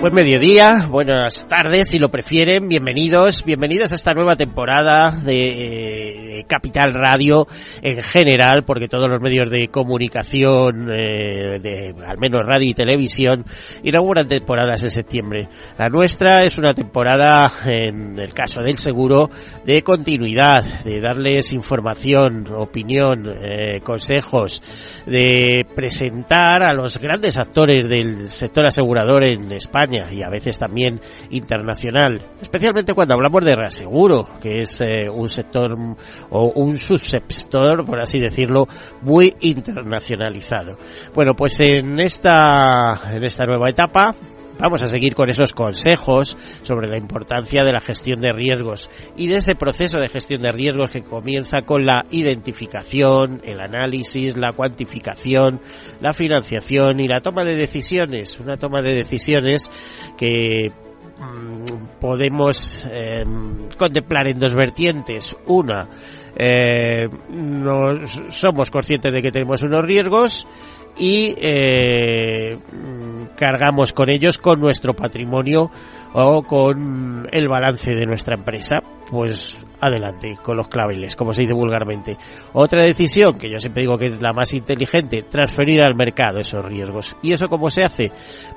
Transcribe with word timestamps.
Buen 0.00 0.14
mediodía, 0.14 0.86
buenas 0.88 1.46
tardes 1.46 1.90
si 1.90 1.98
lo 1.98 2.10
prefieren, 2.10 2.68
bienvenidos, 2.68 3.44
bienvenidos 3.44 3.92
a 3.92 3.96
esta 3.96 4.14
nueva 4.14 4.34
temporada 4.34 5.10
de 5.10 6.29
Capital 6.46 6.94
Radio 6.94 7.46
en 7.82 8.02
general, 8.02 8.64
porque 8.66 8.88
todos 8.88 9.08
los 9.10 9.20
medios 9.20 9.50
de 9.50 9.68
comunicación, 9.68 10.90
eh, 10.92 11.58
de 11.60 11.94
al 12.06 12.18
menos 12.18 12.42
radio 12.44 12.68
y 12.68 12.74
televisión, 12.74 13.44
inauguran 13.82 14.28
temporadas 14.28 14.82
en 14.82 14.90
septiembre. 14.90 15.48
La 15.78 15.88
nuestra 15.88 16.44
es 16.44 16.58
una 16.58 16.74
temporada, 16.74 17.50
en 17.66 18.18
el 18.18 18.32
caso 18.32 18.62
del 18.62 18.78
seguro, 18.78 19.28
de 19.64 19.82
continuidad, 19.82 20.84
de 20.84 21.00
darles 21.00 21.52
información, 21.52 22.44
opinión, 22.54 23.24
eh, 23.42 23.80
consejos, 23.80 24.62
de 25.06 25.66
presentar 25.74 26.62
a 26.62 26.72
los 26.72 26.98
grandes 26.98 27.36
actores 27.36 27.88
del 27.88 28.28
sector 28.30 28.66
asegurador 28.66 29.24
en 29.24 29.52
España, 29.52 30.08
y 30.10 30.22
a 30.22 30.28
veces 30.28 30.58
también 30.58 31.00
internacional, 31.30 32.20
especialmente 32.40 32.94
cuando 32.94 33.14
hablamos 33.14 33.44
de 33.44 33.56
reaseguro, 33.56 34.26
que 34.40 34.60
es 34.60 34.80
eh, 34.80 35.08
un 35.12 35.28
sector 35.28 35.74
o 36.30 36.52
un 36.52 36.78
subsector, 36.78 37.84
por 37.84 38.00
así 38.00 38.18
decirlo, 38.20 38.66
muy 39.02 39.34
internacionalizado. 39.40 40.78
Bueno, 41.14 41.34
pues 41.34 41.60
en 41.60 41.98
esta, 42.00 43.00
en 43.12 43.24
esta 43.24 43.44
nueva 43.46 43.68
etapa 43.68 44.14
Vamos 44.60 44.82
a 44.82 44.88
seguir 44.88 45.14
con 45.14 45.30
esos 45.30 45.54
consejos 45.54 46.36
sobre 46.60 46.86
la 46.86 46.98
importancia 46.98 47.64
de 47.64 47.72
la 47.72 47.80
gestión 47.80 48.20
de 48.20 48.30
riesgos 48.30 48.90
y 49.16 49.28
de 49.28 49.36
ese 49.36 49.54
proceso 49.54 49.98
de 49.98 50.10
gestión 50.10 50.42
de 50.42 50.52
riesgos 50.52 50.90
que 50.90 51.00
comienza 51.00 51.62
con 51.62 51.86
la 51.86 52.04
identificación, 52.10 53.40
el 53.42 53.58
análisis, 53.58 54.36
la 54.36 54.52
cuantificación, 54.52 55.62
la 56.02 56.12
financiación 56.12 57.00
y 57.00 57.08
la 57.08 57.22
toma 57.22 57.42
de 57.44 57.56
decisiones. 57.56 58.38
Una 58.38 58.58
toma 58.58 58.82
de 58.82 58.94
decisiones 58.94 59.70
que 60.18 60.70
mm, 61.18 61.98
podemos 61.98 62.86
em, 62.92 63.66
contemplar 63.78 64.28
en 64.28 64.40
dos 64.40 64.54
vertientes. 64.54 65.38
Una, 65.46 65.88
eh, 66.36 67.08
somos 68.30 68.70
conscientes 68.70 69.12
de 69.12 69.22
que 69.22 69.32
tenemos 69.32 69.62
unos 69.62 69.84
riesgos 69.84 70.46
y 70.98 71.34
eh, 71.38 72.58
cargamos 73.40 73.94
con 73.94 74.10
ellos 74.10 74.36
con 74.36 74.60
nuestro 74.60 74.92
patrimonio 74.92 75.70
o 76.12 76.42
con 76.42 77.26
el 77.32 77.48
balance 77.48 77.94
de 77.94 78.04
nuestra 78.04 78.36
empresa. 78.36 78.80
Pues 79.10 79.56
adelante 79.80 80.36
con 80.40 80.56
los 80.56 80.68
claveles, 80.68 81.16
como 81.16 81.32
se 81.32 81.42
dice 81.42 81.52
vulgarmente. 81.54 82.16
Otra 82.52 82.84
decisión, 82.84 83.38
que 83.38 83.50
yo 83.50 83.58
siempre 83.58 83.82
digo 83.82 83.98
que 83.98 84.06
es 84.06 84.22
la 84.22 84.32
más 84.32 84.52
inteligente, 84.52 85.22
transferir 85.22 85.82
al 85.82 85.96
mercado 85.96 86.38
esos 86.38 86.64
riesgos. 86.64 87.16
¿Y 87.20 87.32
eso 87.32 87.48
cómo 87.48 87.70
se 87.70 87.82
hace? 87.82 88.12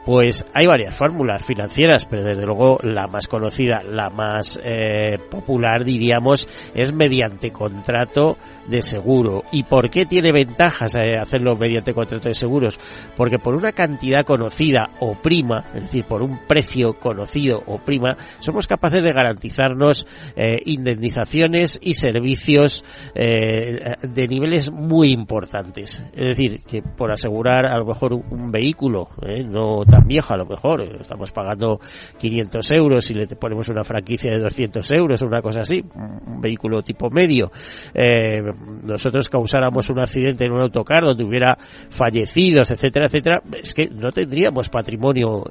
Pues 0.06 0.46
hay 0.54 0.68
varias 0.68 0.96
fórmulas 0.96 1.44
financieras, 1.44 2.06
pero 2.06 2.24
desde 2.24 2.46
luego 2.46 2.78
la 2.84 3.08
más 3.08 3.28
conocida, 3.28 3.82
la 3.84 4.12
más 4.12 4.60
eh, 4.64 5.18
popular, 5.32 5.84
diríamos, 5.84 6.48
es 6.76 6.94
mediante 6.94 7.52
contrato 7.52 8.38
de 8.68 8.84
seguro. 8.84 9.44
¿Y 9.52 9.64
por 9.64 9.90
qué 9.90 10.06
tiene 10.06 10.32
ventajas 10.32 10.94
eh, 10.96 11.18
hacerlo 11.20 11.56
mediante 11.56 11.96
contrato 11.96 12.28
de 12.28 12.36
seguros? 12.36 12.80
Porque 13.16 13.40
por 13.40 13.56
una 13.56 13.72
cantidad 13.72 14.24
conocida 14.24 14.73
o 15.00 15.16
prima, 15.16 15.66
es 15.76 15.84
decir, 15.84 16.06
por 16.06 16.22
un 16.22 16.40
precio 16.48 16.94
conocido 16.94 17.62
o 17.66 17.80
prima, 17.80 18.18
somos 18.40 18.68
capaces 18.68 19.04
de 19.04 19.12
garantizarnos 19.12 20.08
eh, 20.36 20.62
indemnizaciones 20.66 21.80
y 21.82 21.94
servicios 21.94 22.84
eh, 23.16 23.96
de 24.02 24.28
niveles 24.28 24.72
muy 24.72 25.12
importantes. 25.12 26.04
Es 26.14 26.28
decir, 26.30 26.62
que 26.64 26.82
por 26.82 27.12
asegurar 27.12 27.66
a 27.66 27.78
lo 27.78 27.86
mejor 27.86 28.14
un, 28.14 28.52
vehículo, 28.52 29.10
eh, 29.22 29.44
no 29.44 29.84
tan 29.84 30.08
viejo 30.08 30.34
a 30.34 30.38
lo 30.38 30.46
mejor, 30.46 30.82
estamos 31.00 31.32
pagando 31.32 31.80
500 32.20 32.72
euros 32.72 33.10
y 33.10 33.14
le 33.16 33.28
ponemos 33.28 33.70
una 33.70 33.84
franquicia 33.84 34.32
de 34.32 34.40
200 34.40 34.92
euros 34.92 35.22
o 35.22 35.28
una 35.28 35.42
cosa 35.42 35.62
así, 35.62 35.84
un 35.96 36.40
vehículo 36.40 36.82
tipo 36.84 37.10
medio, 37.10 37.52
nosotros 38.84 39.30
causáramos 39.30 39.90
un 39.90 40.00
accidente 40.00 40.46
en 40.46 40.52
un 40.52 40.62
autocar 40.62 41.04
donde 41.04 41.24
hubiera 41.24 41.58
fallecidos, 41.90 42.70
etcétera, 42.70 43.08
etcétera, 43.08 43.42
es 43.62 43.74
que 43.74 43.90
no 43.90 44.12
tendríamos 44.12 44.53
patrimonio 44.70 45.44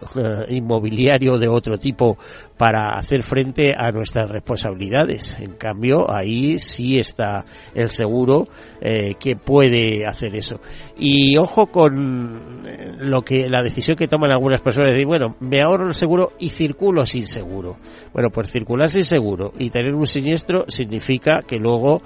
inmobiliario 0.49 1.39
de 1.39 1.49
otro 1.49 1.79
tipo 1.79 2.19
para 2.57 2.97
hacer 2.97 3.23
frente 3.23 3.75
a 3.77 3.91
nuestras 3.91 4.31
responsabilidades. 4.31 5.37
En 5.39 5.55
cambio, 5.57 6.13
ahí 6.13 6.59
sí 6.59 6.99
está 6.99 7.45
el 7.75 7.91
seguro 7.91 8.47
eh, 8.81 9.15
que 9.19 9.37
puede 9.37 10.07
hacer 10.07 10.35
eso. 10.37 10.61
Y 10.97 11.37
ojo 11.39 11.67
con 11.67 12.63
eh, 12.67 12.93
lo 12.99 13.23
que 13.23 13.49
la 13.49 13.63
decisión 13.63 13.97
que 13.97 14.09
toman 14.09 14.31
algunas 14.31 14.61
personas 14.61 14.95
de 14.95 15.05
bueno, 15.05 15.37
me 15.41 15.61
ahorro 15.61 15.87
el 15.87 15.95
seguro 15.95 16.33
y 16.39 16.51
circulo 16.51 17.05
sin 17.07 17.27
seguro. 17.27 17.77
Bueno, 18.13 18.31
pues 18.31 18.51
circular 18.51 18.89
sin 18.89 19.05
seguro 19.05 19.53
y 19.59 19.71
tener 19.71 19.95
un 19.95 20.07
siniestro 20.07 20.65
significa 20.69 21.43
que 21.43 21.57
luego 21.57 22.03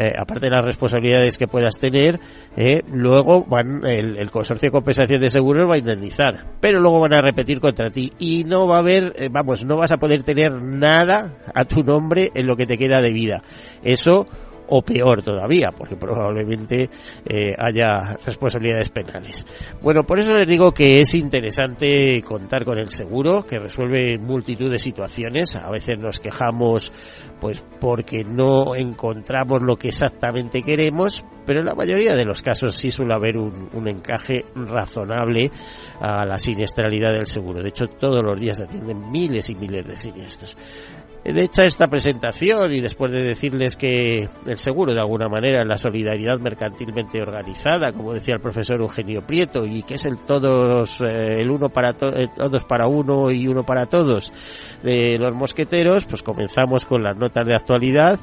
eh, 0.00 0.14
aparte 0.18 0.46
de 0.46 0.52
las 0.52 0.64
responsabilidades 0.64 1.36
que 1.36 1.46
puedas 1.46 1.76
tener, 1.78 2.18
eh, 2.56 2.80
luego 2.90 3.44
van 3.44 3.84
el, 3.84 4.30
consorcio 4.30 4.68
de 4.68 4.72
compensación 4.72 5.20
de 5.20 5.30
seguros 5.30 5.68
va 5.68 5.74
a 5.74 5.78
indemnizar, 5.78 6.54
pero 6.58 6.80
luego 6.80 7.00
van 7.00 7.12
a 7.12 7.20
repetir 7.20 7.60
contra 7.60 7.90
ti 7.90 8.10
y 8.18 8.44
no 8.44 8.66
va 8.66 8.76
a 8.76 8.78
haber, 8.78 9.12
eh, 9.16 9.28
vamos, 9.30 9.62
no 9.62 9.76
vas 9.76 9.92
a 9.92 9.98
poder 9.98 10.22
tener 10.22 10.52
nada 10.62 11.34
a 11.54 11.66
tu 11.66 11.82
nombre 11.84 12.30
en 12.34 12.46
lo 12.46 12.56
que 12.56 12.64
te 12.64 12.78
queda 12.78 13.02
de 13.02 13.12
vida. 13.12 13.42
Eso 13.82 14.24
o 14.70 14.82
peor 14.82 15.22
todavía, 15.22 15.70
porque 15.76 15.96
probablemente 15.96 16.88
eh, 17.24 17.54
haya 17.58 18.16
responsabilidades 18.24 18.88
penales. 18.88 19.46
Bueno, 19.82 20.04
por 20.04 20.18
eso 20.18 20.34
les 20.34 20.48
digo 20.48 20.72
que 20.72 21.00
es 21.00 21.14
interesante 21.14 22.22
contar 22.22 22.64
con 22.64 22.78
el 22.78 22.90
seguro, 22.90 23.44
que 23.44 23.58
resuelve 23.58 24.18
multitud 24.18 24.70
de 24.70 24.78
situaciones. 24.78 25.56
A 25.56 25.70
veces 25.70 25.98
nos 25.98 26.18
quejamos 26.18 26.92
pues 27.40 27.64
porque 27.80 28.24
no 28.24 28.74
encontramos 28.74 29.62
lo 29.62 29.76
que 29.76 29.88
exactamente 29.88 30.62
queremos, 30.62 31.24
pero 31.46 31.60
en 31.60 31.66
la 31.66 31.74
mayoría 31.74 32.14
de 32.14 32.24
los 32.24 32.42
casos 32.42 32.76
sí 32.76 32.90
suele 32.90 33.14
haber 33.14 33.38
un, 33.38 33.68
un 33.72 33.88
encaje 33.88 34.44
razonable 34.54 35.50
a 36.00 36.24
la 36.24 36.38
siniestralidad 36.38 37.12
del 37.12 37.26
seguro. 37.26 37.62
De 37.62 37.70
hecho, 37.70 37.86
todos 37.86 38.22
los 38.22 38.38
días 38.38 38.58
se 38.58 38.64
atienden 38.64 39.10
miles 39.10 39.50
y 39.50 39.54
miles 39.54 39.86
de 39.86 39.96
siniestros. 39.96 40.56
De 41.22 41.44
hecha 41.44 41.64
esta 41.64 41.86
presentación 41.86 42.72
y 42.72 42.80
después 42.80 43.12
de 43.12 43.22
decirles 43.22 43.76
que 43.76 44.28
el 44.46 44.58
seguro 44.58 44.94
de 44.94 45.00
alguna 45.00 45.28
manera 45.28 45.64
la 45.64 45.76
solidaridad 45.76 46.40
mercantilmente 46.40 47.20
organizada, 47.20 47.92
como 47.92 48.14
decía 48.14 48.34
el 48.34 48.40
profesor 48.40 48.80
Eugenio 48.80 49.24
Prieto, 49.26 49.66
y 49.66 49.82
que 49.82 49.94
es 49.94 50.06
el 50.06 50.18
todos, 50.18 51.00
eh, 51.02 51.40
el 51.40 51.50
uno 51.50 51.68
para 51.68 51.92
todos 51.92 52.64
para 52.64 52.88
uno 52.88 53.30
y 53.30 53.46
uno 53.46 53.64
para 53.64 53.86
todos 53.86 54.32
de 54.82 55.18
los 55.18 55.34
mosqueteros, 55.34 56.06
pues 56.06 56.22
comenzamos 56.22 56.86
con 56.86 57.02
las 57.02 57.16
notas 57.16 57.46
de 57.46 57.54
actualidad 57.54 58.18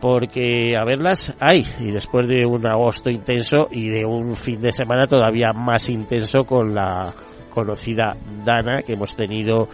porque 0.00 0.76
a 0.80 0.84
verlas 0.84 1.34
hay 1.40 1.66
y 1.78 1.90
después 1.90 2.26
de 2.26 2.46
un 2.46 2.66
agosto 2.66 3.10
intenso 3.10 3.68
y 3.70 3.88
de 3.88 4.06
un 4.06 4.34
fin 4.34 4.60
de 4.62 4.72
semana 4.72 5.06
todavía 5.06 5.52
más 5.52 5.90
intenso 5.90 6.44
con 6.44 6.74
la 6.74 7.12
conocida 7.50 8.16
Dana 8.44 8.82
que 8.82 8.94
hemos 8.94 9.14
tenido, 9.14 9.68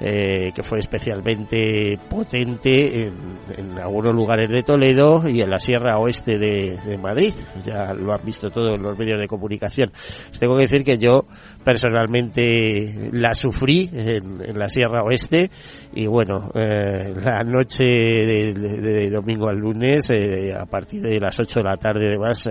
eh, 0.00 0.50
que 0.54 0.62
fue 0.62 0.80
especialmente 0.80 1.98
potente 2.08 3.06
en, 3.06 3.78
algunos 3.78 4.14
lugares 4.14 4.50
de 4.50 4.62
Toledo 4.62 5.28
y 5.28 5.40
en 5.40 5.50
la 5.50 5.58
Sierra 5.58 5.98
Oeste 5.98 6.38
de, 6.38 6.98
Madrid. 7.00 7.32
Ya 7.64 7.94
lo 7.94 8.12
han 8.12 8.24
visto 8.24 8.50
todos 8.50 8.78
los 8.78 8.98
medios 8.98 9.20
de 9.20 9.26
comunicación. 9.26 9.92
tengo 10.38 10.56
que 10.56 10.62
decir 10.62 10.84
que 10.84 10.98
yo 10.98 11.24
personalmente 11.64 13.10
la 13.12 13.34
sufrí 13.34 13.90
en, 13.92 14.58
la 14.58 14.68
Sierra 14.68 15.02
Oeste 15.02 15.50
y 15.94 16.06
bueno, 16.06 16.50
eh, 16.54 17.14
la 17.22 17.42
noche 17.42 17.84
de, 17.84 19.10
domingo 19.10 19.48
al 19.48 19.58
lunes, 19.58 20.10
eh, 20.10 20.54
a 20.54 20.66
partir 20.66 21.02
de 21.02 21.18
las 21.18 21.38
8 21.38 21.60
de 21.60 21.64
la 21.64 21.76
tarde 21.76 22.08
además, 22.08 22.48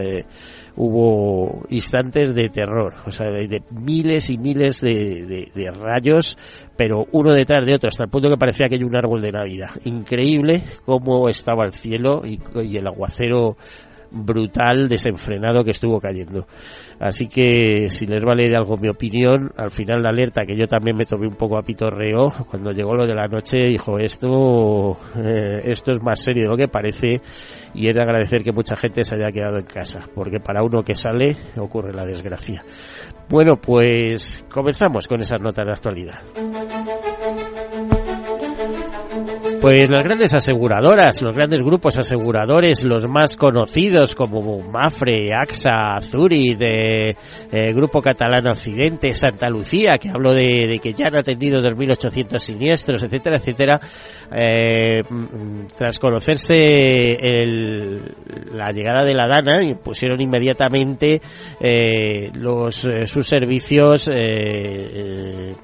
hubo 0.80 1.66
instantes 1.70 2.34
de 2.34 2.50
terror, 2.50 2.96
o 3.06 3.12
sea, 3.12 3.30
de, 3.30 3.62
miles 3.72 4.30
y 4.30 4.38
miles 4.38 4.80
de, 4.80 5.72
rayos, 5.78 6.38
pero 6.78 7.06
uno 7.12 7.34
detrás 7.34 7.66
de 7.66 7.76
otro, 7.76 7.90
hasta 7.90 8.06
el 8.06 8.10
punto 8.10 8.30
que 8.30 8.38
parecía 8.38 8.70
que 8.70 8.76
hay 8.76 8.84
un 8.84 8.96
árbol 8.96 9.22
de 9.22 9.32
Navidad. 9.32 9.70
Increíble 9.84 10.64
cómo 10.86 11.28
estaba 11.28 11.66
el 11.66 11.74
cielo 11.74 12.22
y, 12.26 12.40
el 12.78 12.88
aguacero 12.88 13.58
brutal, 14.12 14.90
desenfrenado 14.90 15.64
que 15.64 15.72
estuvo 15.72 16.00
cayendo. 16.00 16.46
Así 17.00 17.28
que 17.28 17.90
si 17.90 18.06
les 18.06 18.24
vale 18.24 18.50
de 18.50 18.56
algo 18.56 18.76
mi 18.78 18.90
opinión, 18.90 19.52
al 19.56 19.72
final 19.72 20.02
la 20.02 20.10
alerta 20.10 20.46
que 20.46 20.58
yo 20.58 20.68
también 20.68 20.98
me 20.98 21.06
tomé 21.06 21.28
un 21.28 21.36
poco 21.36 21.58
a 21.58 21.62
pitorreo 21.62 22.32
cuando 22.50 22.72
llegó 22.72 22.94
lo 22.94 23.08
de 23.08 23.16
la 23.16 23.28
noche, 23.28 23.68
dijo 23.68 23.98
esto, 23.98 24.98
eh, 25.18 25.62
esto 25.66 25.92
es 25.94 26.04
más 26.04 26.20
serio 26.20 26.44
de 26.44 26.50
lo 26.50 26.58
que 26.58 26.68
parece 26.68 27.22
y 27.74 27.88
es 27.88 27.96
de 27.96 28.02
agradecer 28.02 28.44
que 28.44 28.52
mucha 28.52 28.76
gente 28.76 29.04
se 29.04 29.16
haya 29.16 29.32
quedado 29.32 29.58
en 29.58 29.66
casa, 29.66 30.02
porque 30.14 30.40
para 30.40 30.64
uno 30.64 30.84
que 30.84 30.96
sale 30.96 31.36
ocurre 31.58 31.94
la 31.94 32.06
desgracia. 32.06 32.60
Bueno, 33.30 33.58
pues 33.58 34.44
comenzamos 34.52 35.08
con 35.08 35.22
esas 35.22 35.40
notas 35.42 35.66
de 35.66 35.72
actualidad. 35.72 36.20
Pues 39.62 39.90
las 39.90 40.04
grandes 40.06 40.34
aseguradoras, 40.34 41.22
los 41.22 41.36
grandes 41.36 41.62
grupos 41.62 41.98
aseguradores, 41.98 42.86
los 42.86 43.10
más 43.10 43.36
conocidos 43.36 44.16
como 44.16 44.62
Mafre, 44.62 45.32
AXA, 45.36 46.00
Zuri, 46.02 46.56
de 46.56 47.18
eh, 47.52 47.74
Grupo 47.74 48.02
Catalán 48.02 48.48
Occidente, 48.48 49.14
Santa 49.14 49.50
Lucía, 49.50 49.98
que 49.98 50.10
hablo 50.10 50.34
de, 50.34 50.80
que 50.82 50.94
ya 50.94 51.08
han 51.08 51.18
atendido 51.18 51.62
2.800 51.62 52.40
siniestros, 52.40 53.04
etcétera, 53.04 53.36
etcétera, 53.36 53.82
eh, 54.34 55.02
tras 55.76 56.00
conocerse 56.00 57.18
el, 57.20 58.16
la 58.54 58.72
llegada 58.72 59.04
de 59.04 59.14
la 59.14 59.28
Dana, 59.28 59.60
pusieron 59.84 60.22
inmediatamente 60.22 61.20
eh, 61.60 62.32
los 62.34 62.88
sus 63.06 63.28
servicios 63.28 64.08
en 64.08 65.56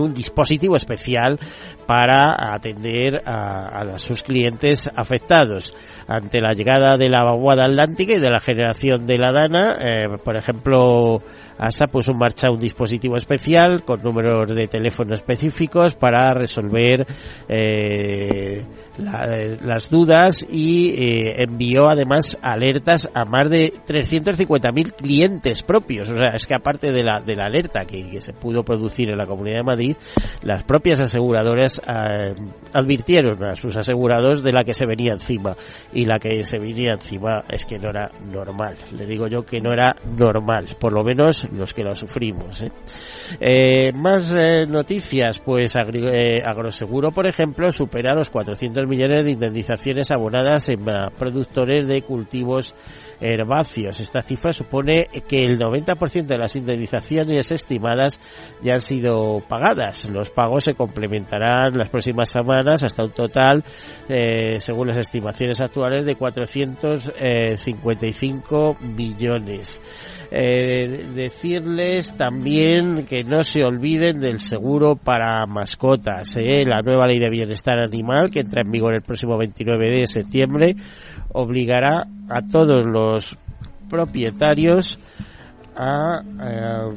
un 0.00 0.12
dispositivo 0.12 0.76
especial 0.76 1.38
para 1.86 2.33
atender 2.34 3.22
a, 3.24 3.98
sus 3.98 4.22
clientes 4.22 4.90
afectados 4.94 5.74
ante 6.06 6.40
la 6.40 6.52
llegada 6.52 6.96
de 6.96 7.08
la 7.08 7.24
vaguada 7.24 7.64
atlántica 7.64 8.14
y 8.14 8.18
de 8.18 8.30
la 8.30 8.40
generación 8.40 9.06
de 9.06 9.18
la 9.18 9.32
dana. 9.32 9.76
Eh, 9.80 10.18
por 10.22 10.36
ejemplo, 10.36 11.22
ASA 11.58 11.86
puso 11.86 12.12
en 12.12 12.18
marcha 12.18 12.50
un 12.50 12.58
dispositivo 12.58 13.16
especial 13.16 13.84
con 13.84 14.02
números 14.02 14.54
de 14.54 14.66
teléfono 14.66 15.14
específicos 15.14 15.94
para 15.94 16.34
resolver 16.34 17.06
eh, 17.48 18.64
las 18.98 19.88
dudas 19.90 20.46
y 20.50 20.90
eh, 20.90 21.42
envió 21.42 21.88
además 21.88 22.38
alertas 22.42 23.10
a 23.14 23.24
más 23.24 23.48
de 23.50 23.72
350.000 23.86 24.94
clientes 24.94 25.62
propios. 25.62 26.08
O 26.10 26.16
sea, 26.16 26.30
es 26.34 26.46
que 26.46 26.54
aparte 26.54 26.92
de 26.92 27.02
la, 27.02 27.20
de 27.20 27.36
la 27.36 27.46
alerta 27.46 27.84
que, 27.84 28.04
se 28.20 28.32
pudo 28.32 28.62
producir 28.62 29.10
en 29.10 29.18
la 29.18 29.26
Comunidad 29.26 29.58
de 29.58 29.64
Madrid, 29.64 29.96
las 30.42 30.62
propias 30.62 31.00
aseguradoras 31.00 31.80
eh, 31.86 32.23
advirtieron 32.72 33.42
a 33.44 33.54
sus 33.54 33.76
asegurados 33.76 34.42
de 34.42 34.52
la 34.52 34.64
que 34.64 34.74
se 34.74 34.86
venía 34.86 35.12
encima. 35.12 35.56
Y 35.92 36.06
la 36.06 36.18
que 36.18 36.44
se 36.44 36.58
venía 36.58 36.92
encima 36.92 37.44
es 37.48 37.64
que 37.64 37.78
no 37.78 37.90
era 37.90 38.10
normal. 38.32 38.76
Le 38.92 39.06
digo 39.06 39.26
yo 39.26 39.44
que 39.44 39.60
no 39.60 39.72
era 39.72 39.94
normal. 40.16 40.76
Por 40.78 40.92
lo 40.92 41.04
menos 41.04 41.48
los 41.52 41.72
que 41.74 41.84
lo 41.84 41.94
sufrimos. 41.94 42.62
¿eh? 42.62 42.70
Eh, 43.40 43.92
más 43.92 44.34
eh, 44.34 44.66
noticias, 44.66 45.38
pues 45.38 45.76
Agroseguro, 45.76 47.10
por 47.10 47.26
ejemplo, 47.26 47.70
supera 47.72 48.14
los 48.14 48.30
400 48.30 48.86
millones 48.86 49.24
de 49.24 49.32
indemnizaciones 49.32 50.10
abonadas 50.10 50.68
en 50.68 50.84
productores 51.16 51.86
de 51.86 52.02
cultivos 52.02 52.74
herbáceos. 53.20 54.00
Esta 54.00 54.22
cifra 54.22 54.52
supone 54.52 55.08
que 55.28 55.44
el 55.44 55.58
90% 55.58 56.26
de 56.26 56.38
las 56.38 56.56
indemnizaciones 56.56 57.50
estimadas 57.50 58.20
ya 58.62 58.74
han 58.74 58.80
sido 58.80 59.42
pagadas. 59.48 60.08
Los 60.10 60.28
pagos 60.30 60.64
se 60.64 60.74
complementarán 60.74 61.76
las 61.76 61.88
próximas 61.88 62.28
semanas 62.28 62.82
hasta 62.82 63.04
un 63.04 63.12
total, 63.12 63.62
eh, 64.08 64.58
según 64.60 64.88
las 64.88 64.98
estimaciones 64.98 65.60
actuales, 65.60 66.04
de 66.06 66.16
455 66.16 68.76
millones. 68.80 69.80
Eh, 70.36 71.06
decirles 71.14 72.16
también 72.16 73.06
que 73.06 73.22
no 73.22 73.44
se 73.44 73.62
olviden 73.62 74.20
del 74.20 74.40
seguro 74.40 74.96
para 74.96 75.46
mascotas. 75.46 76.36
Eh. 76.36 76.64
La 76.66 76.82
nueva 76.82 77.06
ley 77.06 77.20
de 77.20 77.30
bienestar 77.30 77.78
animal 77.78 78.30
que 78.30 78.40
entra 78.40 78.62
en 78.62 78.72
vigor 78.72 78.94
el 78.94 79.02
próximo 79.02 79.38
29 79.38 79.90
de 79.90 80.06
septiembre 80.06 80.74
obligará 81.32 82.06
a 82.28 82.42
todos 82.42 82.84
los 82.84 83.36
propietarios 83.88 84.98
a 85.76 86.22
eh, 86.42 86.94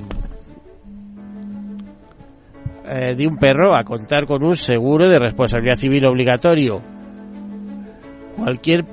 eh, 2.90 3.16
de 3.16 3.28
un 3.28 3.38
perro 3.38 3.76
a 3.76 3.84
contar 3.84 4.26
con 4.26 4.44
un 4.44 4.56
seguro 4.56 5.10
de 5.10 5.20
responsabilidad 5.20 5.78
civil 5.78 6.06
obligatorio. 6.06 6.82
Cualquier 8.38 8.86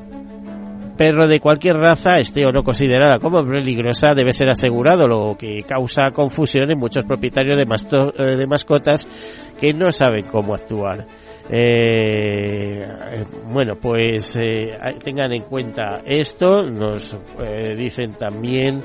perro 0.97 1.29
de 1.29 1.39
cualquier 1.41 1.77
raza, 1.77 2.19
esté 2.19 2.47
o 2.47 2.53
no 2.53 2.63
considerada 2.63 3.19
como 3.19 3.45
peligrosa, 3.45 4.15
debe 4.15 4.33
ser 4.33 4.49
asegurado, 4.49 5.07
lo 5.07 5.37
que 5.37 5.63
causa 5.63 6.11
confusión 6.13 6.71
en 6.71 6.79
muchos 6.79 7.05
propietarios 7.05 7.57
de, 7.57 7.65
eh, 7.65 8.37
de 8.37 8.47
mascotas 8.47 9.07
que 9.61 9.73
no 9.75 9.93
saben 9.93 10.25
cómo 10.27 10.55
actuar. 10.55 11.07
Eh, 11.51 13.25
bueno, 13.53 13.75
pues 13.77 14.37
eh, 14.37 14.79
tengan 15.03 15.33
en 15.33 15.43
cuenta 15.43 16.03
esto. 16.05 16.71
Nos 16.71 17.19
eh, 17.39 17.75
dicen 17.77 18.15
también 18.15 18.83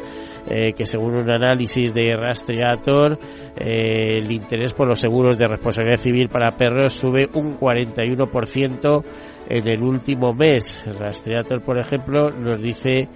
eh, 0.47 0.73
que 0.73 0.85
según 0.85 1.15
un 1.15 1.29
análisis 1.29 1.93
de 1.93 2.15
Rastreator, 2.15 3.17
eh, 3.55 4.17
el 4.17 4.31
interés 4.31 4.73
por 4.73 4.87
los 4.87 4.99
seguros 4.99 5.37
de 5.37 5.47
responsabilidad 5.47 5.99
civil 5.99 6.29
para 6.29 6.57
perros 6.57 6.93
sube 6.93 7.29
un 7.33 7.57
41% 7.57 9.03
en 9.47 9.67
el 9.67 9.81
último 9.81 10.33
mes. 10.33 10.85
Rastreator, 10.99 11.61
por 11.63 11.79
ejemplo, 11.79 12.29
nos 12.29 12.61
dice 12.61 13.07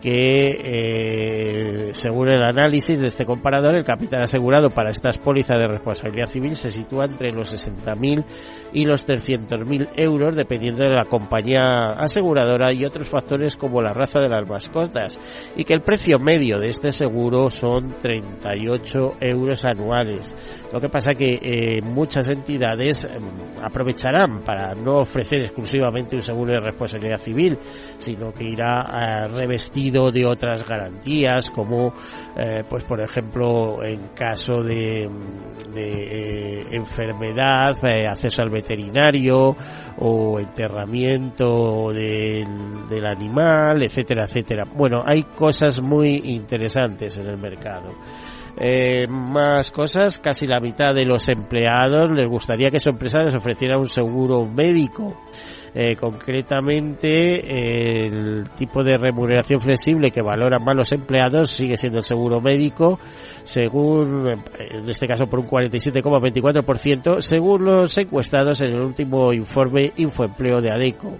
que 0.00 1.88
eh, 1.90 1.90
según 1.94 2.28
el 2.28 2.42
análisis 2.42 3.00
de 3.00 3.08
este 3.08 3.24
comparador 3.24 3.74
el 3.74 3.84
capital 3.84 4.22
asegurado 4.22 4.70
para 4.70 4.90
estas 4.90 5.18
pólizas 5.18 5.58
de 5.58 5.66
responsabilidad 5.66 6.28
civil 6.28 6.56
se 6.56 6.70
sitúa 6.70 7.06
entre 7.06 7.32
los 7.32 7.52
60.000 7.52 8.24
y 8.72 8.84
los 8.84 9.06
300.000 9.06 9.90
euros 9.96 10.36
dependiendo 10.36 10.84
de 10.84 10.94
la 10.94 11.06
compañía 11.06 11.92
aseguradora 11.98 12.72
y 12.72 12.84
otros 12.84 13.08
factores 13.08 13.56
como 13.56 13.82
la 13.82 13.92
raza 13.92 14.20
de 14.20 14.28
las 14.28 14.48
mascotas. 14.48 15.18
Y 15.56 15.64
que 15.64 15.74
el 15.74 15.82
precio 15.82 16.18
medio 16.18 16.58
de 16.58 16.68
este 16.68 16.92
seguro 16.92 17.50
son 17.50 17.96
38 17.98 19.14
euros 19.20 19.64
anuales. 19.64 20.34
Lo 20.72 20.80
que 20.80 20.88
pasa 20.88 21.14
que 21.14 21.38
eh, 21.42 21.82
muchas 21.82 22.28
entidades 22.28 23.04
em, 23.04 23.24
aprovecharán 23.62 24.42
para 24.44 24.74
no 24.74 24.98
ofrecer 24.98 25.42
exclusivamente 25.42 26.16
un 26.16 26.22
seguro 26.22 26.52
de 26.52 26.60
responsabilidad 26.60 27.18
civil 27.18 27.58
sino 27.98 28.32
que 28.32 28.44
irá 28.44 28.80
a 28.80 29.28
revestir 29.28 29.87
de 29.90 30.26
otras 30.26 30.64
garantías 30.64 31.50
como 31.50 31.92
eh, 32.36 32.62
pues 32.68 32.84
por 32.84 33.00
ejemplo 33.00 33.82
en 33.82 34.08
caso 34.08 34.62
de, 34.62 35.08
de 35.74 36.60
eh, 36.60 36.66
enfermedad 36.72 37.70
eh, 37.82 38.06
acceso 38.08 38.42
al 38.42 38.50
veterinario 38.50 39.56
o 39.98 40.38
enterramiento 40.38 41.92
del, 41.92 42.86
del 42.88 43.06
animal 43.06 43.82
etcétera 43.82 44.24
etcétera 44.24 44.64
bueno 44.64 45.02
hay 45.04 45.22
cosas 45.24 45.82
muy 45.82 46.20
interesantes 46.24 47.16
en 47.18 47.26
el 47.26 47.38
mercado 47.38 47.94
eh, 48.60 49.06
más 49.06 49.70
cosas, 49.70 50.18
casi 50.18 50.44
la 50.48 50.58
mitad 50.58 50.92
de 50.92 51.04
los 51.04 51.28
empleados 51.28 52.10
les 52.10 52.26
gustaría 52.26 52.70
que 52.70 52.80
su 52.80 52.90
empresa 52.90 53.22
les 53.22 53.34
ofreciera 53.34 53.78
un 53.78 53.88
seguro 53.88 54.44
médico. 54.44 55.16
Eh, 55.74 55.96
concretamente, 55.96 58.06
el 58.06 58.48
tipo 58.56 58.82
de 58.82 58.96
remuneración 58.96 59.60
flexible 59.60 60.10
que 60.10 60.22
valoran 60.22 60.64
más 60.64 60.74
los 60.74 60.92
empleados 60.92 61.50
sigue 61.50 61.76
siendo 61.76 61.98
el 61.98 62.04
seguro 62.04 62.40
médico, 62.40 62.98
según, 63.44 64.28
en 64.58 64.88
este 64.88 65.06
caso 65.06 65.26
por 65.26 65.40
un 65.40 65.46
47,24%, 65.46 67.20
según 67.20 67.64
los 67.64 67.96
encuestados 67.98 68.62
en 68.62 68.68
el 68.68 68.80
último 68.80 69.32
informe 69.32 69.92
Infoempleo 69.96 70.60
de 70.60 70.70
ADECO. 70.70 71.16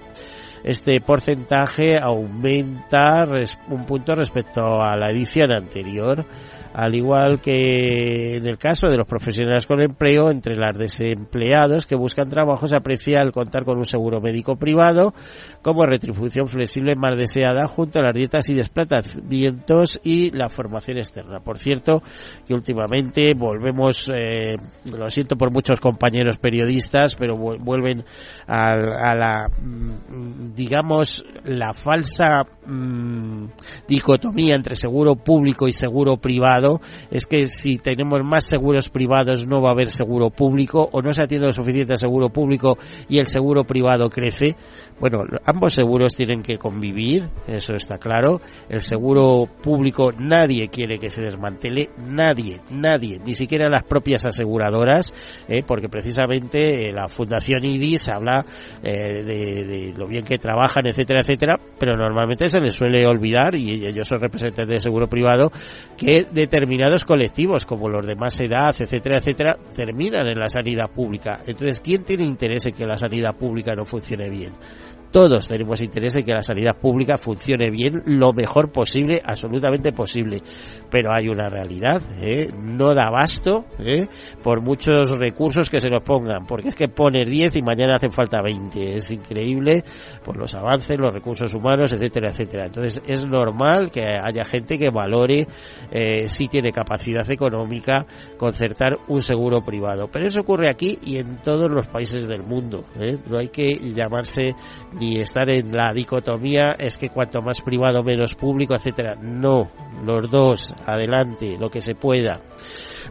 Este 0.64 1.00
porcentaje 1.00 1.96
aumenta 2.00 3.26
un 3.68 3.86
punto 3.86 4.14
respecto 4.14 4.82
a 4.82 4.96
la 4.96 5.10
edición 5.10 5.52
anterior 5.52 6.24
al 6.78 6.94
igual 6.94 7.40
que 7.40 8.36
en 8.36 8.46
el 8.46 8.56
caso 8.56 8.86
de 8.86 8.96
los 8.96 9.08
profesionales 9.08 9.66
con 9.66 9.80
empleo, 9.80 10.30
entre 10.30 10.54
las 10.54 10.78
desempleados 10.78 11.88
que 11.88 11.96
buscan 11.96 12.30
trabajo 12.30 12.68
se 12.68 12.76
aprecia 12.76 13.20
el 13.20 13.32
contar 13.32 13.64
con 13.64 13.78
un 13.78 13.84
seguro 13.84 14.20
médico 14.20 14.54
privado 14.54 15.12
como 15.60 15.84
retribución 15.86 16.46
flexible 16.46 16.94
más 16.94 17.18
deseada 17.18 17.66
junto 17.66 17.98
a 17.98 18.02
las 18.02 18.14
dietas 18.14 18.48
y 18.48 18.54
desplazamientos 18.54 19.98
y 20.04 20.30
la 20.30 20.50
formación 20.50 20.98
externa. 20.98 21.40
Por 21.40 21.58
cierto, 21.58 22.00
que 22.46 22.54
últimamente 22.54 23.32
volvemos, 23.36 24.08
eh, 24.14 24.54
lo 24.96 25.10
siento 25.10 25.34
por 25.34 25.50
muchos 25.50 25.80
compañeros 25.80 26.38
periodistas, 26.38 27.16
pero 27.16 27.36
vuelven 27.36 28.04
a, 28.46 28.76
la 29.16 29.48
mm, 29.48 30.54
digamos, 30.54 31.26
la 31.42 31.72
falsa 31.72 32.46
mm, 32.66 33.46
dicotomía 33.88 34.54
entre 34.54 34.76
seguro 34.76 35.16
público 35.16 35.66
y 35.66 35.72
seguro 35.72 36.18
privado 36.18 36.67
es 37.10 37.26
que 37.26 37.46
si 37.46 37.76
tenemos 37.76 38.20
más 38.22 38.44
seguros 38.44 38.88
privados 38.88 39.46
no 39.46 39.60
va 39.60 39.70
a 39.70 39.72
haber 39.72 39.88
seguro 39.88 40.30
público 40.30 40.88
o 40.92 41.02
no 41.02 41.12
se 41.12 41.22
atiende 41.22 41.46
lo 41.46 41.52
suficiente 41.52 41.92
al 41.92 41.98
seguro 41.98 42.28
público 42.28 42.78
y 43.08 43.18
el 43.18 43.26
seguro 43.26 43.64
privado 43.64 44.10
crece. 44.10 44.56
Bueno, 45.00 45.22
ambos 45.44 45.74
seguros 45.74 46.16
tienen 46.16 46.42
que 46.42 46.58
convivir, 46.58 47.28
eso 47.46 47.74
está 47.74 47.98
claro. 47.98 48.40
El 48.68 48.80
seguro 48.80 49.46
público 49.62 50.10
nadie 50.18 50.68
quiere 50.68 50.98
que 50.98 51.08
se 51.08 51.22
desmantele, 51.22 51.90
nadie, 51.98 52.58
nadie, 52.70 53.20
ni 53.24 53.34
siquiera 53.34 53.68
las 53.68 53.84
propias 53.84 54.26
aseguradoras, 54.26 55.14
eh, 55.48 55.62
porque 55.64 55.88
precisamente 55.88 56.88
eh, 56.88 56.92
la 56.92 57.08
Fundación 57.08 57.64
IDIS 57.64 58.08
habla 58.08 58.44
eh, 58.82 59.22
de, 59.22 59.94
lo 59.96 60.08
bien 60.08 60.24
que 60.24 60.38
trabajan, 60.38 60.86
etcétera, 60.86 61.20
etcétera, 61.20 61.60
pero 61.78 61.96
normalmente 61.96 62.48
se 62.48 62.60
les 62.60 62.74
suele 62.74 63.06
olvidar, 63.06 63.54
y 63.54 63.86
ellos 63.86 64.08
son 64.08 64.20
representantes 64.20 64.68
de 64.74 64.80
seguro 64.80 65.08
privado, 65.08 65.52
que 65.96 66.26
determinados 66.58 67.04
colectivos, 67.04 67.64
como 67.64 67.88
los 67.88 68.04
de 68.04 68.16
más 68.16 68.40
edad, 68.40 68.74
etcétera, 68.76 69.18
etcétera, 69.18 69.56
terminan 69.72 70.26
en 70.26 70.40
la 70.40 70.48
sanidad 70.48 70.90
pública. 70.90 71.40
Entonces, 71.46 71.80
¿quién 71.80 72.02
tiene 72.02 72.24
interés 72.24 72.66
en 72.66 72.74
que 72.74 72.84
la 72.84 72.96
sanidad 72.96 73.36
pública 73.36 73.74
no 73.76 73.84
funcione 73.84 74.28
bien? 74.28 74.52
Todos 75.10 75.48
tenemos 75.48 75.80
interés 75.80 76.16
en 76.16 76.24
que 76.24 76.32
la 76.32 76.42
sanidad 76.42 76.76
pública 76.76 77.16
funcione 77.16 77.70
bien 77.70 78.02
lo 78.06 78.32
mejor 78.32 78.70
posible, 78.70 79.20
absolutamente 79.24 79.92
posible. 79.92 80.42
Pero 80.90 81.12
hay 81.12 81.28
una 81.28 81.48
realidad, 81.48 82.02
¿eh? 82.20 82.50
no 82.54 82.94
da 82.94 83.06
abasto 83.06 83.66
¿eh? 83.78 84.06
por 84.42 84.60
muchos 84.60 85.10
recursos 85.18 85.70
que 85.70 85.80
se 85.80 85.90
nos 85.90 86.02
pongan, 86.02 86.46
porque 86.46 86.68
es 86.68 86.74
que 86.74 86.88
pones 86.88 87.28
10 87.28 87.56
y 87.56 87.62
mañana 87.62 87.96
hacen 87.96 88.12
falta 88.12 88.42
20. 88.42 88.96
Es 88.96 89.10
increíble 89.10 89.84
por 90.24 90.36
los 90.36 90.54
avances, 90.54 90.98
los 90.98 91.12
recursos 91.12 91.54
humanos, 91.54 91.92
etcétera, 91.92 92.30
etcétera. 92.30 92.66
Entonces 92.66 93.02
es 93.06 93.26
normal 93.26 93.90
que 93.90 94.04
haya 94.04 94.44
gente 94.44 94.78
que 94.78 94.90
valore 94.90 95.46
eh, 95.90 96.28
si 96.28 96.48
tiene 96.48 96.72
capacidad 96.72 97.28
económica 97.30 98.06
concertar 98.36 98.98
un 99.08 99.20
seguro 99.20 99.62
privado. 99.62 100.08
Pero 100.10 100.26
eso 100.26 100.40
ocurre 100.40 100.68
aquí 100.68 100.98
y 101.04 101.18
en 101.18 101.38
todos 101.38 101.70
los 101.70 101.86
países 101.86 102.26
del 102.26 102.42
mundo. 102.42 102.84
¿eh? 102.98 103.18
No 103.28 103.38
hay 103.38 103.48
que 103.48 103.74
llamarse 103.94 104.54
ni 104.98 105.20
estar 105.20 105.48
en 105.50 105.76
la 105.76 105.92
dicotomía 105.92 106.72
es 106.78 106.98
que 106.98 107.10
cuanto 107.10 107.40
más 107.42 107.60
privado 107.60 108.02
menos 108.02 108.34
público, 108.34 108.74
etcétera. 108.74 109.14
No, 109.20 109.68
los 110.04 110.30
dos, 110.30 110.74
adelante, 110.84 111.56
lo 111.58 111.70
que 111.70 111.80
se 111.80 111.94
pueda. 111.94 112.40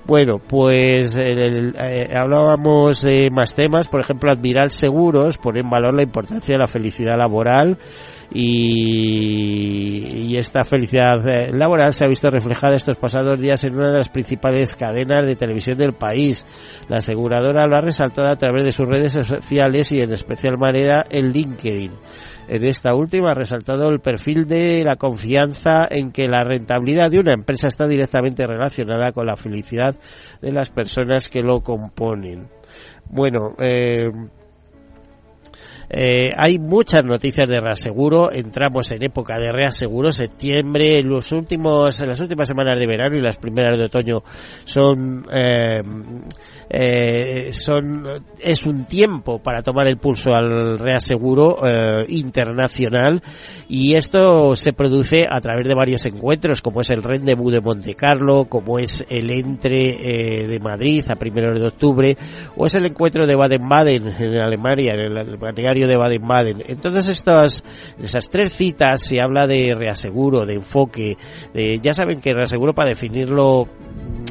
Bueno, 0.05 0.39
pues 0.39 1.17
eh, 1.17 2.09
hablábamos 2.13 3.01
de 3.01 3.29
más 3.31 3.53
temas, 3.53 3.87
por 3.87 3.99
ejemplo, 3.99 4.31
Admiral 4.31 4.69
Seguros 4.69 5.37
pone 5.37 5.61
en 5.61 5.69
valor 5.69 5.95
la 5.95 6.03
importancia 6.03 6.53
de 6.53 6.59
la 6.59 6.67
felicidad 6.67 7.17
laboral 7.17 7.77
y, 8.31 10.35
esta 10.37 10.63
felicidad 10.63 11.27
eh, 11.27 11.51
laboral 11.51 11.93
se 11.93 12.05
ha 12.05 12.07
visto 12.07 12.29
reflejada 12.29 12.75
estos 12.75 12.97
pasados 12.97 13.41
días 13.41 13.63
en 13.63 13.75
una 13.75 13.89
de 13.89 13.97
las 13.97 14.09
principales 14.09 14.75
cadenas 14.75 15.25
de 15.25 15.35
televisión 15.35 15.79
del 15.79 15.93
país. 15.93 16.45
La 16.89 16.97
aseguradora 16.97 17.65
lo 17.65 17.75
ha 17.75 17.81
resaltado 17.81 18.27
a 18.27 18.35
través 18.35 18.63
de 18.63 18.71
sus 18.71 18.87
redes 18.87 19.13
sociales 19.13 19.91
y 19.91 20.01
en 20.01 20.11
especial 20.11 20.59
manera 20.59 21.07
en 21.09 21.31
LinkedIn. 21.31 21.91
En 22.49 22.63
esta 22.63 22.93
última 22.93 23.31
ha 23.31 23.33
resaltado 23.33 23.89
el 23.89 23.99
perfil 23.99 24.45
de 24.45 24.83
la 24.83 24.95
confianza 24.95 25.85
en 25.89 26.11
que 26.11 26.27
la 26.27 26.43
rentabilidad 26.43 27.09
de 27.09 27.19
una 27.19 27.33
empresa 27.33 27.67
está 27.67 27.87
directamente 27.87 28.45
relacionada 28.45 29.11
con 29.11 29.25
la 29.25 29.35
felicidad 29.35 29.95
de 30.41 30.53
las 30.53 30.69
personas 30.69 31.29
que 31.29 31.41
lo 31.41 31.61
componen. 31.61 32.47
Bueno, 33.09 33.55
eh, 33.59 34.11
eh, 35.89 36.31
hay 36.37 36.59
muchas 36.59 37.03
noticias 37.03 37.49
de 37.49 37.61
reaseguro. 37.61 38.31
Entramos 38.31 38.91
en 38.91 39.03
época 39.03 39.37
de 39.37 39.51
reaseguro. 39.51 40.11
Septiembre, 40.11 41.01
los 41.01 41.31
últimos, 41.31 41.99
las 42.01 42.19
últimas 42.19 42.47
semanas 42.47 42.79
de 42.79 42.87
verano 42.87 43.15
y 43.15 43.21
las 43.21 43.37
primeras 43.37 43.77
de 43.77 43.85
otoño 43.85 44.23
son 44.65 45.25
eh, 45.31 45.81
eh, 46.69 47.53
son 47.53 48.05
es 48.43 48.65
un 48.65 48.85
tiempo 48.85 49.39
para 49.39 49.61
tomar 49.61 49.87
el 49.87 49.97
pulso 49.97 50.31
al 50.33 50.77
reaseguro 50.77 51.55
eh, 51.65 52.05
internacional 52.09 53.23
y 53.69 53.95
esto 53.95 54.53
se 54.55 54.73
produce 54.73 55.25
a 55.29 55.39
través 55.39 55.65
de 55.65 55.73
varios 55.73 56.05
encuentros 56.05 56.61
como 56.61 56.81
es 56.81 56.89
el 56.89 57.03
Rendezvous 57.03 57.53
de 57.53 57.61
Monte 57.61 57.95
Carlo, 57.95 58.45
como 58.49 58.79
es 58.79 59.05
el 59.09 59.31
Entre 59.31 60.41
eh, 60.43 60.47
de 60.47 60.59
Madrid 60.59 61.05
a 61.09 61.15
primeros 61.15 61.57
de 61.57 61.67
octubre 61.67 62.17
o 62.57 62.65
es 62.65 62.75
el 62.75 62.85
encuentro 62.85 63.25
de 63.25 63.35
Baden-Baden 63.35 64.07
en 64.19 64.37
Alemania, 64.37 64.93
en 64.93 65.17
el 65.17 65.37
de 65.85 65.97
Baden-Baden. 65.97 66.63
Entonces 66.67 67.07
estas 67.09 67.63
esas 68.01 68.29
tres 68.29 68.53
citas 68.53 69.01
se 69.01 69.21
habla 69.21 69.47
de 69.47 69.75
reaseguro, 69.75 70.45
de 70.45 70.55
enfoque, 70.55 71.17
ya 71.81 71.93
saben 71.93 72.21
que 72.21 72.33
reaseguro 72.33 72.73
para 72.73 72.89
definirlo 72.89 73.67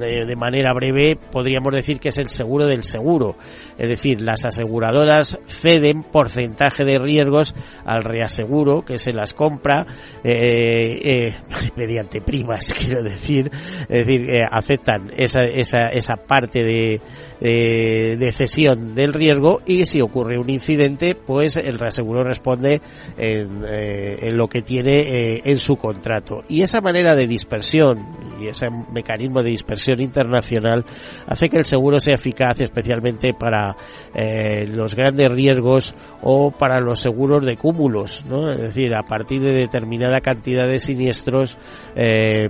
de 0.00 0.36
manera 0.36 0.72
breve 0.74 1.16
podríamos 1.16 1.74
decir 1.74 1.98
que 1.98 2.10
es 2.10 2.18
el 2.18 2.28
seguro 2.28 2.66
del 2.66 2.84
seguro. 2.84 3.36
Es 3.78 3.88
decir, 3.88 4.20
las 4.20 4.44
aseguradoras 4.44 5.38
ceden 5.46 6.02
porcentaje 6.02 6.84
de 6.84 6.98
riesgos 6.98 7.54
al 7.84 8.02
reaseguro 8.02 8.82
que 8.82 8.98
se 8.98 9.12
las 9.12 9.34
compra 9.34 9.86
eh, 10.24 11.00
eh, 11.02 11.34
mediante 11.76 12.20
primas, 12.20 12.72
quiero 12.78 13.02
decir. 13.02 13.50
Es 13.88 14.06
decir, 14.06 14.30
eh, 14.30 14.42
aceptan 14.48 15.10
esa, 15.16 15.40
esa, 15.40 15.88
esa 15.88 16.16
parte 16.16 16.62
de, 16.62 17.00
de, 17.40 18.32
cesión 18.32 18.94
del 18.94 19.12
riesgo 19.12 19.60
y 19.66 19.86
si 19.86 20.00
ocurre 20.00 20.38
un 20.38 20.50
incidente, 20.50 21.14
pues 21.14 21.35
el 21.40 21.78
reaseguro 21.78 22.24
responde 22.24 22.80
en, 23.16 23.64
en 23.64 24.36
lo 24.36 24.48
que 24.48 24.62
tiene 24.62 25.40
en 25.44 25.58
su 25.58 25.76
contrato. 25.76 26.42
Y 26.48 26.62
esa 26.62 26.80
manera 26.80 27.14
de 27.14 27.26
dispersión 27.26 28.16
y 28.40 28.48
ese 28.48 28.68
mecanismo 28.92 29.42
de 29.42 29.50
dispersión 29.50 30.00
internacional 30.00 30.84
hace 31.26 31.48
que 31.48 31.58
el 31.58 31.64
seguro 31.64 32.00
sea 32.00 32.14
eficaz 32.14 32.60
especialmente 32.60 33.32
para 33.32 33.76
eh, 34.14 34.66
los 34.66 34.94
grandes 34.94 35.28
riesgos 35.28 35.94
o 36.22 36.50
para 36.50 36.80
los 36.80 37.00
seguros 37.00 37.44
de 37.44 37.56
cúmulos, 37.56 38.24
¿no? 38.26 38.50
Es 38.50 38.58
decir, 38.58 38.94
a 38.94 39.02
partir 39.02 39.42
de 39.42 39.52
determinada 39.52 40.20
cantidad 40.20 40.66
de 40.66 40.78
siniestros 40.78 41.56
eh, 41.94 42.48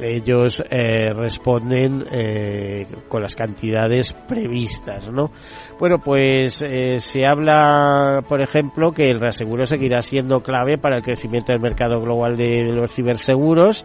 ellos 0.00 0.62
eh, 0.70 1.10
responden 1.12 2.04
eh, 2.10 2.86
con 3.08 3.22
las 3.22 3.34
cantidades 3.34 4.12
previstas, 4.12 5.10
¿no? 5.10 5.30
Bueno, 5.78 5.98
pues 5.98 6.62
eh, 6.62 7.00
se 7.00 7.26
habla, 7.26 8.22
por 8.28 8.40
ejemplo, 8.40 8.92
que 8.92 9.10
el 9.10 9.20
reaseguro 9.20 9.66
seguirá 9.66 10.00
siendo 10.00 10.40
clave 10.40 10.78
para 10.78 10.96
el 10.98 11.02
crecimiento 11.02 11.52
del 11.52 11.60
mercado 11.60 12.00
global 12.00 12.36
de, 12.36 12.64
de 12.64 12.72
los 12.72 12.92
ciberseguros 12.92 13.84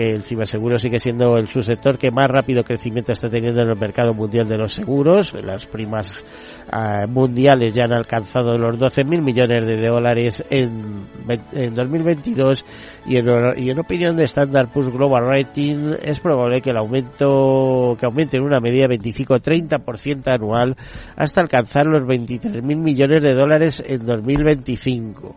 que 0.00 0.14
el 0.14 0.22
ciberseguro 0.22 0.78
sigue 0.78 0.98
siendo 0.98 1.36
el 1.36 1.48
subsector 1.48 1.98
que 1.98 2.10
más 2.10 2.30
rápido 2.30 2.64
crecimiento 2.64 3.12
está 3.12 3.28
teniendo 3.28 3.60
en 3.60 3.68
el 3.68 3.76
mercado 3.76 4.14
mundial 4.14 4.48
de 4.48 4.56
los 4.56 4.72
seguros. 4.72 5.34
Las 5.34 5.66
primas 5.66 6.24
uh, 6.72 7.06
mundiales 7.06 7.74
ya 7.74 7.84
han 7.84 7.92
alcanzado 7.92 8.56
los 8.56 8.78
12.000 8.78 9.20
millones 9.20 9.66
de 9.66 9.86
dólares 9.86 10.42
en, 10.48 11.06
en 11.52 11.74
2022 11.74 12.64
y 13.04 13.18
en, 13.18 13.26
y 13.58 13.68
en 13.68 13.78
opinión 13.78 14.16
de 14.16 14.24
Standard 14.24 14.72
Poor's 14.72 14.88
Global 14.88 15.26
Rating 15.26 15.92
es 16.02 16.18
probable 16.18 16.62
que 16.62 16.70
el 16.70 16.78
aumento 16.78 17.94
que 18.00 18.06
aumente 18.06 18.38
en 18.38 18.44
una 18.44 18.58
medida 18.58 18.86
de 18.88 18.98
25-30% 18.98 20.34
anual 20.34 20.76
hasta 21.14 21.42
alcanzar 21.42 21.84
los 21.84 22.04
23.000 22.04 22.62
millones 22.62 23.22
de 23.22 23.34
dólares 23.34 23.84
en 23.86 24.06
2025. 24.06 25.36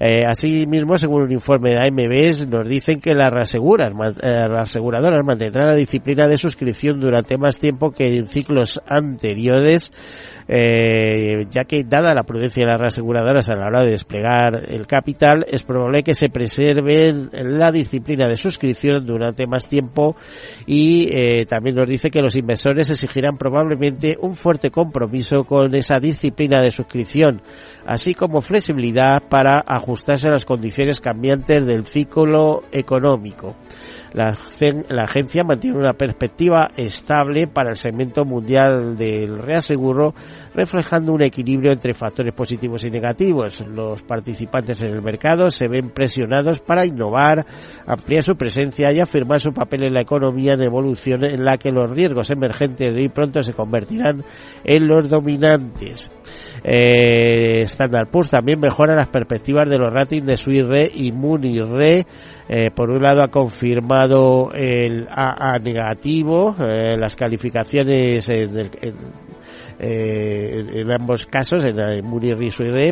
Eh, 0.00 0.24
asimismo, 0.24 0.96
según 0.96 1.22
un 1.22 1.32
informe 1.32 1.70
de 1.70 1.78
AMB, 1.78 2.46
nos 2.48 2.68
dicen 2.68 3.00
que 3.00 3.14
las, 3.14 3.28
reaseguras, 3.28 3.88
eh, 4.22 4.46
las 4.48 4.70
aseguradoras 4.70 5.24
mantendrán 5.24 5.70
la 5.70 5.76
disciplina 5.76 6.28
de 6.28 6.36
suscripción 6.36 7.00
durante 7.00 7.36
más 7.36 7.58
tiempo 7.58 7.90
que 7.90 8.16
en 8.16 8.28
ciclos 8.28 8.80
anteriores 8.86 9.92
eh, 10.48 11.46
ya 11.50 11.64
que 11.64 11.84
dada 11.84 12.14
la 12.14 12.22
prudencia 12.22 12.64
de 12.64 12.70
las 12.70 12.80
reaseguradoras 12.80 13.50
a 13.50 13.54
la 13.54 13.66
hora 13.66 13.84
de 13.84 13.90
desplegar 13.90 14.64
el 14.68 14.86
capital, 14.86 15.44
es 15.46 15.62
probable 15.62 16.02
que 16.02 16.14
se 16.14 16.30
preserve 16.30 17.12
la 17.32 17.70
disciplina 17.70 18.26
de 18.26 18.36
suscripción 18.38 19.04
durante 19.04 19.46
más 19.46 19.68
tiempo 19.68 20.16
y 20.66 21.10
eh, 21.12 21.44
también 21.44 21.76
nos 21.76 21.88
dice 21.88 22.10
que 22.10 22.22
los 22.22 22.36
inversores 22.36 22.88
exigirán 22.88 23.36
probablemente 23.36 24.16
un 24.20 24.34
fuerte 24.34 24.70
compromiso 24.70 25.44
con 25.44 25.74
esa 25.74 25.98
disciplina 25.98 26.62
de 26.62 26.70
suscripción, 26.70 27.42
así 27.86 28.14
como 28.14 28.40
flexibilidad 28.40 29.22
para 29.28 29.62
ajustarse 29.66 30.28
a 30.28 30.32
las 30.32 30.46
condiciones 30.46 31.00
cambiantes 31.00 31.66
del 31.66 31.84
ciclo 31.84 32.62
económico. 32.72 33.54
La, 34.12 34.34
agencia 35.02 35.44
mantiene 35.44 35.78
una 35.78 35.92
perspectiva 35.92 36.70
estable 36.76 37.46
para 37.46 37.70
el 37.70 37.76
segmento 37.76 38.24
mundial 38.24 38.96
del 38.96 39.38
reaseguro 39.38 40.14
reflejando 40.54 41.12
un 41.12 41.22
equilibrio 41.22 41.72
entre 41.72 41.94
factores 41.94 42.34
positivos 42.34 42.84
y 42.84 42.90
negativos. 42.90 43.60
Los 43.66 44.02
participantes 44.02 44.82
en 44.82 44.94
el 44.94 45.02
mercado 45.02 45.50
se 45.50 45.68
ven 45.68 45.90
presionados 45.90 46.60
para 46.60 46.86
innovar, 46.86 47.44
ampliar 47.86 48.22
su 48.22 48.34
presencia 48.34 48.92
y 48.92 49.00
afirmar 49.00 49.40
su 49.40 49.52
papel 49.52 49.84
en 49.84 49.94
la 49.94 50.02
economía 50.02 50.54
en 50.54 50.62
evolución 50.62 51.24
en 51.24 51.44
la 51.44 51.56
que 51.56 51.70
los 51.70 51.90
riesgos 51.90 52.30
emergentes 52.30 52.94
de 52.94 53.10
pronto 53.10 53.42
se 53.42 53.52
convertirán 53.52 54.24
en 54.64 54.88
los 54.88 55.08
dominantes. 55.08 56.10
Eh, 56.62 57.62
Standard 57.62 58.08
Poor's 58.10 58.30
también 58.30 58.60
mejora 58.60 58.94
las 58.94 59.08
perspectivas 59.08 59.68
de 59.68 59.78
los 59.78 59.92
ratings 59.92 60.26
de 60.26 60.36
Swiss 60.36 60.66
Re 60.66 60.90
y 60.92 61.12
Mooney 61.12 61.58
Re. 61.60 62.06
Eh, 62.48 62.70
por 62.74 62.90
un 62.90 63.02
lado 63.02 63.22
ha 63.22 63.28
confirmado 63.28 64.50
el 64.52 65.06
AA 65.10 65.58
negativo, 65.58 66.56
eh, 66.58 66.96
las 66.96 67.14
calificaciones 67.14 68.28
en, 68.30 68.58
el, 68.58 68.70
eh, 69.80 70.64
en 70.74 70.90
ambos 70.90 71.26
casos, 71.26 71.64
en, 71.64 71.78
en 71.78 72.04
Muri 72.04 72.34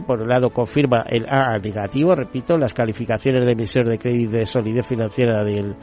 por 0.07 0.23
un 0.23 0.29
lado 0.29 0.51
confirma 0.51 1.05
el 1.09 1.27
A 1.29 1.59
negativo, 1.59 2.15
repito, 2.15 2.57
las 2.57 2.75
calificaciones 2.75 3.45
de 3.45 3.53
emisión 3.53 3.85
de 3.87 3.99
crédito 3.99 4.37
de 4.37 4.47
solidez 4.47 4.87
financiera 4.87 5.43
del, 5.43 5.75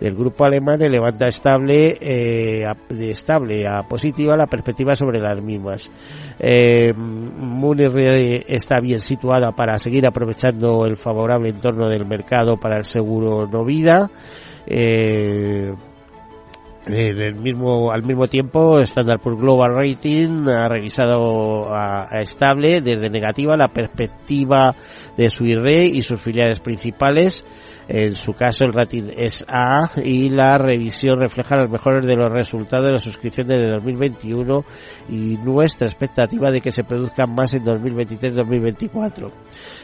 del 0.00 0.14
grupo 0.14 0.44
alemán 0.44 0.78
levanta 0.78 1.26
estable, 1.26 1.96
eh, 2.00 2.64
a, 2.64 2.74
de 2.88 3.10
estable 3.10 3.66
a 3.66 3.82
positiva 3.82 4.36
la 4.36 4.46
perspectiva 4.46 4.94
sobre 4.94 5.20
las 5.20 5.42
mismas. 5.42 5.90
Eh, 6.38 6.92
está 8.48 8.80
bien 8.80 9.00
situada 9.00 9.52
para 9.52 9.78
seguir 9.78 10.06
aprovechando 10.06 10.86
el 10.86 10.96
favorable 10.96 11.50
entorno 11.50 11.88
del 11.88 12.06
mercado 12.06 12.56
para 12.56 12.76
el 12.78 12.84
seguro 12.84 13.46
no 13.46 13.64
vida. 13.64 14.10
Eh, 14.66 15.72
en 16.86 17.20
el 17.20 17.34
mismo, 17.34 17.90
al 17.90 18.04
mismo 18.04 18.28
tiempo, 18.28 18.78
Standard 18.78 19.20
Poor's 19.20 19.40
Global 19.40 19.74
Rating 19.74 20.48
ha 20.48 20.68
revisado 20.68 21.74
a, 21.74 22.20
estable 22.20 22.80
desde 22.80 23.10
negativa 23.10 23.56
la 23.56 23.68
perspectiva 23.68 24.74
de 25.16 25.28
su 25.28 25.44
IRE 25.44 25.84
y 25.84 26.02
sus 26.02 26.20
filiales 26.20 26.60
principales. 26.60 27.44
En 27.88 28.16
su 28.16 28.32
caso, 28.32 28.64
el 28.64 28.72
rating 28.72 29.10
es 29.16 29.44
A 29.48 29.90
y 30.02 30.28
la 30.28 30.58
revisión 30.58 31.20
refleja 31.20 31.56
los 31.56 31.70
mejores 31.70 32.04
de 32.04 32.16
los 32.16 32.32
resultados 32.32 32.86
de 32.86 32.92
la 32.92 32.98
suscripción 32.98 33.46
de 33.46 33.68
2021 33.68 34.64
y 35.08 35.36
nuestra 35.38 35.86
expectativa 35.86 36.50
de 36.50 36.60
que 36.60 36.72
se 36.72 36.82
produzcan 36.82 37.32
más 37.32 37.54
en 37.54 37.64
2023-2024. 37.64 39.30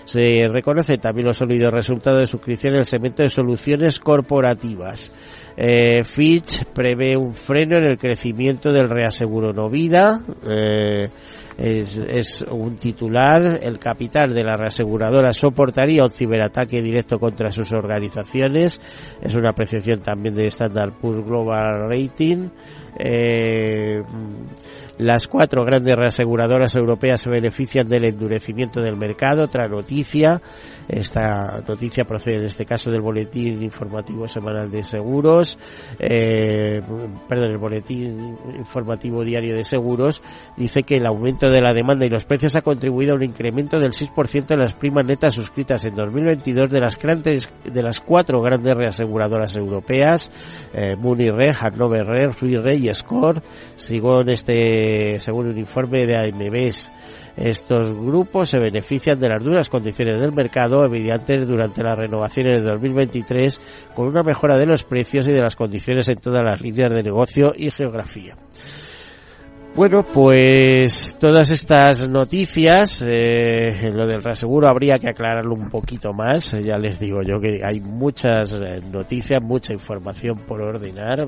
Se 0.04 0.48
reconoce 0.48 0.98
también 0.98 1.28
los 1.28 1.36
sólidos 1.36 1.72
resultados 1.72 2.20
de 2.20 2.26
suscripción 2.26 2.74
en 2.74 2.80
el 2.80 2.86
segmento 2.86 3.22
de 3.22 3.30
soluciones 3.30 4.00
corporativas. 4.00 5.12
Eh, 5.56 6.04
Fitch 6.04 6.64
prevé 6.72 7.16
un 7.16 7.34
freno 7.34 7.76
en 7.78 7.84
el 7.84 7.98
crecimiento 7.98 8.72
del 8.72 8.88
reaseguro 8.88 9.52
no 9.52 9.68
vida. 9.68 10.20
Eh, 10.48 11.08
es, 11.62 12.44
un 12.50 12.76
titular. 12.76 13.60
El 13.62 13.78
capital 13.78 14.34
de 14.34 14.42
la 14.42 14.56
reaseguradora 14.56 15.30
soportaría 15.30 16.04
un 16.04 16.10
ciberataque 16.10 16.82
directo 16.82 17.18
contra 17.18 17.50
sus 17.50 17.72
organizaciones. 17.72 18.80
Es 19.20 19.34
una 19.34 19.50
apreciación 19.50 20.00
también 20.00 20.34
de 20.34 20.48
Standard 20.48 20.98
Poor's 21.00 21.24
Global 21.24 21.88
Rating. 21.88 22.48
Eh, 22.98 24.02
las 24.98 25.26
cuatro 25.26 25.64
grandes 25.64 25.94
reaseguradoras 25.94 26.76
europeas 26.76 27.22
se 27.22 27.30
benefician 27.30 27.88
del 27.88 28.04
endurecimiento 28.04 28.80
del 28.80 28.96
mercado. 28.96 29.44
Otra 29.44 29.66
noticia, 29.66 30.40
esta 30.86 31.62
noticia 31.66 32.04
procede 32.04 32.36
en 32.36 32.44
este 32.44 32.66
caso 32.66 32.90
del 32.90 33.00
boletín 33.00 33.62
informativo 33.62 34.28
semanal 34.28 34.70
de 34.70 34.82
seguros, 34.82 35.58
eh, 35.98 36.82
perdón, 37.28 37.50
el 37.50 37.58
boletín 37.58 38.36
informativo 38.58 39.24
diario 39.24 39.56
de 39.56 39.64
seguros, 39.64 40.22
dice 40.56 40.82
que 40.82 40.96
el 40.96 41.06
aumento 41.06 41.48
de 41.52 41.60
la 41.60 41.74
demanda 41.74 42.06
y 42.06 42.08
los 42.08 42.24
precios 42.24 42.56
ha 42.56 42.62
contribuido 42.62 43.12
a 43.12 43.16
un 43.16 43.22
incremento 43.22 43.78
del 43.78 43.92
6% 43.92 44.50
en 44.50 44.58
las 44.58 44.72
primas 44.72 45.06
netas 45.06 45.34
suscritas 45.34 45.84
en 45.84 45.94
2022 45.94 46.70
de 46.70 46.80
las 46.80 46.98
grandes, 46.98 47.52
de 47.64 47.82
las 47.82 48.00
cuatro 48.00 48.40
grandes 48.40 48.74
reaseguradoras 48.74 49.54
europeas, 49.56 50.30
eh, 50.74 50.96
Muni 50.96 51.28
Re, 51.28 51.52
Hannover 51.52 52.04
Re, 52.04 52.28
Rui 52.28 52.56
Re 52.56 52.76
y 52.76 52.92
Score, 52.94 53.42
sigo 53.76 54.22
en 54.22 54.30
este, 54.30 55.20
según 55.20 55.48
un 55.48 55.58
informe 55.58 56.06
de 56.06 56.16
AMBs. 56.16 56.92
Estos 57.36 57.94
grupos 57.94 58.50
se 58.50 58.58
benefician 58.58 59.18
de 59.18 59.28
las 59.28 59.42
duras 59.42 59.68
condiciones 59.68 60.20
del 60.20 60.32
mercado 60.32 60.84
evidentes 60.84 61.46
durante 61.46 61.82
las 61.82 61.96
renovaciones 61.96 62.62
de 62.62 62.68
2023 62.68 63.60
con 63.94 64.08
una 64.08 64.22
mejora 64.22 64.58
de 64.58 64.66
los 64.66 64.84
precios 64.84 65.26
y 65.26 65.32
de 65.32 65.40
las 65.40 65.56
condiciones 65.56 66.08
en 66.08 66.16
todas 66.16 66.42
las 66.42 66.60
líneas 66.60 66.92
de 66.92 67.02
negocio 67.02 67.52
y 67.56 67.70
geografía. 67.70 68.36
Bueno, 69.74 70.02
pues 70.02 71.16
todas 71.18 71.48
estas 71.48 72.06
noticias, 72.06 73.02
eh, 73.08 73.90
lo 73.90 74.06
del 74.06 74.22
reaseguro 74.22 74.68
habría 74.68 74.98
que 74.98 75.08
aclararlo 75.08 75.54
un 75.54 75.70
poquito 75.70 76.12
más. 76.12 76.52
Ya 76.62 76.76
les 76.76 77.00
digo 77.00 77.22
yo 77.22 77.40
que 77.40 77.62
hay 77.64 77.80
muchas 77.80 78.52
noticias, 78.90 79.42
mucha 79.42 79.72
información 79.72 80.36
por 80.46 80.60
ordenar. 80.60 81.26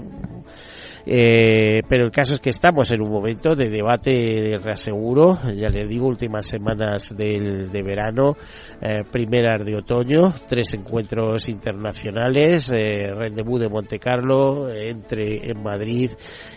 Eh, 1.07 1.83
pero 1.89 2.05
el 2.05 2.11
caso 2.11 2.35
es 2.35 2.41
que 2.41 2.51
estamos 2.51 2.91
en 2.91 3.03
un 3.03 3.11
momento 3.11 3.55
de 3.55 3.69
debate 3.69 4.11
de 4.11 4.59
reaseguro, 4.59 5.39
ya 5.55 5.69
les 5.69 5.89
digo, 5.89 6.07
últimas 6.07 6.47
semanas 6.47 7.15
del, 7.15 7.71
de 7.71 7.83
verano, 7.83 8.37
eh, 8.81 9.03
primeras 9.11 9.65
de 9.67 9.77
otoño, 9.77 10.33
tres 10.49 10.73
encuentros 10.75 11.49
internacionales, 11.49 12.71
eh, 12.71 13.13
rendezvous 13.15 13.61
de 13.61 13.69
Monte 13.69 13.99
Carlo, 13.99 14.71
entre 14.71 15.51
en 15.51 15.63
Madrid 15.63 16.11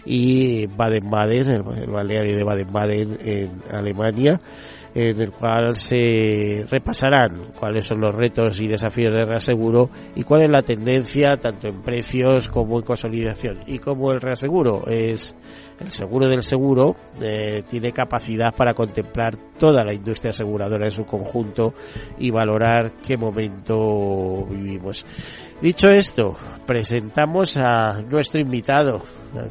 y 0.05 0.65
Baden-Baden, 0.67 1.47
el, 1.47 1.83
el 1.83 1.91
balneario 1.91 2.37
de 2.37 2.43
Baden-Baden 2.43 3.17
en 3.21 3.63
Alemania 3.69 4.39
en 4.97 5.21
el 5.21 5.31
cual 5.31 5.75
se 5.75 6.65
repasarán 6.71 7.51
cuáles 7.59 7.85
son 7.85 8.01
los 8.01 8.15
retos 8.15 8.59
y 8.59 8.67
desafíos 8.67 9.15
de 9.15 9.25
reaseguro 9.25 9.91
y 10.15 10.23
cuál 10.23 10.41
es 10.41 10.49
la 10.49 10.63
tendencia 10.63 11.37
tanto 11.37 11.67
en 11.67 11.83
precios 11.83 12.49
como 12.49 12.79
en 12.79 12.83
consolidación. 12.83 13.59
Y 13.67 13.77
como 13.77 14.11
el 14.11 14.19
reaseguro 14.19 14.87
es 14.87 15.35
el 15.79 15.91
seguro 15.91 16.27
del 16.27 16.41
seguro 16.41 16.95
eh, 17.21 17.63
tiene 17.69 17.91
capacidad 17.91 18.53
para 18.55 18.73
contemplar 18.73 19.35
toda 19.59 19.83
la 19.83 19.93
industria 19.93 20.31
aseguradora 20.31 20.85
en 20.85 20.91
su 20.91 21.05
conjunto 21.05 21.73
y 22.17 22.31
valorar 22.31 22.93
qué 23.05 23.17
momento 23.17 24.45
vivimos. 24.45 25.05
Dicho 25.61 25.89
esto, 25.89 26.35
presentamos 26.65 27.57
a 27.57 28.01
nuestro 28.01 28.41
invitado 28.41 29.01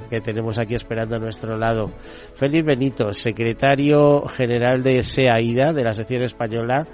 que 0.08 0.20
tenemos 0.20 0.58
aquí 0.58 0.74
esperando 0.74 1.16
a 1.16 1.18
nuestro 1.18 1.56
lado, 1.56 1.92
Félix 2.34 2.64
Benito, 2.64 3.12
secretario 3.12 4.22
general 4.22 4.82
de 4.82 5.02
SEAIDA, 5.02 5.72
de 5.72 5.84
la 5.84 5.92
sección 5.92 6.22
española 6.22 6.86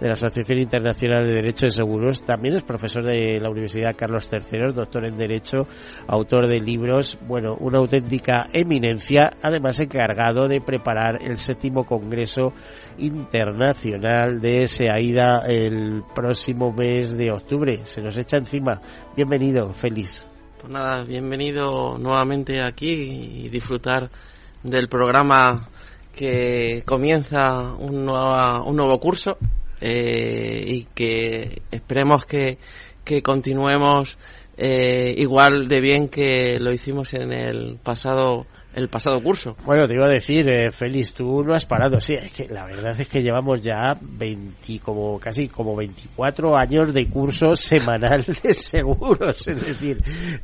de 0.00 0.06
la 0.06 0.12
Asociación 0.12 0.60
Internacional 0.60 1.24
de 1.24 1.34
Derecho 1.34 1.66
de 1.66 1.72
Seguros. 1.72 2.22
También 2.22 2.56
es 2.56 2.62
profesor 2.62 3.04
de 3.04 3.40
la 3.40 3.50
Universidad 3.50 3.96
Carlos 3.96 4.28
III, 4.30 4.72
doctor 4.72 5.04
en 5.04 5.16
Derecho, 5.16 5.66
autor 6.06 6.46
de 6.46 6.60
libros, 6.60 7.18
bueno, 7.26 7.56
una 7.60 7.78
auténtica 7.78 8.48
eminencia, 8.52 9.32
además 9.42 9.80
encargado 9.80 10.48
de 10.48 10.60
preparar 10.60 11.20
el 11.22 11.38
séptimo 11.38 11.84
Congreso 11.84 12.52
Internacional 12.98 14.40
de 14.40 14.68
SEAIDA 14.68 15.46
el 15.46 16.02
próximo 16.14 16.72
mes 16.72 17.16
de 17.16 17.30
octubre. 17.30 17.84
Se 17.84 18.00
nos 18.00 18.16
echa 18.16 18.36
encima. 18.36 18.80
Bienvenido, 19.16 19.72
feliz. 19.74 20.24
Pues 20.60 20.72
nada, 20.72 21.04
bienvenido 21.04 21.98
nuevamente 21.98 22.60
aquí 22.60 22.90
y 22.90 23.48
disfrutar 23.48 24.10
del 24.62 24.88
programa 24.88 25.68
que 26.14 26.82
comienza 26.84 27.74
un, 27.78 28.04
nueva, 28.04 28.62
un 28.64 28.76
nuevo 28.76 28.98
curso 28.98 29.38
eh, 29.80 30.64
y 30.66 30.84
que 30.94 31.62
esperemos 31.70 32.24
que, 32.24 32.58
que 33.04 33.22
continuemos 33.22 34.18
eh, 34.56 35.14
igual 35.16 35.68
de 35.68 35.80
bien 35.80 36.08
que 36.08 36.58
lo 36.58 36.72
hicimos 36.72 37.14
en 37.14 37.32
el 37.32 37.78
pasado 37.82 38.46
el 38.74 38.88
pasado 38.88 39.20
curso. 39.22 39.56
Bueno, 39.64 39.88
te 39.88 39.94
iba 39.94 40.06
a 40.06 40.10
decir, 40.10 40.48
eh, 40.48 40.70
Félix, 40.70 41.14
tú 41.14 41.42
no 41.42 41.54
has 41.54 41.64
parado, 41.64 41.98
sí, 42.00 42.14
es 42.14 42.30
que 42.32 42.48
la 42.48 42.66
verdad 42.66 42.98
es 43.00 43.08
que 43.08 43.22
llevamos 43.22 43.62
ya 43.62 43.96
20, 44.00 44.78
como 44.80 45.18
casi 45.18 45.48
como 45.48 45.74
24 45.74 46.56
años 46.56 46.92
de 46.92 47.08
curso 47.08 47.54
semanal 47.54 48.24
de 48.24 48.54
seguros, 48.54 49.48
es 49.48 49.64
decir, 49.64 49.98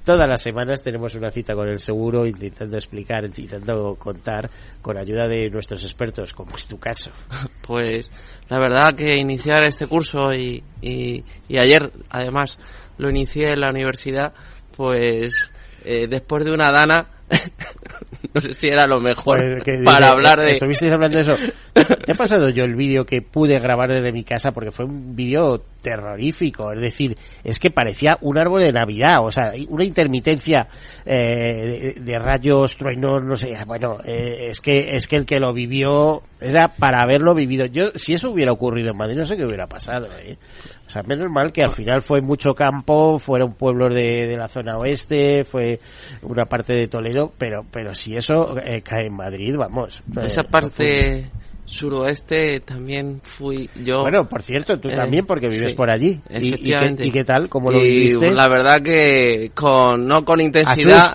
todas 0.04 0.28
las 0.28 0.40
semanas 0.40 0.82
tenemos 0.82 1.14
una 1.14 1.30
cita 1.30 1.54
con 1.54 1.68
el 1.68 1.78
seguro 1.78 2.26
intentando 2.26 2.76
explicar, 2.76 3.24
intentando 3.24 3.94
contar 3.96 4.50
con 4.80 4.96
ayuda 4.96 5.28
de 5.28 5.50
nuestros 5.50 5.84
expertos, 5.84 6.32
como 6.32 6.56
es 6.56 6.66
tu 6.66 6.78
caso. 6.78 7.10
Pues 7.64 8.10
la 8.50 8.58
verdad 8.58 8.94
que 8.94 9.14
iniciar 9.18 9.62
este 9.62 9.86
curso 9.86 10.34
y, 10.34 10.62
y, 10.82 11.24
y 11.48 11.58
ayer 11.58 11.90
además 12.10 12.58
lo 12.98 13.08
inicié 13.08 13.52
en 13.52 13.60
la 13.60 13.70
universidad, 13.70 14.34
pues 14.76 15.50
eh, 15.84 16.06
después 16.08 16.44
de 16.44 16.52
una 16.52 16.70
dana 16.70 17.13
no 18.34 18.40
sé 18.40 18.54
si 18.54 18.68
era 18.68 18.86
lo 18.86 19.00
mejor 19.00 19.38
Pues, 19.38 19.64
que- 19.64 19.82
para 19.84 20.08
hablar 20.10 20.40
de 20.40 20.52
Estuvisteis 20.52 20.92
hablando 20.92 21.16
de 21.16 21.22
eso. 21.22 21.34
Te 21.74 22.12
he 22.12 22.14
pasado 22.14 22.50
yo 22.50 22.64
el 22.64 22.74
vídeo 22.74 23.04
que 23.04 23.22
pude 23.22 23.58
grabar 23.58 23.90
desde 23.90 24.12
mi 24.12 24.24
casa 24.24 24.52
porque 24.52 24.70
fue 24.70 24.84
un 24.84 25.14
vídeo 25.16 25.62
terrorífico. 25.82 26.72
Es 26.72 26.80
decir, 26.80 27.16
es 27.42 27.58
que 27.58 27.70
parecía 27.70 28.18
un 28.20 28.38
árbol 28.38 28.62
de 28.62 28.72
Navidad, 28.72 29.18
o 29.22 29.30
sea, 29.30 29.52
una 29.68 29.84
intermitencia 29.84 30.68
eh, 31.04 31.94
de, 32.00 32.18
rayos, 32.18 32.76
truenos, 32.76 33.22
no 33.24 33.36
sé. 33.36 33.50
Bueno, 33.66 33.98
eh, 34.04 34.48
es 34.50 34.60
que 34.60 34.96
es 34.96 35.06
que 35.08 35.16
el 35.16 35.26
que 35.26 35.38
lo 35.38 35.52
vivió 35.52 36.22
era 36.40 36.68
para 36.68 37.02
haberlo 37.02 37.34
vivido. 37.34 37.66
Yo, 37.66 37.84
si 37.94 38.14
eso 38.14 38.30
hubiera 38.30 38.52
ocurrido 38.52 38.90
en 38.90 38.96
Madrid, 38.98 39.16
no 39.16 39.24
sé 39.26 39.36
qué 39.36 39.44
hubiera 39.44 39.66
pasado. 39.66 40.08
¿eh? 40.22 40.36
O 40.86 40.90
sea, 40.90 41.02
menos 41.02 41.30
mal 41.30 41.52
que 41.52 41.62
al 41.62 41.70
final 41.70 42.02
fue 42.02 42.20
mucho 42.20 42.54
campo, 42.54 43.18
fueron 43.18 43.54
pueblos 43.54 43.94
de, 43.94 44.26
de 44.26 44.36
la 44.36 44.48
zona 44.48 44.76
oeste, 44.78 45.44
fue 45.44 45.80
una 46.22 46.44
parte 46.44 46.74
de 46.74 46.88
Toledo, 46.88 47.32
pero 47.38 47.62
pero 47.70 47.94
si 47.94 48.14
eso 48.16 48.56
eh, 48.58 48.82
cae 48.82 49.06
en 49.06 49.16
Madrid, 49.16 49.54
vamos. 49.56 50.02
Esa 50.22 50.42
eh, 50.42 50.48
parte 50.50 51.30
suroeste 51.66 52.60
también 52.60 53.20
fui 53.22 53.68
yo. 53.82 54.02
Bueno, 54.02 54.28
por 54.28 54.42
cierto, 54.42 54.78
tú 54.78 54.88
Eh, 54.88 54.94
también 54.96 55.24
porque 55.26 55.48
vives 55.48 55.70
sí, 55.70 55.76
por 55.76 55.90
allí. 55.90 56.20
¿Y, 56.30 56.54
y 56.54 56.62
qué, 56.62 56.94
y 56.98 57.10
qué 57.10 57.24
tal? 57.24 57.48
¿Cómo 57.48 57.70
lo 57.70 57.78
Y 57.80 57.88
viviste? 57.88 58.30
la 58.32 58.48
verdad 58.48 58.82
que 58.82 59.50
con 59.54 60.06
no 60.06 60.24
con 60.24 60.40
intensidad, 60.40 61.14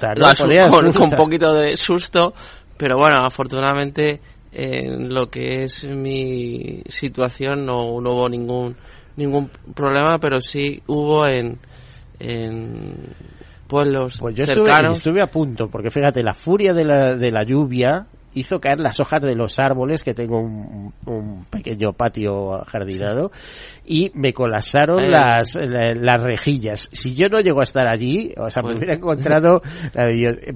con, 0.71 0.91
con 0.91 1.09
poquito 1.11 1.53
de 1.53 1.77
susto, 1.77 2.33
pero 2.77 2.97
bueno, 2.97 3.17
afortunadamente 3.23 4.19
en 4.51 5.13
lo 5.13 5.29
que 5.29 5.63
es 5.65 5.85
mi 5.85 6.81
situación 6.87 7.65
no, 7.65 8.01
no 8.01 8.13
hubo 8.13 8.27
ningún 8.27 8.75
ningún 9.19 9.49
problema, 9.75 10.17
pero 10.17 10.39
sí 10.39 10.81
hubo 10.87 11.27
en 11.27 11.59
en 12.19 12.95
pueblos 13.67 14.17
Pues 14.19 14.35
yo 14.35 14.43
estuve, 14.43 14.65
cercanos. 14.65 14.97
estuve 14.97 15.21
a 15.21 15.27
punto, 15.27 15.67
porque 15.69 15.91
fíjate, 15.91 16.23
la 16.23 16.33
furia 16.33 16.73
de 16.73 16.83
la, 16.83 17.15
de 17.15 17.31
la 17.31 17.43
lluvia 17.45 18.07
hizo 18.33 18.59
caer 18.59 18.79
las 18.79 18.99
hojas 18.99 19.21
de 19.21 19.35
los 19.35 19.57
árboles, 19.59 20.03
que 20.03 20.13
tengo 20.13 20.39
un, 20.39 20.93
un 21.05 21.45
pequeño 21.45 21.93
patio 21.93 22.63
jardinado, 22.67 23.31
y 23.85 24.11
me 24.13 24.33
colapsaron 24.33 24.99
Eh. 25.05 25.09
las, 25.09 25.55
la- 25.55 25.93
las 25.95 26.21
rejillas. 26.23 26.89
Si 26.91 27.15
yo 27.15 27.27
no 27.29 27.39
llego 27.39 27.59
a 27.61 27.63
estar 27.63 27.87
allí, 27.87 28.31
o 28.37 28.49
sea, 28.49 28.61
me 28.61 28.67
Bueno. 28.69 28.77
hubiera 28.79 28.95
encontrado... 28.95 29.61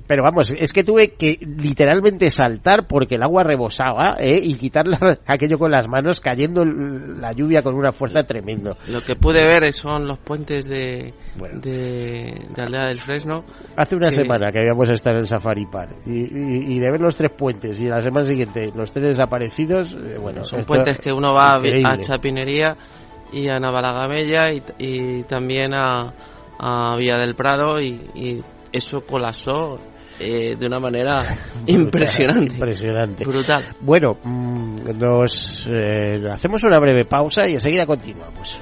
Pero 0.08 0.24
vamos, 0.24 0.52
es 0.52 0.72
que 0.74 0.84
tuve 0.84 1.14
que 1.14 1.38
literalmente 1.42 2.30
saltar 2.30 2.88
porque 2.88 3.16
el 3.16 3.24
agua 3.24 3.44
rebosaba, 3.44 4.16
¿eh? 4.20 4.40
y 4.42 4.56
quitar 4.56 4.88
la- 4.88 5.18
aquello 5.26 5.58
con 5.58 5.72
las 5.72 5.88
manos, 5.88 6.20
cayendo 6.20 6.64
la 6.66 7.32
lluvia 7.34 7.62
con 7.62 7.76
una 7.76 7.92
fuerza 7.92 8.22
tremendo. 8.24 8.78
Lo 8.88 9.02
que 9.02 9.16
pude 9.16 9.46
ver 9.46 9.72
son 9.74 10.08
los 10.08 10.20
puentes 10.20 10.66
de, 10.66 11.14
Bueno. 11.38 11.60
de, 11.62 12.48
de 12.56 12.62
Aldea 12.62 12.86
del 12.88 13.00
Fresno. 13.00 13.44
Hace 13.76 13.96
una 13.96 14.10
que- 14.10 14.16
semana 14.16 14.52
que 14.52 14.60
habíamos 14.60 14.90
estado 14.90 15.16
en 15.18 15.22
el 15.22 15.28
Safari 15.28 15.66
Park 15.66 15.96
y, 16.06 16.12
y- 16.12 16.76
y 16.76 16.80
de 16.80 16.92
ver 16.92 17.02
los 17.02 17.16
tres 17.16 17.32
puentes 17.38 17.80
y 17.82 17.88
la 17.88 18.00
semana 18.02 18.26
siguiente 18.26 18.70
los 18.76 18.92
tres 18.92 19.10
desaparecidos, 19.10 19.94
eh, 19.94 20.18
bueno, 20.20 20.44
Son 20.44 20.64
puentes 20.66 21.00
que 21.00 21.12
uno 21.12 21.34
va 21.34 21.56
a, 21.56 21.60
Vi- 21.60 21.70
a 21.70 21.78
increíble. 21.78 22.04
Chapinería 22.04 22.78
y 23.32 23.48
a 23.50 23.60
Navalagamella 23.60 24.52
y, 24.52 24.62
y 24.78 25.24
también 25.24 25.74
a, 25.74 26.14
a 26.60 26.96
Villa 26.98 27.18
del 27.18 27.36
Prado 27.36 27.82
y, 27.82 28.00
y 28.14 28.44
eso 28.72 29.02
colapsó 29.02 29.80
eh, 30.20 30.56
de 30.56 30.68
una 30.68 30.80
manera 30.80 31.18
impresionante. 31.66 32.54
Impresionante. 32.54 33.26
Brutal. 33.26 33.64
Bueno, 33.82 34.18
mm, 34.24 34.76
nos 35.00 35.68
eh, 35.68 36.22
hacemos 36.32 36.64
una 36.64 36.80
breve 36.80 37.06
pausa 37.06 37.48
y 37.50 37.54
enseguida 37.54 37.88
continuamos. 37.88 38.62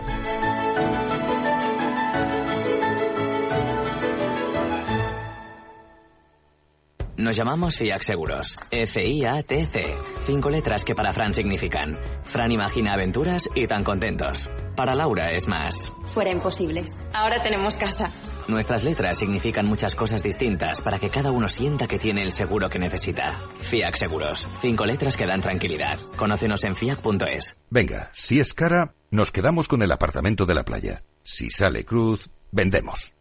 Nos 7.32 7.38
llamamos 7.38 7.78
FIAC 7.78 8.04
Seguros. 8.04 8.58
F-I-A-T-C. 8.72 9.96
Cinco 10.26 10.50
letras 10.50 10.84
que 10.84 10.94
para 10.94 11.14
Fran 11.14 11.34
significan. 11.34 11.98
Fran 12.26 12.52
imagina 12.52 12.92
aventuras 12.92 13.48
y 13.56 13.68
tan 13.68 13.86
contentos. 13.86 14.50
Para 14.76 14.96
Laura 14.96 15.32
es 15.32 15.48
más. 15.48 15.94
Fuera 16.14 16.30
imposibles. 16.30 17.06
Ahora 17.14 17.42
tenemos 17.42 17.78
casa. 17.78 18.12
Nuestras 18.50 18.84
letras 18.84 19.18
significan 19.18 19.66
muchas 19.66 19.96
cosas 19.96 20.22
distintas 20.22 20.82
para 20.82 21.00
que 21.00 21.10
cada 21.10 21.32
uno 21.32 21.48
sienta 21.48 21.88
que 21.88 22.00
tiene 22.00 22.22
el 22.22 22.34
seguro 22.34 22.70
que 22.70 22.80
necesita. 22.80 23.40
FIAC 23.62 23.96
Seguros. 23.96 24.50
Cinco 24.60 24.84
letras 24.84 25.16
que 25.16 25.26
dan 25.26 25.40
tranquilidad. 25.40 26.00
Conócenos 26.18 26.66
en 26.66 26.76
fiac.es. 26.76 27.56
Venga, 27.70 28.10
si 28.12 28.42
es 28.42 28.54
cara, 28.54 28.94
nos 29.10 29.32
quedamos 29.32 29.70
con 29.70 29.82
el 29.82 29.94
apartamento 29.94 30.46
de 30.46 30.56
la 30.56 30.66
playa. 30.66 31.04
Si 31.24 31.50
sale 31.50 31.86
cruz, 31.86 32.30
vendemos. 32.52 33.14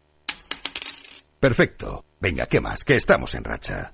Perfecto. 1.39 2.03
Venga, 2.19 2.45
¿qué 2.47 2.59
más? 2.59 2.83
Que 2.83 2.97
estamos 2.97 3.33
en 3.35 3.45
racha. 3.45 3.93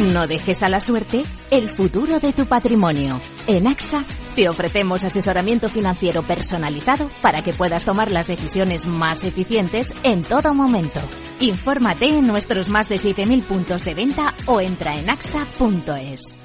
No 0.00 0.26
dejes 0.26 0.62
a 0.62 0.68
la 0.68 0.80
suerte 0.80 1.22
el 1.50 1.68
futuro 1.68 2.18
de 2.18 2.32
tu 2.32 2.46
patrimonio. 2.46 3.20
En 3.46 3.66
AXA 3.66 4.04
te 4.34 4.48
ofrecemos 4.48 5.04
asesoramiento 5.04 5.68
financiero 5.68 6.22
personalizado 6.22 7.10
para 7.20 7.42
que 7.42 7.52
puedas 7.52 7.84
tomar 7.84 8.10
las 8.10 8.26
decisiones 8.26 8.86
más 8.86 9.22
eficientes 9.22 9.92
en 10.02 10.22
todo 10.22 10.54
momento. 10.54 11.00
Infórmate 11.40 12.06
en 12.06 12.26
nuestros 12.26 12.70
más 12.70 12.88
de 12.88 12.96
7.000 12.96 13.44
puntos 13.44 13.84
de 13.84 13.94
venta 13.94 14.32
o 14.46 14.60
entra 14.60 14.98
en 14.98 15.10
axa.es. 15.10 16.42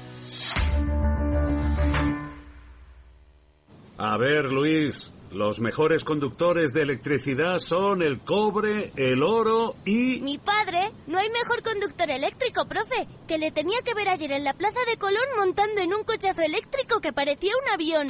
A 3.96 4.16
ver, 4.18 4.44
Luis, 4.44 5.12
los 5.30 5.60
mejores 5.60 6.04
conductores 6.04 6.72
de 6.72 6.82
electricidad 6.82 7.58
son 7.58 8.02
el 8.02 8.20
cobre, 8.20 8.92
el 8.96 9.22
oro 9.22 9.76
y... 9.84 10.20
Mi 10.20 10.38
padre, 10.38 10.90
no 11.06 11.18
hay 11.18 11.28
mejor 11.30 11.62
conductor 11.62 12.10
eléctrico, 12.10 12.66
profe, 12.66 13.06
que 13.26 13.38
le 13.38 13.50
tenía 13.50 13.78
que 13.84 13.94
ver 13.94 14.08
ayer 14.08 14.32
en 14.32 14.44
la 14.44 14.54
Plaza 14.54 14.80
de 14.88 14.96
Colón 14.96 15.22
montando 15.36 15.80
en 15.80 15.94
un 15.94 16.04
cochazo 16.04 16.42
eléctrico 16.42 17.00
que 17.00 17.12
parecía 17.12 17.52
un 17.62 17.70
avión. 17.72 18.06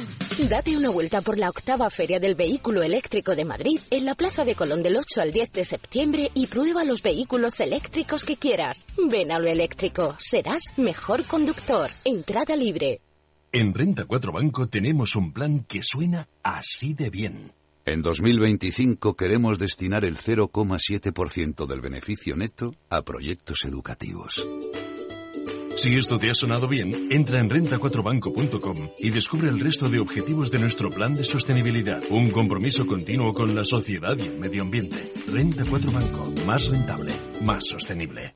Date 0.47 0.77
una 0.77 0.89
vuelta 0.89 1.21
por 1.21 1.37
la 1.37 1.49
octava 1.49 1.89
Feria 1.89 2.19
del 2.19 2.35
Vehículo 2.35 2.81
Eléctrico 2.81 3.35
de 3.35 3.45
Madrid 3.45 3.79
en 3.91 4.05
la 4.05 4.15
Plaza 4.15 4.45
de 4.45 4.55
Colón 4.55 4.81
del 4.81 4.97
8 4.97 5.21
al 5.21 5.31
10 5.31 5.51
de 5.51 5.65
septiembre 5.65 6.31
y 6.33 6.47
prueba 6.47 6.83
los 6.83 7.01
vehículos 7.01 7.59
eléctricos 7.59 8.23
que 8.23 8.37
quieras. 8.37 8.85
Ven 8.97 9.31
a 9.31 9.39
lo 9.39 9.47
eléctrico, 9.47 10.15
serás 10.19 10.63
mejor 10.77 11.27
conductor. 11.27 11.89
Entrada 12.05 12.55
libre. 12.55 13.01
En 13.51 13.73
Renta 13.73 14.05
4 14.05 14.31
Banco 14.31 14.67
tenemos 14.67 15.15
un 15.15 15.33
plan 15.33 15.65
que 15.67 15.81
suena 15.81 16.27
así 16.43 16.93
de 16.93 17.09
bien. 17.09 17.51
En 17.83 18.03
2025 18.03 19.15
queremos 19.15 19.57
destinar 19.57 20.05
el 20.05 20.17
0,7% 20.17 21.65
del 21.65 21.81
beneficio 21.81 22.35
neto 22.35 22.75
a 22.91 23.01
proyectos 23.01 23.63
educativos. 23.63 24.45
Si 25.75 25.95
esto 25.95 26.19
te 26.19 26.29
ha 26.29 26.35
sonado 26.35 26.67
bien, 26.67 27.07
entra 27.09 27.39
en 27.39 27.49
renta4banco.com 27.49 28.89
y 28.99 29.09
descubre 29.09 29.49
el 29.49 29.59
resto 29.59 29.89
de 29.89 29.99
objetivos 29.99 30.51
de 30.51 30.59
nuestro 30.59 30.91
plan 30.91 31.15
de 31.15 31.23
sostenibilidad. 31.23 32.03
Un 32.11 32.29
compromiso 32.29 32.85
continuo 32.85 33.33
con 33.33 33.55
la 33.55 33.65
sociedad 33.65 34.15
y 34.17 34.27
el 34.27 34.37
medio 34.37 34.61
ambiente. 34.61 35.11
Renta 35.33 35.63
4 35.67 35.91
Banco, 35.91 36.33
más 36.45 36.67
rentable, 36.67 37.13
más 37.41 37.65
sostenible. 37.65 38.35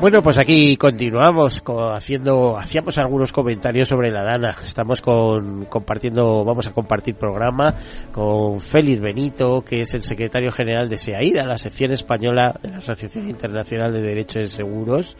Bueno, 0.00 0.22
pues 0.22 0.38
aquí 0.38 0.76
continuamos 0.76 1.62
haciendo, 1.92 2.58
hacíamos 2.58 2.98
algunos 2.98 3.32
comentarios 3.32 3.88
sobre 3.88 4.10
la 4.10 4.24
Dana. 4.24 4.54
Estamos 4.64 5.00
con, 5.00 5.64
compartiendo, 5.66 6.44
vamos 6.44 6.66
a 6.66 6.72
compartir 6.72 7.14
programa 7.14 7.78
con 8.12 8.60
Félix 8.60 9.00
Benito, 9.00 9.62
que 9.62 9.80
es 9.80 9.94
el 9.94 10.02
secretario 10.02 10.50
general 10.50 10.88
de 10.88 10.96
SEAIDA, 10.96 11.46
la 11.46 11.56
sección 11.56 11.92
española 11.92 12.54
de 12.60 12.70
la 12.70 12.78
Asociación 12.78 13.28
Internacional 13.28 13.92
de 13.92 14.02
Derechos 14.02 14.34
de 14.34 14.46
Seguros. 14.46 15.16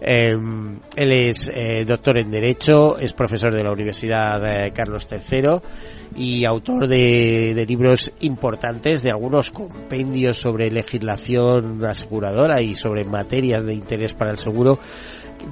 Em, 0.00 0.80
él 0.96 1.12
es 1.12 1.48
eh, 1.54 1.84
doctor 1.86 2.18
en 2.18 2.30
Derecho, 2.30 2.98
es 2.98 3.14
profesor 3.14 3.54
de 3.54 3.62
la 3.62 3.72
Universidad 3.72 4.40
de 4.40 4.72
Carlos 4.72 5.06
III 5.10 5.60
y 6.16 6.44
autor 6.46 6.88
de, 6.88 7.54
de 7.54 7.66
libros 7.66 8.12
importantes, 8.20 9.02
de 9.02 9.10
algunos 9.10 9.50
compendios 9.50 10.38
sobre 10.38 10.70
legislación 10.70 11.84
aseguradora 11.84 12.60
y 12.60 12.74
sobre 12.74 13.04
materias 13.04 13.64
de 13.64 13.74
interés 13.74 14.12
para 14.12 14.30
el 14.30 14.38
seguro 14.38 14.78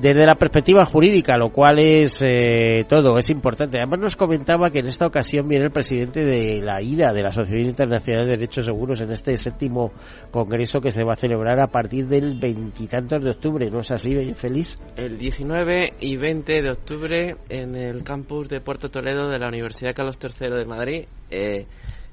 desde 0.00 0.26
la 0.26 0.34
perspectiva 0.34 0.84
jurídica, 0.84 1.36
lo 1.36 1.50
cual 1.50 1.78
es 1.78 2.22
eh, 2.22 2.84
todo, 2.88 3.18
es 3.18 3.30
importante. 3.30 3.78
Además 3.78 4.00
nos 4.00 4.16
comentaba 4.16 4.70
que 4.70 4.80
en 4.80 4.86
esta 4.86 5.06
ocasión 5.06 5.48
viene 5.48 5.66
el 5.66 5.70
presidente 5.70 6.24
de 6.24 6.60
la 6.62 6.82
IDA, 6.82 7.12
de 7.12 7.22
la 7.22 7.28
Asociación 7.28 7.68
Internacional 7.68 8.26
de 8.26 8.32
Derechos 8.32 8.66
Seguros, 8.66 9.00
en 9.00 9.12
este 9.12 9.36
séptimo 9.36 9.92
congreso 10.30 10.80
que 10.80 10.90
se 10.90 11.04
va 11.04 11.14
a 11.14 11.16
celebrar 11.16 11.60
a 11.60 11.68
partir 11.68 12.06
del 12.06 12.38
veintitantos 12.38 13.22
de 13.22 13.30
octubre, 13.30 13.70
¿no 13.70 13.80
es 13.80 13.90
así, 13.90 14.14
Feliz? 14.34 14.78
El 14.96 15.18
19 15.18 15.94
y 16.00 16.16
20 16.16 16.62
de 16.62 16.70
octubre 16.70 17.36
en 17.48 17.74
el 17.74 18.02
campus 18.02 18.48
de 18.48 18.60
Puerto 18.60 18.90
Toledo 18.90 19.28
de 19.28 19.38
la 19.38 19.48
Universidad 19.48 19.94
Carlos 19.94 20.18
III 20.22 20.50
de 20.50 20.64
Madrid. 20.64 21.04
Eh, 21.30 21.66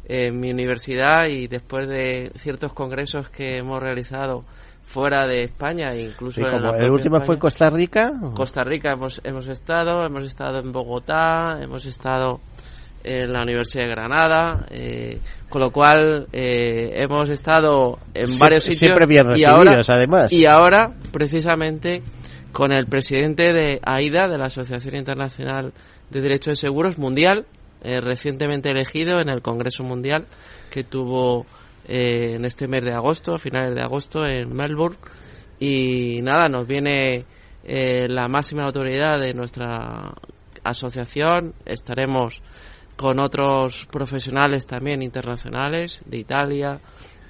en 0.05 0.39
mi 0.39 0.51
universidad 0.51 1.27
y 1.29 1.47
después 1.47 1.87
de 1.87 2.31
ciertos 2.35 2.73
congresos 2.73 3.29
que 3.29 3.57
hemos 3.57 3.81
realizado 3.81 4.43
fuera 4.85 5.27
de 5.27 5.43
España, 5.43 5.95
incluso 5.95 6.41
en 6.41 6.61
la 6.61 6.77
el 6.77 6.91
último 6.91 7.19
fue 7.19 7.37
Costa 7.37 7.69
Rica. 7.69 8.11
Costa 8.35 8.63
Rica 8.63 8.93
hemos, 8.93 9.21
hemos 9.23 9.47
estado, 9.47 10.05
hemos 10.05 10.23
estado 10.23 10.59
en 10.59 10.71
Bogotá, 10.71 11.59
hemos 11.61 11.85
estado 11.85 12.41
en 13.03 13.33
la 13.33 13.41
Universidad 13.41 13.83
de 13.83 13.89
Granada, 13.89 14.65
eh, 14.69 15.19
con 15.49 15.61
lo 15.61 15.71
cual 15.71 16.27
eh, 16.31 17.01
hemos 17.03 17.29
estado 17.29 17.99
en 18.13 18.39
varios 18.39 18.63
sitios 18.63 18.79
siempre 18.79 19.05
bien 19.05 19.25
y 19.35 19.43
ahora, 19.43 19.81
además. 19.87 20.31
Y 20.31 20.45
ahora, 20.45 20.93
precisamente, 21.11 22.01
con 22.51 22.71
el 22.71 22.85
presidente 22.85 23.51
de 23.51 23.79
AIDA, 23.83 24.29
de 24.29 24.37
la 24.37 24.45
Asociación 24.45 24.95
Internacional 24.95 25.73
de 26.09 26.21
Derechos 26.21 26.53
de 26.53 26.67
Seguros 26.67 26.97
Mundial, 26.97 27.45
eh, 27.83 27.99
recientemente 27.99 28.69
elegido 28.69 29.19
en 29.19 29.29
el 29.29 29.41
Congreso 29.41 29.83
Mundial 29.83 30.27
que 30.71 30.85
tuvo 30.85 31.45
eh, 31.87 32.35
en 32.35 32.45
este 32.45 32.67
mes 32.67 32.83
de 32.83 32.93
agosto, 32.93 33.33
a 33.33 33.37
finales 33.37 33.75
de 33.75 33.81
agosto, 33.81 34.25
en 34.25 34.53
Melbourne. 34.53 34.97
Y 35.59 36.21
nada, 36.21 36.49
nos 36.49 36.67
viene 36.67 37.25
eh, 37.63 38.07
la 38.09 38.27
máxima 38.27 38.63
autoridad 38.63 39.19
de 39.19 39.33
nuestra 39.33 40.13
asociación. 40.63 41.53
Estaremos 41.65 42.41
con 42.95 43.19
otros 43.19 43.87
profesionales 43.91 44.65
también 44.65 45.01
internacionales 45.01 46.01
de 46.05 46.17
Italia, 46.17 46.79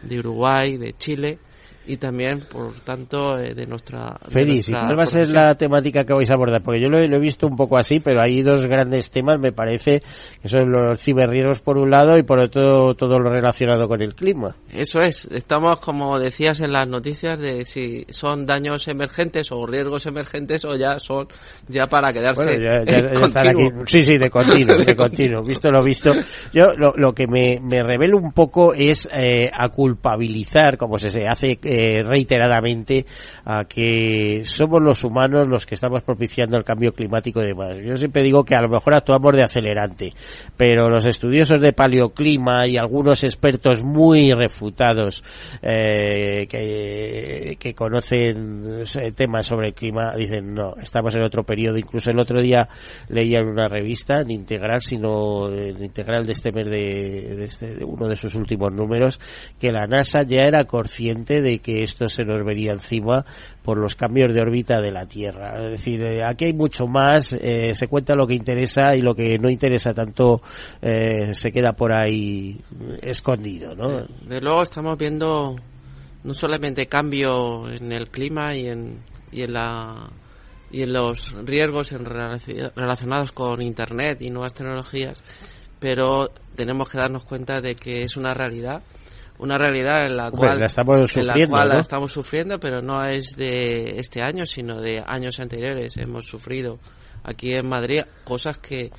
de 0.02 0.20
Uruguay, 0.20 0.78
de 0.78 0.94
Chile 0.94 1.40
y 1.86 1.98
también, 1.98 2.42
por 2.50 2.74
tanto, 2.82 3.38
eh, 3.38 3.54
de 3.54 3.66
nuestra. 3.66 4.18
Feliz, 4.28 4.70
¿y 4.70 4.72
cuál 4.72 4.98
va 4.98 5.04
a 5.04 5.06
ser 5.06 5.30
la 5.30 5.56
temática 5.56 6.06
que 6.06 6.14
vais 6.14 6.30
a 6.30 6.36
abordar? 6.36 6.62
Porque 6.64 6.82
yo 6.82 6.90
lo, 6.90 7.00
he 7.00 7.20
visto 7.20 7.46
un 7.46 7.58
poco 7.58 7.78
así, 7.78 8.00
pero 8.00 8.22
hay 8.22 8.42
dos 8.42 8.68
grandes 8.68 9.12
temas, 9.12 9.40
me 9.40 9.52
parece, 9.52 10.02
que 10.42 10.48
son 10.48 10.72
los 10.72 11.02
ciberriesgos 11.02 11.60
por 11.60 11.78
un 11.78 11.92
lado 11.92 12.18
y 12.18 12.24
por 12.24 12.40
otro 12.40 12.94
todo 12.94 13.20
lo 13.20 13.30
relacionado 13.30 13.88
con 13.88 14.02
el 14.02 14.16
clima. 14.16 14.56
Eso 14.72 15.02
es, 15.02 15.26
estamos, 15.32 15.80
como 15.80 16.20
decías 16.20 16.62
en 16.62 16.72
las 16.72 16.88
noticias, 16.88 17.40
de 17.40 17.66
si 17.66 18.06
son 18.10 18.46
daños 18.46 18.88
emergentes 18.88 19.52
o 19.52 19.66
riesgos 19.66 20.06
emergentes 20.06 20.64
o 20.66 20.76
ya 20.76 20.98
son 21.00 21.28
ya 21.68 21.86
para 21.86 22.14
quedarse 22.14 22.52
aquí. 22.52 23.70
Sí, 23.88 24.02
sí, 24.02 24.18
de 24.18 24.30
continuo, 24.30 24.78
de 24.78 24.96
continuo, 24.96 25.44
visto 25.44 25.70
lo 25.70 25.84
visto. 25.84 26.14
Yo 26.54 26.74
lo, 26.78 26.94
lo 26.96 27.12
que 27.14 27.28
me, 27.28 27.60
me 27.62 27.84
revelo 27.84 28.18
un 28.18 28.32
poco 28.32 28.74
es 28.74 29.10
eh, 29.14 29.50
a 29.52 29.70
culpabilizar, 29.70 30.78
como 30.78 30.98
se 30.98 31.28
hace 31.28 31.60
eh, 31.64 31.73
reiteradamente 32.04 33.06
a 33.46 33.66
que 33.66 34.44
somos 34.46 34.82
los 34.82 35.04
humanos 35.04 35.48
los 35.48 35.66
que 35.66 35.76
estamos 35.76 36.04
propiciando 36.04 36.58
el 36.58 36.64
cambio 36.64 36.94
climático 36.94 37.42
y 37.42 37.48
demás. 37.48 37.78
Yo 37.84 37.96
siempre 37.98 38.24
digo 38.24 38.44
que 38.44 38.56
a 38.56 38.62
lo 38.62 38.70
mejor 38.70 38.94
actuamos 38.94 39.34
de 39.36 39.44
acelerante, 39.44 40.12
pero 40.58 40.90
los 40.90 41.06
estudiosos 41.06 41.62
de 41.62 41.74
paleoclima 41.74 42.68
y 42.68 42.78
algunos 42.78 43.24
expertos 43.24 43.84
muy 43.84 44.32
refutados 44.32 45.24
eh, 45.62 46.48
que, 46.48 47.58
que 47.60 47.74
conocen 47.74 48.84
temas 49.16 49.46
sobre 49.46 49.68
el 49.70 49.74
clima 49.74 50.16
dicen 50.16 50.54
no, 50.54 50.76
estamos 50.82 51.16
en 51.16 51.24
otro 51.24 51.44
periodo. 51.44 51.78
Incluso 51.78 52.12
el 52.12 52.20
otro 52.20 52.42
día 52.42 52.68
leía 53.10 53.40
en 53.40 53.50
una 53.50 53.68
revista, 53.68 54.22
en 54.22 54.32
Integral, 54.32 54.82
sino 54.82 55.50
en 55.50 55.84
Integral 55.84 56.26
de 56.26 56.32
este 56.32 56.52
mes 56.52 56.68
de, 56.70 57.44
este, 57.46 57.76
de 57.76 57.86
uno 57.86 58.08
de 58.08 58.16
sus 58.16 58.36
últimos 58.36 58.72
números, 58.72 59.20
que 59.60 59.72
la 59.72 59.88
NASA 59.88 60.24
ya 60.24 60.44
era 60.44 60.66
consciente 60.66 61.42
de 61.42 61.60
que 61.64 61.84
esto 61.84 62.08
se 62.08 62.26
nos 62.26 62.46
vería 62.46 62.74
encima 62.74 63.26
por 63.64 63.78
los 63.78 63.96
cambios 63.96 64.34
de 64.34 64.42
órbita 64.42 64.82
de 64.82 64.92
la 64.92 65.08
Tierra. 65.08 65.64
Es 65.64 65.72
decir, 65.72 66.04
eh, 66.04 66.24
aquí 66.24 66.46
hay 66.46 66.54
mucho 66.54 66.86
más, 66.86 67.34
eh, 67.34 67.74
se 67.74 67.88
cuenta 67.88 68.14
lo 68.14 68.28
que 68.28 68.36
interesa 68.36 68.94
y 68.94 69.02
lo 69.02 69.16
que 69.16 69.40
no 69.40 69.50
interesa 69.50 69.94
tanto 69.94 70.42
eh, 70.82 71.34
se 71.34 71.52
queda 71.52 71.74
por 71.74 71.94
ahí 71.94 72.62
escondido, 73.02 73.74
¿no? 73.74 74.06
De 74.28 74.42
luego 74.42 74.62
estamos 74.62 74.98
viendo 74.98 75.56
no 76.24 76.34
solamente 76.34 76.86
cambio 76.88 77.70
en 77.70 77.92
el 77.92 78.10
clima 78.10 78.56
y 78.56 78.68
en, 78.68 79.00
y 79.32 79.42
en 79.42 79.54
la 79.54 80.10
y 80.72 80.82
en 80.82 80.92
los 80.92 81.32
riesgos 81.46 81.92
en 81.92 82.04
relacionados 82.04 83.32
con 83.32 83.62
Internet 83.62 84.22
y 84.22 84.32
nuevas 84.32 84.56
tecnologías, 84.56 85.22
pero 85.80 86.32
tenemos 86.56 86.90
que 86.90 86.98
darnos 86.98 87.26
cuenta 87.26 87.62
de 87.62 87.76
que 87.76 88.02
es 88.02 88.18
una 88.18 88.34
realidad 88.34 88.82
una 89.44 89.58
realidad 89.58 90.06
en 90.06 90.16
la 90.16 90.32
cual, 90.32 90.58
la 90.58 90.68
estamos 90.68 91.12
sufriendo, 91.12 91.58
la 91.58 91.80
estamos 91.80 92.12
sufriendo, 92.14 92.60
pero 92.62 92.82
no 92.82 93.04
es 93.04 93.36
de 93.36 94.00
este 94.00 94.24
año, 94.24 94.46
sino 94.46 94.80
de 94.80 95.04
años 95.06 95.38
anteriores. 95.42 95.98
Hemos 95.98 96.26
sufrido 96.26 96.80
aquí 97.26 97.54
en 97.54 97.68
Madrid 97.68 98.04
cosas 98.24 98.58
que, 98.58 98.90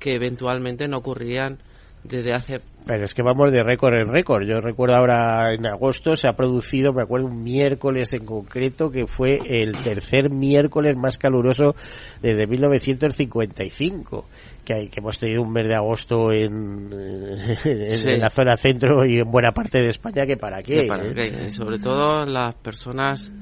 que 0.00 0.14
eventualmente 0.16 0.88
no 0.88 0.98
ocurrían 0.98 1.58
desde 2.04 2.32
hace 2.32 2.60
pero 2.84 3.04
es 3.04 3.14
que 3.14 3.22
vamos 3.22 3.52
de 3.52 3.62
récord 3.62 3.94
en 3.94 4.12
récord. 4.12 4.44
Yo 4.44 4.60
recuerdo 4.60 4.96
ahora 4.96 5.52
en 5.54 5.66
agosto 5.66 6.16
se 6.16 6.28
ha 6.28 6.32
producido, 6.32 6.92
me 6.92 7.02
acuerdo, 7.02 7.26
un 7.28 7.42
miércoles 7.42 8.12
en 8.12 8.24
concreto 8.24 8.90
que 8.90 9.06
fue 9.06 9.38
el 9.46 9.76
tercer 9.78 10.30
miércoles 10.30 10.96
más 10.96 11.18
caluroso 11.18 11.74
desde 12.20 12.46
1955. 12.46 14.26
Que, 14.64 14.74
hay, 14.74 14.88
que 14.88 15.00
hemos 15.00 15.18
tenido 15.18 15.42
un 15.42 15.52
mes 15.52 15.68
de 15.68 15.74
agosto 15.74 16.32
en, 16.32 16.88
en, 16.92 18.20
la 18.20 18.30
zona 18.30 18.56
centro 18.56 19.04
y 19.04 19.18
en 19.18 19.30
buena 19.30 19.50
parte 19.50 19.80
de 19.80 19.88
España 19.88 20.26
que 20.26 20.36
para 20.36 20.62
qué. 20.62 20.86
¿eh? 20.86 21.50
Sobre 21.50 21.78
todo 21.78 22.24
las 22.26 22.54
personas 22.56 23.32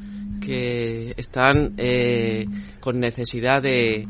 que 0.41 1.13
están 1.17 1.75
eh, 1.77 2.47
con 2.81 2.99
necesidad 3.01 3.63
de 3.63 4.07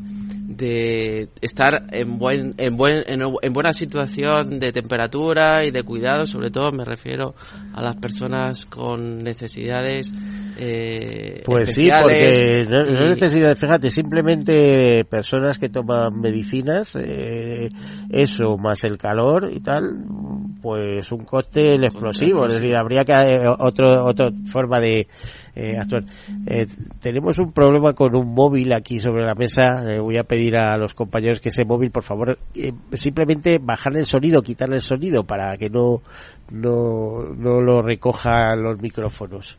de 0.57 1.29
estar 1.41 1.83
en 1.91 2.17
buen 2.17 2.53
en 2.57 2.75
buen 2.77 3.03
en, 3.07 3.53
buena 3.53 3.73
situación 3.73 4.59
de 4.59 4.71
temperatura 4.71 5.65
y 5.65 5.71
de 5.71 5.83
cuidado. 5.83 6.25
Sobre 6.25 6.51
todo 6.51 6.71
me 6.71 6.85
refiero 6.85 7.33
a 7.73 7.81
las 7.81 7.95
personas 7.95 8.65
con 8.65 9.19
necesidades 9.19 10.11
eh, 10.57 11.41
pues 11.45 11.73
sí 11.73 11.89
porque 11.89 12.65
no, 12.69 12.85
no 12.85 13.09
necesidades. 13.09 13.59
Fíjate 13.59 13.89
simplemente 13.89 15.05
personas 15.05 15.57
que 15.57 15.69
toman 15.69 16.19
medicinas 16.19 16.95
eh, 16.95 17.69
eso 18.09 18.57
más 18.57 18.83
el 18.83 18.97
calor 18.97 19.49
y 19.51 19.61
tal 19.61 19.83
pues 20.61 21.11
un 21.11 21.25
cóctel 21.25 21.83
explosivo. 21.83 22.45
Es 22.45 22.53
decir 22.53 22.75
habría 22.75 23.03
que 23.03 23.13
eh, 23.13 23.47
otro 23.47 24.05
otra 24.05 24.29
forma 24.45 24.79
de 24.79 25.07
eh, 25.55 25.77
actual. 25.77 26.05
Eh, 26.47 26.67
tenemos 27.01 27.37
un 27.39 27.51
problema 27.51 27.93
con 27.93 28.15
un 28.15 28.33
móvil 28.33 28.60
aquí 28.75 28.99
sobre 28.99 29.25
la 29.25 29.33
mesa. 29.35 29.83
Eh, 29.91 29.99
voy 29.99 30.17
a 30.17 30.23
pedir 30.23 30.55
a 30.57 30.77
los 30.77 30.93
compañeros 30.93 31.39
que 31.39 31.49
ese 31.49 31.65
móvil, 31.65 31.89
por 31.91 32.03
favor, 32.03 32.37
eh, 32.55 32.71
simplemente 32.93 33.57
bajarle 33.61 33.99
el 33.99 34.05
sonido, 34.05 34.41
quitarle 34.41 34.75
el 34.75 34.81
sonido 34.81 35.23
para 35.23 35.57
que 35.57 35.69
no, 35.69 36.01
no, 36.51 37.23
no 37.35 37.61
lo 37.61 37.81
recojan 37.81 38.61
los 38.61 38.79
micrófonos. 38.81 39.57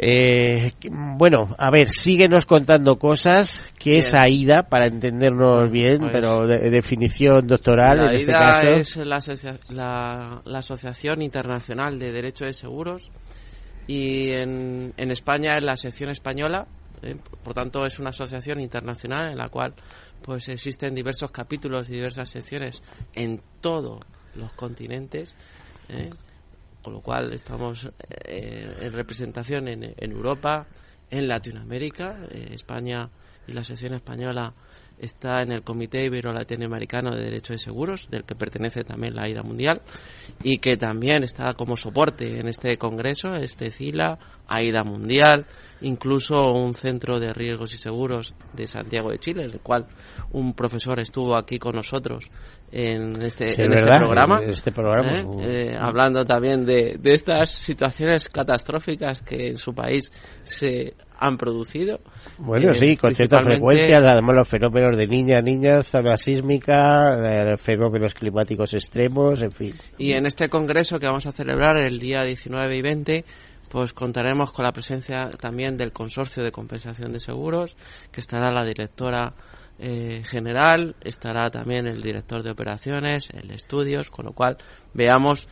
Eh, 0.00 0.70
bueno, 0.92 1.56
a 1.58 1.70
ver, 1.72 1.88
síguenos 1.88 2.46
contando 2.46 2.96
cosas. 3.00 3.64
¿Qué 3.78 3.98
es 3.98 4.14
AIDA 4.14 4.62
para 4.62 4.86
entendernos 4.86 5.70
bien, 5.72 5.98
Pues- 5.98 6.12
pero 6.12 6.46
de, 6.46 6.70
definición 6.70 7.46
doctoral 7.48 7.98
la 7.98 8.10
en 8.10 8.16
este 8.16 8.30
AIDA 8.32 8.38
caso? 8.50 8.68
es 8.68 8.96
la, 8.96 9.16
asocia- 9.16 9.58
la- 9.70 10.40
la 10.44 10.58
Asociación 10.58 11.20
Internacional 11.22 11.98
de 11.98 12.12
Derecho 12.12 12.44
de 12.44 12.52
Seguros 12.52 13.10
y 13.88 14.30
en, 14.30 14.92
en 14.96 15.10
España 15.10 15.56
es 15.56 15.64
la 15.64 15.76
sección 15.76 16.10
española. 16.10 16.68
eh, 17.02 17.16
por 17.42 17.54
tanto, 17.54 17.84
es 17.84 17.98
una 17.98 18.10
asociación 18.10 18.60
internacional 18.60 19.30
en 19.32 19.38
la 19.38 19.48
cual 19.48 19.74
pues 20.22 20.48
existen 20.48 20.94
diversos 20.94 21.30
capítulos 21.30 21.88
y 21.88 21.94
diversas 21.94 22.28
secciones 22.30 22.80
en 23.14 23.40
todos 23.60 24.00
los 24.36 24.52
continentes. 24.52 25.34
eh, 25.88 26.10
con 26.82 26.92
lo 26.92 27.00
cual 27.00 27.32
estamos 27.32 27.88
eh, 28.24 28.76
en 28.80 28.92
representación 28.92 29.68
en, 29.68 29.82
en 29.96 30.12
Europa, 30.12 30.66
en 31.10 31.26
Latinoamérica. 31.26 32.20
eh, 32.30 32.50
España 32.52 33.08
y 33.46 33.52
la 33.52 33.64
sección 33.64 33.94
española 33.94 34.52
está 35.00 35.42
en 35.42 35.52
el 35.52 35.62
Comité 35.62 36.04
Ibero-Latinoamericano 36.04 37.14
de 37.14 37.24
Derecho 37.24 37.52
de 37.52 37.58
Seguros, 37.58 38.10
del 38.10 38.24
que 38.24 38.34
pertenece 38.34 38.84
también 38.84 39.14
la 39.14 39.22
AIDA 39.22 39.42
Mundial, 39.42 39.82
y 40.42 40.58
que 40.58 40.76
también 40.76 41.22
está 41.22 41.54
como 41.54 41.76
soporte 41.76 42.40
en 42.40 42.48
este 42.48 42.76
congreso, 42.76 43.34
este 43.34 43.70
CILA, 43.70 44.18
AIDA 44.46 44.84
Mundial, 44.84 45.46
incluso 45.80 46.52
un 46.52 46.74
centro 46.74 47.20
de 47.20 47.32
riesgos 47.32 47.74
y 47.74 47.78
seguros 47.78 48.34
de 48.52 48.66
Santiago 48.66 49.10
de 49.10 49.18
Chile, 49.18 49.44
en 49.44 49.50
el 49.50 49.60
cual 49.60 49.86
un 50.32 50.54
profesor 50.54 50.98
estuvo 51.00 51.36
aquí 51.36 51.58
con 51.58 51.76
nosotros 51.76 52.28
en 52.70 53.22
este, 53.22 53.48
Sí, 53.48 53.62
en 53.62 53.72
este 53.72 53.90
En 53.90 54.50
este 54.50 54.72
programa. 54.72 55.20
¿eh? 55.20 55.24
Eh, 55.40 55.76
hablando 55.78 56.24
también 56.24 56.64
de, 56.64 56.96
de 56.98 57.12
estas 57.12 57.50
situaciones 57.50 58.28
catastróficas 58.28 59.22
que 59.22 59.48
en 59.48 59.56
su 59.56 59.74
país 59.74 60.10
se 60.42 60.94
han 61.18 61.36
producido. 61.36 62.00
Bueno, 62.38 62.70
Eh, 62.70 62.74
sí, 62.74 62.96
con 62.96 63.14
cierta 63.14 63.42
frecuencia, 63.42 63.98
además 63.98 64.36
los 64.36 64.48
fenómenos 64.48 64.96
de 64.96 65.06
niña, 65.06 65.40
niña, 65.40 65.82
zona 65.82 66.16
sísmica, 66.16 67.56
fenómenos 67.58 68.14
climáticos 68.14 68.74
extremos, 68.74 69.42
en 69.42 69.50
fin. 69.50 69.74
Y 69.96 70.12
en 70.12 70.26
este 70.26 70.48
congreso 70.48 70.98
que 70.98 71.06
vamos 71.06 71.26
a 71.26 71.32
celebrar 71.32 71.76
el 71.76 71.98
día 71.98 72.22
19 72.22 72.76
y 72.76 72.82
20, 72.82 73.24
pues 73.68 73.92
contaremos 73.92 74.52
con 74.52 74.64
la 74.64 74.72
presencia 74.72 75.30
también 75.40 75.76
del 75.76 75.92
Consorcio 75.92 76.42
de 76.44 76.52
Compensación 76.52 77.12
de 77.12 77.18
Seguros, 77.18 77.76
que 78.12 78.20
estará 78.20 78.52
la 78.52 78.64
directora 78.64 79.34
eh, 79.78 80.22
general, 80.24 80.96
estará 81.00 81.50
también 81.50 81.86
el 81.86 82.02
director 82.02 82.42
de 82.42 82.50
operaciones, 82.50 83.28
el 83.32 83.48
de 83.48 83.54
estudios, 83.54 84.10
con 84.10 84.26
lo 84.26 84.32
cual 84.32 84.56
veamos 84.94 85.48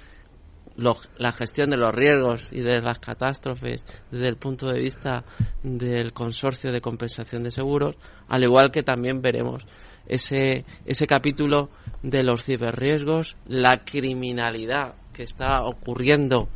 la 0.76 1.32
gestión 1.32 1.70
de 1.70 1.78
los 1.78 1.94
riesgos 1.94 2.48
y 2.52 2.60
de 2.60 2.82
las 2.82 2.98
catástrofes 2.98 3.86
desde 4.10 4.28
el 4.28 4.36
punto 4.36 4.68
de 4.68 4.80
vista 4.80 5.24
del 5.62 6.12
consorcio 6.12 6.70
de 6.70 6.82
compensación 6.82 7.44
de 7.44 7.50
seguros, 7.50 7.96
al 8.28 8.44
igual 8.44 8.70
que 8.70 8.82
también 8.82 9.22
veremos 9.22 9.64
ese, 10.06 10.64
ese 10.84 11.06
capítulo 11.06 11.70
de 12.02 12.22
los 12.22 12.44
ciberriesgos, 12.44 13.36
la 13.46 13.84
criminalidad 13.84 14.96
que 15.14 15.22
está 15.22 15.62
ocurriendo 15.62 16.48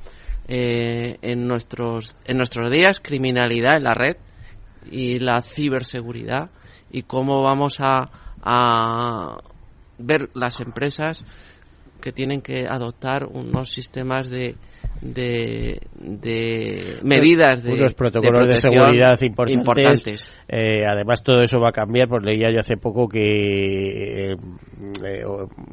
eh, 0.48 1.16
en, 1.22 1.46
nuestros, 1.46 2.16
en 2.24 2.36
nuestros 2.36 2.70
días, 2.70 3.00
criminalidad 3.00 3.76
en 3.76 3.84
la 3.84 3.94
red 3.94 4.16
y 4.90 5.18
la 5.18 5.40
ciberseguridad 5.40 6.50
y 6.90 7.02
cómo 7.02 7.42
vamos 7.42 7.80
a, 7.80 8.10
a 8.42 9.38
ver 9.98 10.30
las 10.34 10.60
empresas 10.60 11.24
que 12.00 12.12
tienen 12.12 12.40
que 12.40 12.66
adoptar 12.66 13.26
unos 13.26 13.70
sistemas 13.70 14.30
de 14.30 14.56
de, 15.00 15.80
de 15.94 16.98
medidas 17.02 17.62
de 17.62 17.72
unos 17.72 17.94
protocolos 17.94 18.48
de, 18.48 18.56
seguridad 18.56 19.20
importantes. 19.22 19.56
importantes. 19.56 20.30
Eh, 20.48 20.84
además 20.86 21.22
todo 21.22 21.42
eso 21.42 21.58
va 21.58 21.70
a 21.70 21.72
cambiar, 21.72 22.08
pues 22.08 22.22
leía 22.22 22.48
yo 22.52 22.60
hace 22.60 22.76
poco 22.76 23.08
que 23.08 23.20
eh, 23.20 24.36
eh, 25.04 25.24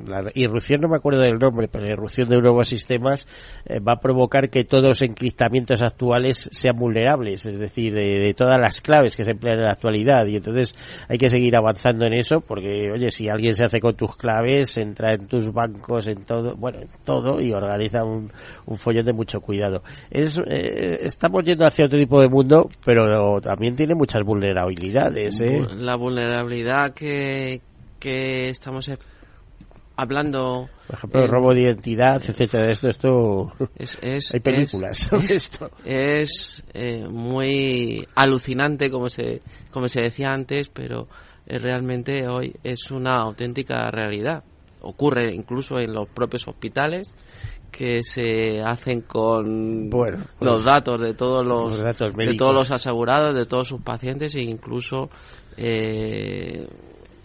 la 0.08 0.32
irrupción, 0.34 0.82
no 0.82 0.88
me 0.88 0.98
acuerdo 0.98 1.22
del 1.22 1.40
nombre, 1.40 1.68
pero 1.68 1.86
la 1.86 1.92
irrupción 1.92 2.30
de 2.30 2.38
nuevos 2.38 2.68
sistemas 2.68 3.28
eh, 3.66 3.80
va 3.80 3.94
a 3.94 4.00
provocar 4.00 4.50
que 4.50 4.64
todos 4.64 4.88
los 4.88 5.02
encriptamientos 5.02 5.82
actuales 5.82 6.50
sean 6.52 6.78
vulnerables, 6.78 7.46
es 7.46 7.60
decir, 7.60 7.94
de, 7.94 8.20
de 8.20 8.34
todas 8.34 8.60
las 8.62 8.82
claves 8.82 9.16
que 9.16 9.24
se 9.24 9.32
emplean 9.32 9.60
en 9.60 9.66
la 9.66 9.72
actualidad. 9.72 10.26
Y 10.28 10.38
entonces 10.38 10.74
hay 11.10 11.18
que 11.18 11.30
seguir 11.30 11.56
avanzando 11.56 12.06
en 12.06 12.14
eso, 12.14 12.42
porque, 12.42 12.92
oye, 12.94 13.12
si 13.12 13.28
alguien 13.30 13.56
se 13.56 13.66
hace 13.66 13.80
con 13.80 13.96
tus 13.96 14.16
claves, 14.16 14.78
entra 14.78 15.14
en 15.14 15.28
tus 15.28 15.52
bancos, 15.52 16.08
en 16.08 16.24
todo, 16.24 16.56
bueno, 16.56 16.80
en 16.80 16.90
todo, 17.04 17.42
y 17.42 17.52
organiza 17.52 18.04
un, 18.04 18.32
un 18.66 18.78
follón 18.78 18.97
de 19.06 19.14
mucho 19.14 19.42
cuidado. 19.42 19.84
Es, 20.10 20.38
eh, 20.48 21.00
estamos 21.02 21.44
yendo 21.44 21.66
hacia 21.66 21.86
otro 21.86 21.98
tipo 21.98 22.22
de 22.22 22.30
mundo, 22.30 22.70
pero 22.86 23.40
también 23.42 23.76
tiene 23.76 23.96
muchas 23.96 24.24
vulnerabilidades, 24.24 25.40
¿eh? 25.42 25.66
La 25.78 25.96
vulnerabilidad 25.96 26.94
que, 26.94 27.62
que 28.00 28.50
estamos 28.50 28.88
eh, 28.90 28.98
hablando 29.96 30.70
Por 30.88 30.96
ejemplo, 30.96 31.24
el 31.24 31.28
robo 31.30 31.54
de 31.54 31.62
identidad, 31.62 32.22
etcétera. 32.28 32.70
Esto, 32.72 32.90
esto. 32.90 33.54
es, 33.78 33.98
es- 34.02 34.32
Hay 34.34 34.40
películas 34.40 35.08
es- 35.12 35.32
esto. 35.32 35.72
es, 35.84 36.64
eh, 36.74 37.08
muy 37.10 38.08
alucinante 38.16 38.90
como 38.92 39.10
se 39.10 39.42
como 39.72 39.88
se 39.90 40.02
decía 40.02 40.30
antes 40.30 40.70
pero 40.70 41.08
eh, 41.48 41.58
realmente 41.58 42.28
hoy 42.28 42.54
es 42.64 42.92
una 42.92 43.22
auténtica 43.22 43.90
realidad 43.90 44.44
ocurre 44.82 45.34
incluso 45.34 45.80
en 45.80 45.94
los 45.94 46.08
propios 46.10 46.48
hospitales 46.48 47.14
que 47.78 48.02
se 48.02 48.60
hacen 48.62 49.02
con 49.02 49.90
Bueno, 49.90 50.26
los 50.40 50.64
datos 50.64 51.00
de 51.00 51.14
todos 51.14 51.46
los, 51.46 51.78
los 51.78 51.84
datos 51.84 52.14
de 52.16 52.36
todos 52.36 52.54
los 52.54 52.72
asegurados 52.72 53.36
de 53.36 53.46
todos 53.46 53.68
sus 53.68 53.82
pacientes 53.82 54.34
e 54.36 54.42
incluso 54.42 55.10
eh, 55.58 56.68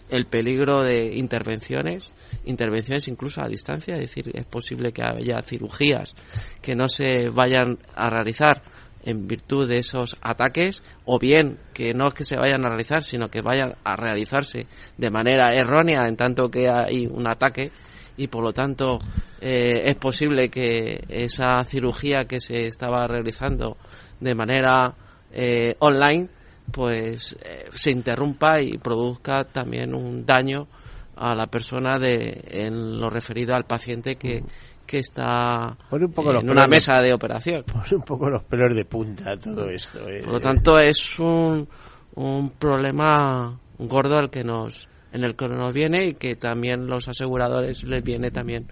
el 0.09 0.27
peligro 0.27 0.83
de 0.83 1.15
intervenciones, 1.15 2.13
intervenciones 2.45 3.07
incluso 3.07 3.41
a 3.41 3.47
distancia, 3.47 3.95
es 3.95 4.01
decir, 4.01 4.29
es 4.31 4.45
posible 4.45 4.91
que 4.91 5.01
haya 5.01 5.41
cirugías 5.41 6.13
que 6.61 6.75
no 6.75 6.87
se 6.87 7.29
vayan 7.29 7.79
a 7.95 8.11
realizar 8.11 8.61
en 9.05 9.27
virtud 9.27 9.67
de 9.67 9.79
esos 9.79 10.17
ataques 10.21 10.83
o 11.05 11.17
bien 11.17 11.57
que 11.73 11.95
no 11.95 12.09
es 12.09 12.13
que 12.13 12.23
se 12.25 12.37
vayan 12.37 12.63
a 12.63 12.69
realizar 12.69 13.01
sino 13.01 13.27
que 13.27 13.41
vayan 13.41 13.73
a 13.83 13.95
realizarse 13.95 14.67
de 14.97 15.09
manera 15.09 15.53
errónea 15.53 16.07
en 16.07 16.15
tanto 16.15 16.49
que 16.49 16.69
hay 16.69 17.07
un 17.07 17.27
ataque 17.27 17.71
y 18.17 18.27
por 18.27 18.43
lo 18.43 18.53
tanto 18.53 18.99
eh, 19.41 19.81
es 19.85 19.95
posible 19.95 20.49
que 20.49 21.03
esa 21.09 21.63
cirugía 21.63 22.25
que 22.25 22.39
se 22.39 22.65
estaba 22.65 23.07
realizando 23.07 23.77
de 24.19 24.35
manera 24.35 24.93
eh, 25.31 25.75
online 25.79 26.27
pues 26.71 27.35
eh, 27.43 27.65
se 27.73 27.91
interrumpa 27.91 28.61
y 28.61 28.77
produzca 28.77 29.43
también 29.45 29.93
un 29.93 30.25
daño 30.25 30.67
a 31.15 31.35
la 31.35 31.47
persona 31.47 31.99
de 31.99 32.41
en 32.51 32.99
lo 32.99 33.09
referido 33.09 33.53
al 33.53 33.65
paciente 33.65 34.15
que, 34.15 34.43
que 34.85 34.99
está 34.99 35.75
un 35.91 36.11
poco 36.13 36.31
en 36.31 36.49
una 36.49 36.65
pelos- 36.65 36.69
mesa 36.69 37.01
de 37.01 37.13
operación. 37.13 37.63
Pone 37.63 37.95
un 37.95 38.01
poco 38.03 38.29
los 38.29 38.43
pelos 38.43 38.75
de 38.75 38.85
punta 38.85 39.37
todo 39.37 39.69
esto. 39.69 39.99
Por 40.23 40.33
lo 40.33 40.39
tanto, 40.39 40.79
es 40.79 41.19
un, 41.19 41.67
un 42.15 42.49
problema 42.51 43.59
gordo 43.77 44.17
al 44.17 44.29
que 44.29 44.43
nos, 44.43 44.87
en 45.13 45.23
el 45.23 45.35
que 45.35 45.47
nos 45.47 45.73
viene 45.73 46.07
y 46.07 46.13
que 46.15 46.35
también 46.35 46.87
los 46.87 47.07
aseguradores 47.07 47.83
les 47.83 48.03
viene 48.03 48.31
también 48.31 48.65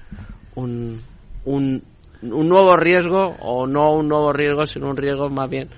un, 0.55 1.01
un, 1.45 1.83
un 2.23 2.49
nuevo 2.49 2.75
riesgo, 2.75 3.35
o 3.41 3.67
no 3.67 3.93
un 3.93 4.07
nuevo 4.07 4.33
riesgo, 4.33 4.65
sino 4.65 4.89
un 4.89 4.97
riesgo 4.97 5.29
más 5.29 5.49
bien 5.49 5.69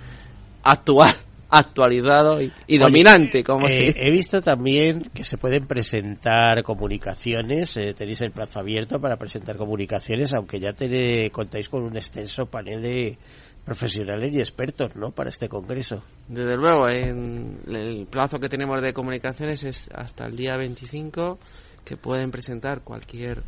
actual, 0.63 1.13
actualizado 1.49 2.41
y, 2.41 2.45
y 2.67 2.78
Oye, 2.78 2.80
dominante, 2.86 3.43
como 3.43 3.67
eh, 3.67 3.91
se. 3.93 4.08
He 4.08 4.12
visto 4.12 4.41
también 4.41 5.04
que 5.13 5.23
se 5.23 5.38
pueden 5.38 5.67
presentar 5.67 6.63
comunicaciones, 6.63 7.78
eh, 7.78 7.93
tenéis 7.93 8.21
el 8.21 8.32
plazo 8.32 8.60
abierto 8.60 8.97
para 8.99 9.17
presentar 9.17 9.58
comunicaciones, 9.58 10.34
aunque 10.34 10.60
ya 10.60 10.73
te- 10.73 11.30
contáis 11.32 11.69
con 11.69 11.84
un 11.84 11.95
extenso 11.97 12.45
panel 12.45 12.82
de, 12.82 13.17
profesionales 13.65 14.34
y 14.34 14.39
expertos, 14.39 14.95
¿no? 14.95 15.12
Para 15.12 15.30
este 15.30 15.47
congreso. 15.47 16.04
Desde 16.28 16.58
luego, 16.58 16.89
en 16.89 17.60
el 17.67 18.08
plazo 18.08 18.39
que 18.39 18.49
tenemos 18.49 18.82
de 18.82 18.93
comunicaciones 18.93 19.63
es 19.63 19.89
hasta 19.93 20.26
el 20.26 20.36
día 20.36 20.58
25 20.58 21.39
que 21.86 21.97
pueden 21.97 22.32
presentar 22.32 22.82
cualquier 22.82 23.43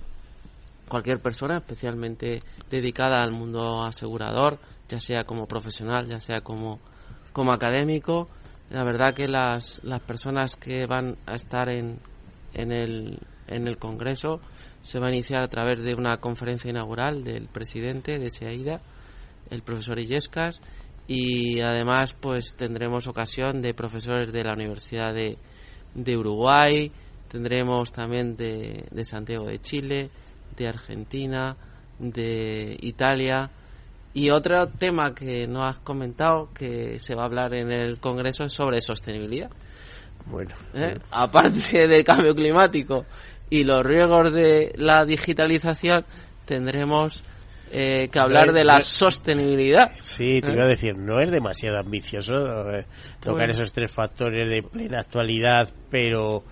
cualquier 0.87 1.19
persona, 1.19 1.57
especialmente 1.57 2.43
dedicada 2.69 3.23
al 3.23 3.31
mundo 3.31 3.83
asegurador, 3.83 4.59
ya 4.87 4.99
sea 4.99 5.23
como 5.23 5.47
profesional, 5.47 6.07
ya 6.07 6.19
sea 6.19 6.41
como, 6.41 6.79
como 7.33 7.51
académico. 7.51 8.29
La 8.69 8.83
verdad 8.83 9.13
que 9.13 9.27
las, 9.27 9.83
las 9.83 10.01
personas 10.01 10.55
que 10.55 10.85
van 10.85 11.17
a 11.25 11.33
estar 11.33 11.69
en, 11.69 11.99
en, 12.53 12.71
el, 12.71 13.19
en 13.47 13.67
el 13.67 13.77
Congreso 13.77 14.41
se 14.81 14.99
va 14.99 15.07
a 15.07 15.11
iniciar 15.11 15.41
a 15.41 15.47
través 15.47 15.81
de 15.81 15.95
una 15.95 16.17
conferencia 16.17 16.69
inaugural 16.69 17.23
del 17.23 17.47
presidente 17.47 18.19
de 18.19 18.29
SEAIDA, 18.29 18.81
el 19.49 19.61
profesor 19.61 19.99
Illescas, 19.99 20.61
y 21.07 21.61
además 21.61 22.15
pues 22.19 22.55
tendremos 22.55 23.07
ocasión 23.07 23.61
de 23.61 23.73
profesores 23.73 24.31
de 24.31 24.43
la 24.43 24.53
Universidad 24.53 25.13
de, 25.13 25.37
de 25.93 26.17
Uruguay, 26.17 26.91
tendremos 27.27 27.91
también 27.91 28.35
de, 28.35 28.85
de 28.91 29.05
Santiago 29.05 29.45
de 29.45 29.59
Chile, 29.59 30.09
de 30.55 30.67
Argentina, 30.67 31.57
de 31.99 32.77
Italia. 32.81 33.51
Y 34.13 34.29
otro 34.29 34.67
tema 34.67 35.13
que 35.13 35.45
no 35.45 35.63
has 35.63 35.79
comentado, 35.79 36.49
que 36.53 36.99
se 36.99 37.15
va 37.15 37.23
a 37.23 37.25
hablar 37.25 37.53
en 37.53 37.71
el 37.71 37.99
Congreso, 37.99 38.45
es 38.45 38.53
sobre 38.53 38.79
sostenibilidad. 38.79 39.49
Bueno, 40.25 40.55
¿Eh? 40.73 40.97
aparte 41.11 41.87
del 41.87 42.03
cambio 42.03 42.33
climático 42.33 43.05
y 43.49 43.63
los 43.63 43.83
riesgos 43.83 44.33
de 44.33 44.73
la 44.77 45.05
digitalización, 45.05 46.05
tendremos 46.45 47.21
eh, 47.77 48.07
que 48.09 48.19
hablar 48.19 48.53
de 48.53 48.63
la 48.63 48.79
sostenibilidad. 48.79 49.91
Sí, 50.01 50.39
te 50.41 50.49
¿Eh? 50.49 50.53
iba 50.53 50.63
a 50.63 50.67
decir, 50.67 50.97
no 50.97 51.19
es 51.19 51.29
demasiado 51.29 51.77
ambicioso 51.77 52.69
eh, 52.71 52.85
tocar 53.19 53.47
Bueno. 53.47 53.53
esos 53.53 53.71
tres 53.73 53.91
factores 53.91 54.49
de 54.49 54.63
plena 54.63 55.01
actualidad, 55.01 55.67
pero 55.91 56.43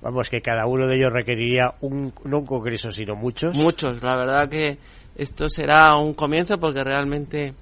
vamos, 0.00 0.28
que 0.28 0.40
cada 0.40 0.66
uno 0.66 0.86
de 0.88 0.96
ellos 0.96 1.12
requeriría 1.12 1.74
un, 1.82 2.12
no 2.24 2.38
un 2.38 2.46
congreso, 2.46 2.90
sino 2.90 3.14
muchos. 3.14 3.56
Muchos, 3.56 4.02
la 4.02 4.16
verdad 4.16 4.48
que 4.48 4.78
esto 5.14 5.48
será 5.48 5.96
un 5.96 6.14
comienzo 6.14 6.58
porque 6.58 6.82
realmente 6.82 7.54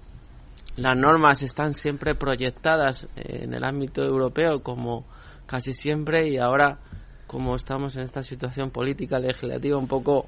las 0.77 0.97
normas 0.97 1.43
están 1.43 1.75
siempre 1.75 2.14
proyectadas 2.14 3.07
en 3.16 3.53
el 3.53 3.64
ámbito 3.64 4.03
europeo 4.03 4.62
como 4.62 5.05
casi 5.47 5.75
siempre 5.75 6.29
y 6.29 6.39
ahora 6.39 6.79
como 7.27 7.55
estamos 7.55 7.97
en 7.97 8.03
esta 8.05 8.23
situación 8.23 8.71
política 8.71 9.18
legislativa 9.18 9.77
un 9.77 9.89
poco 9.89 10.27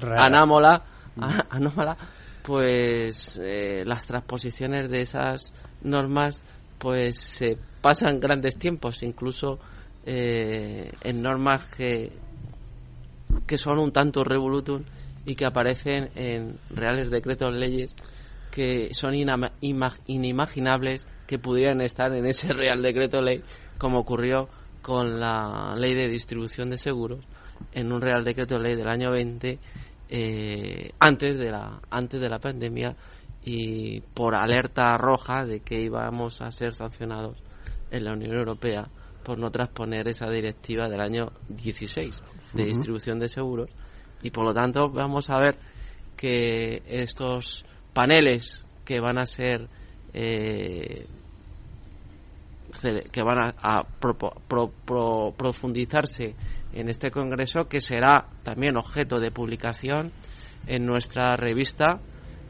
Rara. 0.00 0.24
anómala, 0.24 0.82
anómala, 1.50 1.96
pues 2.42 3.38
eh, 3.42 3.82
las 3.86 4.06
transposiciones 4.06 4.90
de 4.90 5.02
esas 5.02 5.52
normas 5.82 6.42
pues 6.78 7.18
se 7.18 7.58
pasan 7.80 8.20
grandes 8.20 8.56
tiempos, 8.58 9.02
incluso 9.02 9.58
eh, 10.04 10.90
en 11.02 11.22
normas 11.22 11.66
que 11.66 12.12
que 13.46 13.58
son 13.58 13.78
un 13.78 13.92
tanto 13.92 14.24
revolutum 14.24 14.82
y 15.24 15.34
que 15.34 15.44
aparecen 15.44 16.10
en 16.14 16.58
reales 16.70 17.10
decretos 17.10 17.54
leyes 17.54 17.94
que 18.50 18.92
son 18.92 19.14
inimaginables 19.14 21.06
que 21.26 21.38
pudieran 21.38 21.80
estar 21.80 22.12
en 22.12 22.26
ese 22.26 22.52
real 22.52 22.82
decreto 22.82 23.20
ley 23.20 23.42
como 23.78 23.98
ocurrió 23.98 24.48
con 24.82 25.20
la 25.20 25.74
ley 25.76 25.94
de 25.94 26.08
distribución 26.08 26.70
de 26.70 26.78
seguros 26.78 27.24
en 27.72 27.92
un 27.92 28.00
real 28.00 28.24
decreto 28.24 28.58
ley 28.58 28.74
del 28.74 28.88
año 28.88 29.10
20 29.10 29.58
eh, 30.10 30.90
antes 30.98 31.38
de 31.38 31.50
la 31.50 31.80
antes 31.90 32.20
de 32.20 32.28
la 32.28 32.38
pandemia 32.40 32.96
y 33.44 34.00
por 34.00 34.34
alerta 34.34 34.98
roja 34.98 35.44
de 35.46 35.60
que 35.60 35.80
íbamos 35.80 36.42
a 36.42 36.50
ser 36.50 36.74
sancionados 36.74 37.42
en 37.90 38.04
la 38.04 38.12
Unión 38.12 38.36
Europea 38.36 38.88
por 39.24 39.38
no 39.38 39.50
transponer 39.50 40.08
esa 40.08 40.28
directiva 40.28 40.88
del 40.88 41.00
año 41.00 41.30
16 41.48 42.20
de 42.54 42.64
distribución 42.64 43.18
de 43.18 43.28
seguros. 43.28 43.70
Y 44.22 44.30
por 44.30 44.44
lo 44.44 44.52
tanto 44.52 44.90
vamos 44.90 45.30
a 45.30 45.38
ver 45.38 45.56
que 46.16 46.82
estos 46.86 47.64
paneles 47.94 48.66
que 48.84 48.98
van 49.00 49.18
a 49.18 49.26
ser 49.26 49.68
eh, 50.12 51.06
que 53.12 53.22
van 53.22 53.38
a, 53.38 53.54
a 53.62 53.82
propo- 54.00 54.34
pro- 54.48 54.72
pro- 54.84 55.32
profundizarse 55.36 56.34
en 56.72 56.88
este 56.88 57.10
congreso 57.10 57.68
que 57.68 57.80
será 57.80 58.28
también 58.42 58.76
objeto 58.76 59.18
de 59.18 59.30
publicación 59.30 60.12
en 60.66 60.86
nuestra 60.86 61.36
revista 61.36 62.00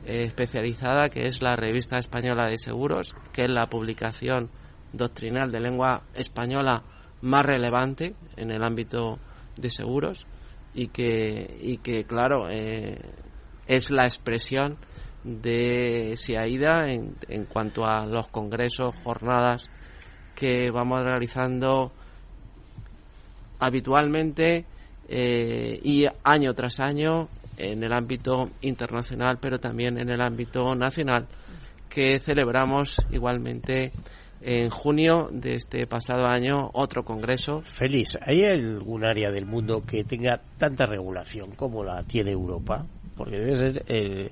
eh, 0.04 0.24
especializada 0.24 1.08
que 1.08 1.26
es 1.26 1.42
la 1.42 1.56
revista 1.56 1.98
española 1.98 2.48
de 2.48 2.58
seguros 2.58 3.12
que 3.32 3.44
es 3.44 3.50
la 3.50 3.68
publicación 3.68 4.50
doctrinal 4.92 5.50
de 5.50 5.60
lengua 5.60 6.02
española 6.14 6.82
más 7.22 7.44
relevante 7.44 8.14
en 8.36 8.50
el 8.50 8.62
ámbito 8.62 9.18
de 9.56 9.70
seguros 9.70 10.26
y 10.74 10.88
que 10.88 11.58
y 11.60 11.78
que 11.78 12.04
claro 12.04 12.48
eh, 12.50 12.98
es 13.66 13.90
la 13.90 14.04
expresión 14.04 14.78
de 15.22 16.16
SIAIDA 16.16 16.90
en, 16.90 17.16
en 17.28 17.44
cuanto 17.44 17.84
a 17.84 18.06
los 18.06 18.28
congresos, 18.28 18.94
jornadas 19.04 19.70
que 20.34 20.70
vamos 20.70 21.04
realizando 21.04 21.92
habitualmente 23.60 24.64
eh, 25.08 25.80
y 25.82 26.06
año 26.24 26.54
tras 26.54 26.80
año 26.80 27.28
en 27.56 27.84
el 27.84 27.92
ámbito 27.92 28.50
internacional, 28.62 29.38
pero 29.40 29.58
también 29.58 29.98
en 29.98 30.08
el 30.08 30.20
ámbito 30.20 30.74
nacional, 30.74 31.26
que 31.88 32.18
celebramos 32.18 32.96
igualmente 33.10 33.92
en 34.40 34.70
junio 34.70 35.28
de 35.30 35.56
este 35.56 35.86
pasado 35.86 36.26
año 36.26 36.70
otro 36.72 37.04
congreso. 37.04 37.60
Félix, 37.60 38.18
¿hay 38.22 38.44
algún 38.44 39.04
área 39.04 39.30
del 39.30 39.44
mundo 39.44 39.82
que 39.86 40.04
tenga 40.04 40.40
tanta 40.56 40.86
regulación 40.86 41.50
como 41.52 41.84
la 41.84 42.02
tiene 42.04 42.30
Europa? 42.30 42.86
Porque 43.16 43.38
debe 43.38 43.56
ser. 43.56 43.84
eh, 43.88 44.30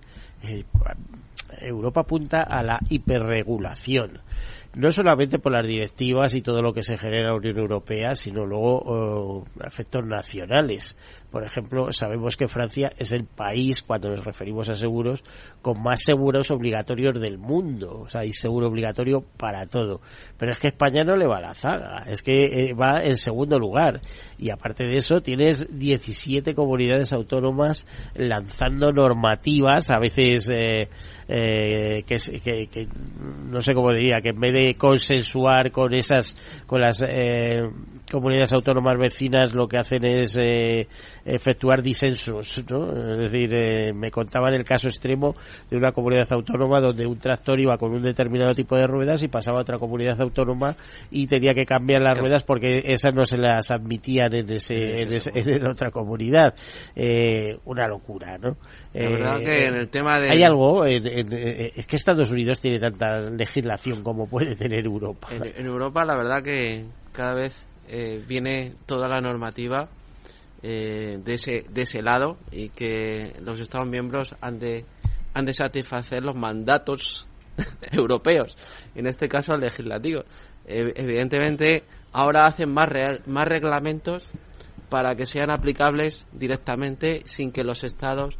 Europa 1.61 2.03
apunta 2.03 2.43
a 2.43 2.62
la 2.62 2.79
hiperregulación. 2.89 4.20
No 4.79 4.93
solamente 4.93 5.41
por 5.41 5.51
las 5.51 5.66
directivas 5.66 6.37
y 6.37 6.41
todo 6.41 6.62
lo 6.62 6.72
que 6.72 6.85
se 6.85 6.97
genera 6.97 7.22
en 7.22 7.26
la 7.26 7.35
Unión 7.35 7.59
Europea, 7.59 8.14
sino 8.14 8.47
luego 8.47 9.45
eh, 9.45 9.66
efectos 9.66 10.07
nacionales. 10.07 10.97
Por 11.31 11.45
ejemplo, 11.45 11.93
sabemos 11.93 12.37
que 12.37 12.49
Francia 12.49 12.93
es 12.99 13.12
el 13.12 13.24
país, 13.24 13.83
cuando 13.83 14.09
nos 14.09 14.24
referimos 14.24 14.68
a 14.70 14.74
seguros, 14.74 15.22
con 15.61 15.83
más 15.83 16.03
seguros 16.03 16.51
obligatorios 16.51 17.20
del 17.20 17.37
mundo. 17.37 18.01
O 18.01 18.09
sea, 18.09 18.22
hay 18.22 18.33
seguro 18.33 18.68
obligatorio 18.68 19.22
para 19.37 19.66
todo. 19.66 20.01
Pero 20.39 20.53
es 20.53 20.59
que 20.59 20.68
España 20.68 21.05
no 21.05 21.16
le 21.16 21.26
va 21.26 21.39
a 21.39 21.43
la 21.43 21.55
zaga. 21.55 22.05
Es 22.07 22.22
que 22.22 22.70
eh, 22.70 22.74
va 22.74 23.03
en 23.05 23.16
segundo 23.16 23.59
lugar. 23.59 24.01
Y 24.39 24.51
aparte 24.51 24.85
de 24.85 24.97
eso, 24.97 25.20
tienes 25.20 25.66
17 25.70 26.55
comunidades 26.55 27.12
autónomas 27.12 27.87
lanzando 28.14 28.93
normativas, 28.93 29.91
a 29.91 29.99
veces 29.99 30.49
eh, 30.49 30.89
eh, 31.29 32.05
que, 32.07 32.16
que, 32.41 32.66
que 32.68 32.89
no 33.51 33.61
sé 33.61 33.74
cómo 33.74 33.93
diría, 33.93 34.20
que 34.22 34.31
en 34.31 34.41
vez 34.41 34.53
de 34.55 34.74
consensuar 34.74 35.70
con 35.70 35.93
esas, 35.93 36.35
con 36.66 36.81
las 36.81 37.03
eh, 37.07 37.61
comunidades 38.11 38.53
autónomas 38.55 38.99
vecinas, 38.99 39.53
lo 39.53 39.68
que 39.68 39.76
hacen 39.76 40.07
es 40.07 40.39
efectuar 41.35 41.83
disensos, 41.83 42.64
¿no? 42.70 42.91
Es 43.12 43.18
decir, 43.31 43.53
eh, 43.55 43.93
me 43.93 44.11
contaban 44.11 44.55
el 44.55 44.64
caso 44.64 44.89
extremo 44.89 45.35
de 45.70 45.76
una 45.76 45.93
comunidad 45.93 46.26
autónoma 46.33 46.81
donde 46.81 47.07
un 47.07 47.18
tractor 47.18 47.61
iba 47.61 47.76
con 47.79 47.93
un 47.93 48.03
determinado 48.03 48.55
tipo 48.55 48.76
de 48.76 48.87
ruedas 48.87 49.22
y 49.22 49.29
pasaba 49.29 49.59
a 49.59 49.62
otra 49.62 49.79
comunidad 49.79 50.20
autónoma 50.20 50.76
y 51.11 51.26
tenía 51.26 51.53
que 51.55 51.64
cambiar 51.64 52.03
las 52.03 52.18
ruedas 52.18 52.45
porque 52.45 52.83
esas 52.87 53.14
no 53.14 53.24
se 53.24 53.37
las 53.39 53.70
admitían 53.70 54.33
en 54.35 54.51
ese, 54.51 55.03
en, 55.03 55.12
ese- 55.12 55.31
en 55.35 55.66
otra 55.66 55.91
comunidad. 55.91 56.55
Eh, 56.97 57.57
una 57.66 57.87
locura, 57.89 58.39
¿no? 58.39 58.57
La 58.95 59.09
verdad 59.11 59.41
Eh, 59.41 59.45
que 59.45 59.64
en 59.66 59.74
el 59.74 59.89
tema 59.89 60.18
de... 60.20 60.31
Hay 60.31 60.43
algo, 60.43 60.87
en- 60.87 61.07
en- 61.07 61.33
eh, 61.33 61.72
es 61.76 61.87
que 61.87 61.97
Estados 61.97 62.31
Unidos 62.31 62.61
tiene 62.61 62.79
tanta 62.81 63.20
legislación 63.31 64.03
como 64.03 64.26
puede 64.26 64.57
tener 64.57 64.85
Europa. 64.85 65.29
En, 65.31 65.45
en 65.47 65.66
Europa, 65.66 66.05
la 66.05 66.16
verdad 66.16 66.43
que 66.43 66.85
cada 67.12 67.35
vez 67.35 67.55
eh, 67.89 68.22
viene 68.26 68.72
toda 68.87 69.09
la 69.09 69.20
normativa 69.20 69.89
eh, 70.63 71.19
de, 71.25 71.35
ese, 71.35 71.65
de 71.71 71.83
ese 71.83 72.03
lado 72.03 72.39
y 72.51 72.69
que 72.71 73.35
los 73.43 73.61
Estados 73.61 73.89
miembros 73.89 74.35
han 74.41 74.59
de, 74.59 74.85
han 75.35 75.45
de 75.45 75.53
satisfacer 75.53 76.23
los 76.23 76.35
mandatos 76.35 77.27
europeos, 77.91 78.57
en 78.95 79.07
este 79.07 79.29
caso 79.29 79.57
legislativos. 79.57 80.25
Eh, 80.67 80.93
evidentemente, 80.97 81.85
ahora 82.13 82.47
hacen 82.47 82.73
más, 82.73 82.89
real- 82.89 83.23
más 83.27 83.47
reglamentos 83.47 84.31
para 84.89 85.15
que 85.15 85.27
sean 85.27 85.51
aplicables 85.51 86.27
directamente 86.33 87.23
sin 87.25 87.53
que 87.53 87.63
los 87.65 87.85
Estados 87.85 88.37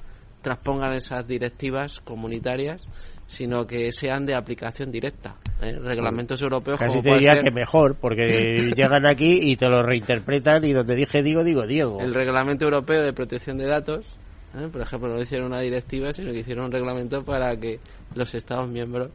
transpongan 0.49 0.95
esas 0.95 1.29
directivas 1.29 2.01
comunitarias, 2.01 2.81
sino 3.27 3.67
que 3.67 3.93
sean 3.93 4.25
de 4.25 4.35
aplicación 4.35 4.91
directa. 4.91 5.37
¿eh? 5.61 5.79
Reglamentos 5.79 6.41
europeos 6.41 6.81
Casi 6.81 7.03
te 7.03 7.13
diría 7.13 7.35
ser 7.35 7.45
que 7.45 7.51
mejor, 7.51 7.97
porque 8.01 8.73
llegan 8.77 9.07
aquí 9.07 9.41
y 9.43 9.57
te 9.57 9.69
lo 9.69 9.83
reinterpretan 9.83 10.65
y 10.65 10.73
donde 10.73 10.97
dije 10.97 11.23
digo, 11.23 11.45
digo 11.45 11.67
Diego. 11.67 12.01
el 12.01 12.15
Reglamento 12.15 12.65
Europeo 12.65 13.03
de 13.03 13.13
Protección 13.13 13.59
de 13.59 13.67
Datos, 13.67 14.07
¿eh? 14.55 14.69
por 14.73 14.81
ejemplo, 14.81 15.11
no 15.11 15.21
hicieron 15.21 15.49
una 15.49 15.61
directiva, 15.61 16.13
sino 16.13 16.33
que 16.33 16.39
hicieron 16.39 16.65
un 16.65 16.73
reglamento 16.73 17.23
para 17.23 17.55
que 17.59 17.79
los 18.15 18.35
Estados 18.35 18.71
miembros 18.71 19.11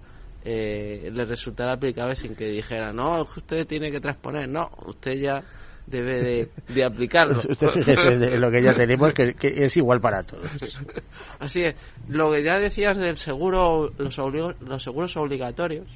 eh, 0.46 1.10
le 1.12 1.26
resultara 1.26 1.74
aplicable 1.74 2.16
sin 2.16 2.36
que 2.36 2.46
dijera, 2.46 2.94
no, 2.94 3.24
usted 3.24 3.66
tiene 3.66 3.90
que 3.90 4.00
transponer, 4.00 4.48
no, 4.48 4.70
usted 4.86 5.14
ya 5.14 5.42
debe 5.88 6.50
de, 6.68 6.84
aplicarlo. 6.84 7.42
usted 7.50 7.68
fíjese 7.70 8.12
lo 8.40 8.52
que 8.52 8.62
ya 8.62 8.74
tenemos, 8.74 9.14
que, 9.14 9.36
es 9.42 9.78
igual 9.78 10.00
para 10.00 10.24
todos. 10.24 10.52
Así 11.40 11.62
es. 11.62 11.76
Lo 12.08 12.32
que 12.32 12.44
ya 12.44 12.58
decías 12.58 12.98
del 12.98 13.18
seguro, 13.18 13.92
los, 13.98 14.18
los 14.62 14.84
seguros 14.84 15.18
obligatorios, 15.18 15.88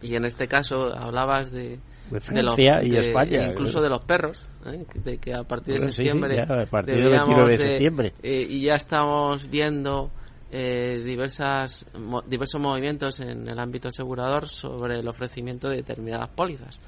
y 0.00 0.16
en 0.16 0.24
este 0.24 0.48
caso 0.48 0.92
habllas 0.94 1.50
de, 1.52 1.78
de, 2.10 2.42
los, 2.42 2.58
y 2.58 2.96
España, 2.96 3.48
incluso 3.48 3.80
de 3.80 3.88
los 3.88 4.02
perros, 4.02 4.46
¿eh? 4.66 4.84
de 5.02 5.18
que 5.18 5.34
a 5.34 5.44
partir 5.44 5.80
de 5.80 5.92
septiembre, 5.92 6.40
a 6.40 6.66
partir 6.66 7.08
de 7.08 7.58
septiembre. 7.58 8.12
Eh, 8.22 8.46
y 8.48 8.64
ya 8.66 8.74
estamos 8.74 9.48
viendo 9.48 10.10
eh, 10.50 11.00
diversas, 11.04 11.86
diversos 12.26 12.60
movimientos 12.60 13.20
en 13.20 13.48
el 13.48 13.58
ámbito 13.58 13.88
asegurador 13.88 14.48
sobre 14.48 14.98
el 14.98 15.08
ofrecimiento 15.08 15.68
de 15.68 15.76
determinadas 15.76 16.28
pólizas. 16.30 16.78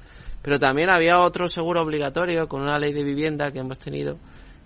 Pero 0.45 0.59
también 0.59 0.91
había 0.91 1.21
otro 1.21 1.47
seguro 1.47 1.81
obligatorio 1.81 2.47
con 2.47 2.61
una 2.61 2.77
ley 2.77 2.93
de 2.93 3.03
vivienda 3.03 3.51
que 3.51 3.57
hemos 3.57 3.79
tenido 3.79 4.19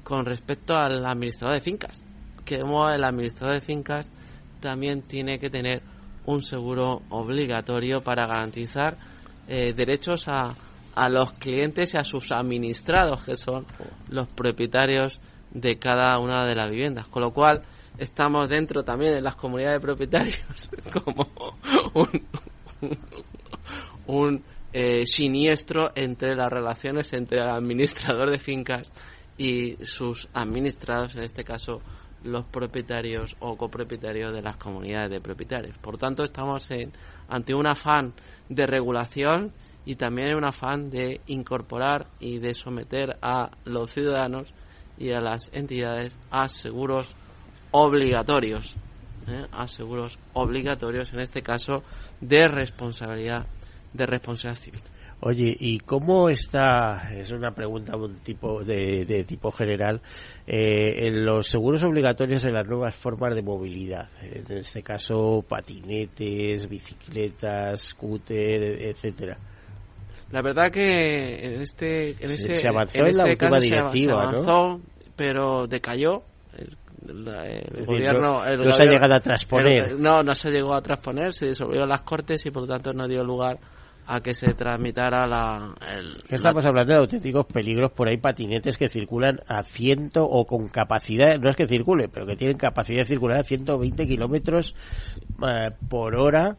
con 0.03 0.25
respecto 0.25 0.73
al 0.73 1.05
administrador 1.05 1.55
de 1.55 1.61
fincas. 1.61 2.03
Que 2.43 2.55
el 2.55 3.03
administrador 3.05 3.55
de 3.55 3.61
fincas 3.61 4.11
también 4.59 5.03
tiene 5.03 5.39
que 5.39 5.49
tener 5.49 5.81
un 6.25 6.41
seguro 6.41 7.03
obligatorio 7.11 8.01
para 8.01 8.27
garantizar 8.27 8.97
eh, 9.47 9.71
derechos 9.71 10.27
a, 10.27 10.53
a 10.95 11.07
los 11.07 11.31
clientes 11.31 11.93
y 11.93 11.97
a 11.97 12.03
sus 12.03 12.29
administrados, 12.33 13.23
que 13.23 13.37
son 13.37 13.65
los 14.09 14.27
propietarios 14.27 15.21
de 15.51 15.79
cada 15.79 16.19
una 16.19 16.45
de 16.45 16.55
las 16.55 16.69
viviendas. 16.69 17.07
Con 17.07 17.21
lo 17.21 17.31
cual, 17.31 17.61
estamos 17.97 18.49
dentro 18.49 18.83
también 18.83 19.13
de 19.13 19.21
las 19.21 19.37
comunidades 19.37 19.79
de 19.79 19.87
propietarios 19.87 20.41
como 21.05 21.25
un, 24.07 24.43
eh, 24.71 25.05
siniestro 25.05 25.91
entre 25.95 26.35
las 26.35 26.51
relaciones 26.51 27.11
entre 27.13 27.39
el 27.39 27.49
administrador 27.49 28.29
de 28.29 28.39
fincas 28.39 28.91
y 29.37 29.77
sus 29.83 30.27
administrados, 30.33 31.15
en 31.15 31.23
este 31.23 31.43
caso 31.43 31.81
los 32.23 32.45
propietarios 32.45 33.35
o 33.39 33.55
copropietarios 33.55 34.33
de 34.33 34.41
las 34.41 34.57
comunidades 34.57 35.09
de 35.09 35.21
propietarios. 35.21 35.77
Por 35.77 35.97
tanto, 35.97 36.23
estamos 36.23 36.69
en, 36.71 36.91
ante 37.29 37.53
un 37.53 37.65
afán 37.65 38.13
de 38.49 38.67
regulación 38.67 39.53
y 39.85 39.95
también 39.95 40.35
un 40.35 40.43
afán 40.43 40.89
de 40.89 41.21
incorporar 41.27 42.07
y 42.19 42.39
de 42.39 42.53
someter 42.53 43.17
a 43.21 43.49
los 43.65 43.91
ciudadanos 43.91 44.53
y 44.97 45.11
a 45.11 45.21
las 45.21 45.49
entidades 45.53 46.17
a 46.29 46.47
seguros 46.47 47.15
obligatorios, 47.71 48.75
¿eh? 49.27 49.45
a 49.51 49.67
seguros 49.67 50.19
obligatorios, 50.33 51.13
en 51.13 51.21
este 51.21 51.41
caso 51.41 51.83
de 52.19 52.47
responsabilidad, 52.49 53.47
de 53.93 54.05
responsabilidad 54.05 54.61
civil. 54.61 54.81
Oye, 55.21 55.53
¿y 55.59 55.79
cómo 55.79 56.29
está? 56.29 57.11
Es 57.13 57.31
una 57.31 57.51
pregunta 57.51 57.97
un 57.97 58.19
tipo 58.19 58.63
de, 58.63 59.25
tipo 59.27 59.51
general. 59.51 60.01
Eh, 60.47 61.07
en 61.07 61.25
los 61.25 61.47
seguros 61.47 61.83
obligatorios 61.83 62.45
en 62.45 62.53
las 62.53 62.65
nuevas 62.65 62.95
formas 62.95 63.35
de 63.35 63.41
movilidad, 63.41 64.09
en 64.21 64.59
este 64.59 64.81
caso 64.81 65.43
patinetes, 65.47 66.69
bicicletas, 66.69 67.81
scooter, 67.81 68.81
etcétera. 68.81 69.37
La 70.31 70.41
verdad 70.41 70.71
que 70.71 71.45
en 71.45 71.61
este 71.61 72.11
en 72.11 72.31
ese, 72.31 72.55
se 72.55 72.67
avanzó 72.67 72.99
en, 72.99 73.17
la 73.17 73.23
última 73.25 73.59
directiva, 73.59 74.31
¿no? 74.31 74.79
pero 75.17 75.67
decayó 75.67 76.23
el 76.55 77.85
gobierno 77.85 78.43
no, 78.45 78.71
se 78.71 78.83
ha 78.83 78.85
llegado 78.85 79.13
a 79.15 79.21
transponer 79.21 79.97
no 79.97 80.21
no 80.21 80.35
se 80.35 80.49
llegó 80.49 80.75
a 80.75 80.81
transponer 80.81 81.31
se 81.31 81.47
disolvió 81.47 81.85
las 81.85 82.01
cortes 82.01 82.45
y 82.45 82.51
por 82.51 82.63
lo 82.63 82.67
tanto 82.67 82.91
no 82.91 83.07
dio 83.07 83.23
lugar 83.23 83.57
a 84.09 84.21
que 84.21 84.33
se 84.33 84.53
tramitara 84.53 85.27
la 85.27 85.75
estamos 86.29 86.65
hablando 86.65 86.93
de 86.93 86.99
auténticos 86.99 87.45
peligros 87.45 87.91
por 87.91 88.09
ahí 88.09 88.17
patinetes 88.17 88.77
que 88.77 88.89
circulan 88.89 89.39
a 89.47 89.63
ciento 89.63 90.25
o 90.25 90.45
con 90.45 90.67
capacidad 90.67 91.37
no 91.39 91.49
es 91.49 91.55
que 91.55 91.67
circule 91.67 92.09
pero 92.09 92.25
que 92.25 92.35
tienen 92.35 92.57
capacidad 92.57 92.99
de 92.99 93.05
circular 93.05 93.37
a 93.37 93.43
120 93.43 94.07
kilómetros 94.07 94.75
eh, 95.47 95.71
por 95.87 96.15
hora. 96.15 96.57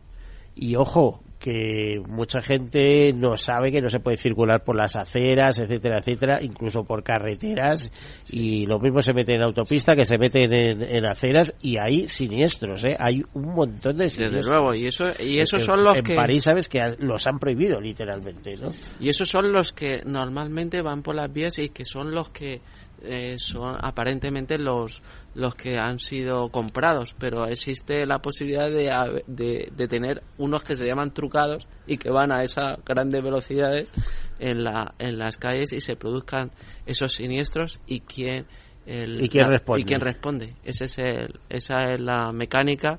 Y 0.55 0.77
ojo 0.77 1.23
que 1.41 2.01
mucha 2.07 2.43
gente 2.43 3.15
no 3.15 3.39
sabe 3.39 3.73
que 3.73 3.81
no 3.81 3.89
se 3.89 3.99
puede 3.99 4.19
circular 4.19 4.63
por 4.63 4.77
las 4.77 4.95
aceras, 4.95 5.59
etcétera, 5.59 5.99
etcétera, 5.99 6.39
incluso 6.43 6.85
por 6.85 7.03
carreteras 7.03 7.91
y 8.29 8.67
lo 8.67 8.79
mismo 8.79 9.01
se 9.01 9.15
mete 9.15 9.35
en 9.35 9.43
autopista 9.43 9.97
que 9.97 10.05
se 10.05 10.19
meten 10.19 10.53
en, 10.53 11.07
aceras 11.07 11.55
y 11.63 11.79
hay 11.79 12.09
siniestros, 12.09 12.85
¿eh? 12.85 12.95
hay 12.99 13.23
un 13.33 13.55
montón 13.55 13.97
de 13.97 14.11
siniestros. 14.11 14.45
Desde 14.45 14.51
luego, 14.51 14.75
y 14.75 14.87
eso 14.87 15.05
y 15.19 15.39
esos 15.39 15.63
son 15.63 15.83
los 15.83 16.01
que 16.03 16.13
en 16.13 16.17
París 16.17 16.45
sabes 16.45 16.69
que 16.69 16.79
los 16.99 17.27
han 17.27 17.39
prohibido 17.39 17.81
literalmente, 17.81 18.57
¿no? 18.57 18.71
Y 19.01 19.09
esos 19.09 19.27
son 19.27 19.51
los 19.51 19.73
que 19.73 20.03
normalmente 20.05 20.83
van 20.83 21.03
por 21.03 21.15
las 21.15 21.33
vías 21.33 21.59
y 21.59 21.71
que 21.71 21.87
son 21.87 22.15
los 22.15 22.29
que 22.29 22.61
eh, 23.03 23.37
son 23.39 23.77
aparentemente 23.81 24.59
los 24.59 25.03
los 25.35 25.55
que 25.55 25.79
han 25.79 25.99
sido 25.99 26.49
comprados, 26.49 27.15
pero 27.19 27.47
existe 27.47 28.05
la 28.05 28.19
posibilidad 28.19 28.69
de, 28.69 29.23
de, 29.29 29.89
tener 29.89 30.23
unos 30.39 30.65
que 30.65 30.75
se 30.75 30.85
llaman 30.87 31.15
trucados 31.15 31.69
y 31.87 31.99
que 31.99 32.11
van 32.11 32.33
a 32.33 32.43
esas 32.43 32.85
grandes 32.85 33.23
velocidades 33.23 33.93
en, 34.41 34.65
la, 34.65 34.93
en 34.99 35.19
las 35.19 35.39
calles 35.39 35.73
y 35.73 35.79
se 35.79 35.95
produzcan 35.95 36.51
esos 36.85 37.13
siniestros 37.13 37.79
y 37.87 38.01
quién, 38.01 38.47
¿Y 38.85 39.29
quién 39.29 39.47
responde. 39.47 39.81
Y 39.81 39.85
quién 39.85 40.01
responde. 40.01 40.57
Ese 40.65 40.87
es 40.87 40.99
el, 40.99 41.39
esa 41.49 41.93
es 41.93 42.01
la 42.01 42.33
mecánica 42.33 42.99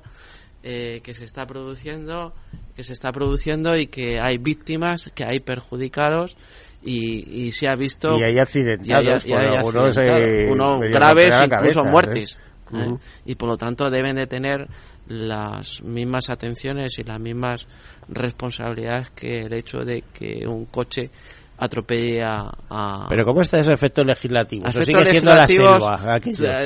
eh, 0.62 1.00
que 1.02 1.12
se 1.12 1.24
está 1.24 1.44
produciendo 1.44 2.32
que 2.74 2.82
se 2.82 2.94
está 2.94 3.12
produciendo 3.12 3.76
y 3.76 3.88
que 3.88 4.18
hay 4.18 4.38
víctimas, 4.38 5.10
que 5.14 5.24
hay 5.24 5.40
perjudicados 5.40 6.36
y, 6.84 7.44
y 7.46 7.52
se 7.52 7.68
ha 7.68 7.74
visto 7.74 8.18
y 8.18 8.24
hay 8.24 8.38
accidentados 8.38 9.24
y 9.26 9.32
algunos 9.32 9.96
eh, 9.98 10.46
graves 10.90 11.34
incluso 11.44 11.84
muertes 11.84 12.38
¿eh? 12.72 12.96
y 13.24 13.34
por 13.36 13.48
lo 13.48 13.56
tanto 13.56 13.88
deben 13.90 14.16
de 14.16 14.26
tener 14.26 14.68
las 15.06 15.82
mismas 15.82 16.30
atenciones 16.30 16.98
y 16.98 17.04
las 17.04 17.20
mismas 17.20 17.66
responsabilidades 18.08 19.10
que 19.10 19.40
el 19.40 19.52
hecho 19.52 19.78
de 19.78 20.04
que 20.12 20.46
un 20.46 20.66
coche 20.66 21.10
atropelle 21.58 22.22
a, 22.24 23.06
pero 23.08 23.24
cómo 23.24 23.40
está 23.40 23.58
ese 23.58 23.72
efecto 23.72 24.02
legislativo 24.02 24.68
sigue 24.70 25.02
siendo 25.02 25.34
la 25.34 25.46
selva 25.46 26.18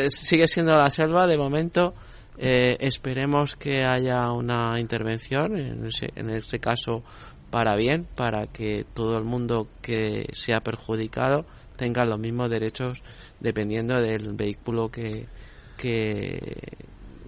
sigue 0.08 0.46
siendo 0.46 0.76
la 0.76 0.88
selva 0.88 1.26
de 1.26 1.36
momento. 1.36 1.94
Eh, 2.38 2.76
esperemos 2.80 3.56
que 3.56 3.82
haya 3.82 4.30
una 4.30 4.78
intervención 4.78 5.56
en 5.56 5.86
ese, 5.86 6.08
en 6.14 6.28
ese 6.28 6.58
caso 6.58 7.02
para 7.50 7.76
bien, 7.76 8.06
para 8.14 8.46
que 8.46 8.84
todo 8.94 9.16
el 9.18 9.24
mundo 9.24 9.68
que 9.82 10.26
sea 10.32 10.60
perjudicado 10.60 11.44
tenga 11.76 12.04
los 12.04 12.18
mismos 12.18 12.50
derechos 12.50 13.02
dependiendo 13.40 14.00
del 14.00 14.32
vehículo 14.34 14.90
que, 14.90 15.26
que 15.76 16.38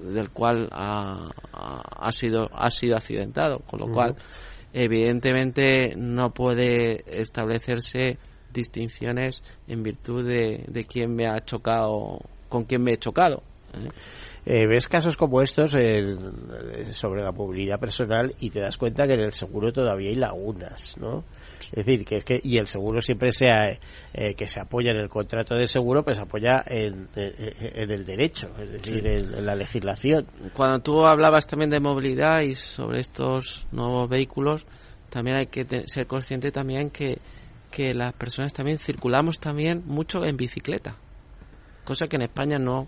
del 0.03 0.31
cual 0.31 0.69
ha, 0.73 1.31
ha, 1.53 2.13
sido 2.13 2.49
ha 2.53 2.71
sido 2.71 2.97
accidentado, 2.97 3.61
con 3.61 3.81
lo 3.81 3.93
cual 3.93 4.17
evidentemente 4.73 5.95
no 5.97 6.31
puede 6.31 7.05
establecerse 7.21 8.19
distinciones 8.53 9.43
en 9.67 9.83
virtud 9.83 10.27
de, 10.27 10.65
de 10.67 10.85
quién 10.85 11.15
me 11.15 11.27
ha 11.27 11.41
chocado 11.45 12.21
con 12.49 12.65
quién 12.65 12.83
me 12.83 12.93
he 12.93 12.99
chocado. 12.99 13.43
¿eh? 13.75 13.89
Eh, 14.51 14.67
ves 14.67 14.89
casos 14.89 15.15
como 15.19 15.43
estos 15.43 15.73
sobre 16.93 17.23
la 17.23 17.33
movilidad 17.33 17.79
personal 17.79 18.35
y 18.41 18.49
te 18.49 18.61
das 18.61 18.79
cuenta 18.79 19.07
que 19.07 19.13
en 19.13 19.21
el 19.21 19.33
seguro 19.33 19.75
todavía 19.75 20.09
hay 20.09 20.15
lagunas, 20.15 20.97
¿no? 20.97 21.23
Es 21.71 21.85
decir, 21.85 22.03
que 22.07 22.17
es 22.17 22.25
que, 22.25 22.41
y 22.43 22.57
el 22.57 22.67
seguro 22.67 23.03
siempre 23.03 23.31
sea, 23.31 23.69
eh, 24.15 24.35
que 24.35 24.47
se 24.47 24.59
apoya 24.59 24.93
en 24.93 24.97
el 24.97 25.11
contrato 25.11 25.55
de 25.55 25.67
seguro, 25.67 26.03
pues 26.03 26.17
se 26.17 26.23
apoya 26.23 26.65
en, 26.65 27.11
el 27.15 28.07
derecho, 28.07 28.49
es 28.59 28.73
decir, 28.73 29.07
en, 29.07 29.45
la 29.45 29.55
legislación. 29.55 30.27
Cuando 30.55 30.79
tú 30.79 31.05
hablabas 31.05 31.47
también 31.47 31.69
de 31.69 31.81
movilidad 31.81 32.41
y 32.41 32.55
sobre 32.55 33.01
estos 33.01 33.67
nuevos 33.71 34.09
vehículos, 34.09 34.65
también 35.11 35.37
hay 35.37 35.49
que 35.49 35.67
ser 35.85 36.07
consciente 36.07 36.53
también 36.53 36.89
que, 36.89 37.19
que 37.71 37.93
las 37.93 38.15
personas 38.15 38.55
también 38.55 38.79
circulamos 38.79 39.41
también 39.41 39.83
mucho 39.85 40.25
en 40.25 40.39
bicicleta, 40.39 40.97
cosa 41.85 42.07
que 42.07 42.17
en 42.17 42.23
España 42.23 42.59
no, 42.59 42.87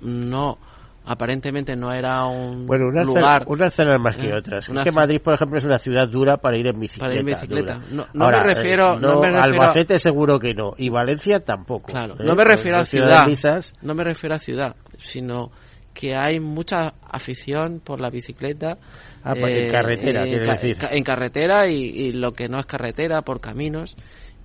no, 0.00 0.58
aparentemente 1.04 1.76
no 1.76 1.92
era 1.92 2.26
un 2.26 2.66
bueno, 2.66 2.90
lugar. 2.90 3.44
unas 3.46 3.74
zonas 3.74 4.00
más 4.00 4.16
que 4.16 4.28
¿eh? 4.28 4.34
otras. 4.34 4.68
que 4.68 4.92
Madrid, 4.92 5.20
por 5.22 5.34
ejemplo, 5.34 5.58
es 5.58 5.64
una 5.64 5.78
ciudad 5.78 6.08
dura 6.08 6.38
para 6.38 6.56
ir 6.56 6.66
en 6.66 6.80
bicicleta. 6.80 7.80
No, 7.90 8.06
me 8.14 8.42
refiero. 8.42 8.98
no, 8.98 9.20
me 9.20 9.30
refiero 9.30 9.42
Albacete 9.42 9.98
seguro 9.98 10.38
que 10.38 10.54
no. 10.54 10.72
Y 10.78 10.88
Valencia 10.88 11.40
tampoco. 11.40 11.92
Claro, 11.92 12.14
¿eh? 12.14 12.24
no 12.24 12.34
me 12.34 12.44
refiero 12.44 12.78
a 12.78 12.84
ciudad. 12.84 13.26
No 13.82 13.94
me 13.94 14.04
refiero 14.04 14.34
a 14.34 14.38
ciudad, 14.38 14.76
sino 14.96 15.50
que 15.92 16.14
hay 16.16 16.40
mucha 16.40 16.94
afición 17.08 17.80
por 17.84 18.00
la 18.00 18.10
bicicleta. 18.10 18.78
Ah, 19.22 19.34
pues 19.38 19.58
en 19.58 19.70
carretera, 19.70 20.24
eh, 20.24 20.38
decir. 20.40 20.76
En 20.90 21.04
carretera 21.04 21.68
y, 21.68 21.76
y, 21.76 22.12
lo 22.12 22.32
que 22.32 22.48
no 22.48 22.58
es 22.58 22.66
carretera, 22.66 23.22
por 23.22 23.40
caminos. 23.40 23.96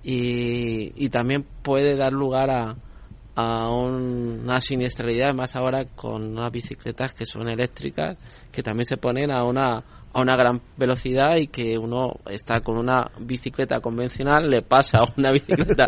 Y, 0.02 0.92
y 0.96 1.08
también 1.10 1.44
puede 1.62 1.96
dar 1.96 2.12
lugar 2.12 2.50
a, 2.50 2.76
a 3.40 3.70
una 3.70 4.60
siniestralidad, 4.60 5.34
más 5.34 5.56
ahora 5.56 5.84
con 5.84 6.32
unas 6.32 6.52
bicicletas 6.52 7.12
que 7.14 7.26
son 7.26 7.48
eléctricas, 7.48 8.18
que 8.50 8.62
también 8.62 8.84
se 8.84 8.96
ponen 8.96 9.30
a 9.30 9.44
una 9.44 9.82
a 10.12 10.20
una 10.20 10.36
gran 10.36 10.60
velocidad 10.76 11.36
y 11.36 11.46
que 11.46 11.78
uno 11.78 12.14
está 12.28 12.62
con 12.62 12.76
una 12.76 13.12
bicicleta 13.20 13.80
convencional, 13.80 14.50
le 14.50 14.62
pasa 14.62 14.98
a 14.98 15.12
una 15.16 15.30
bicicleta 15.32 15.84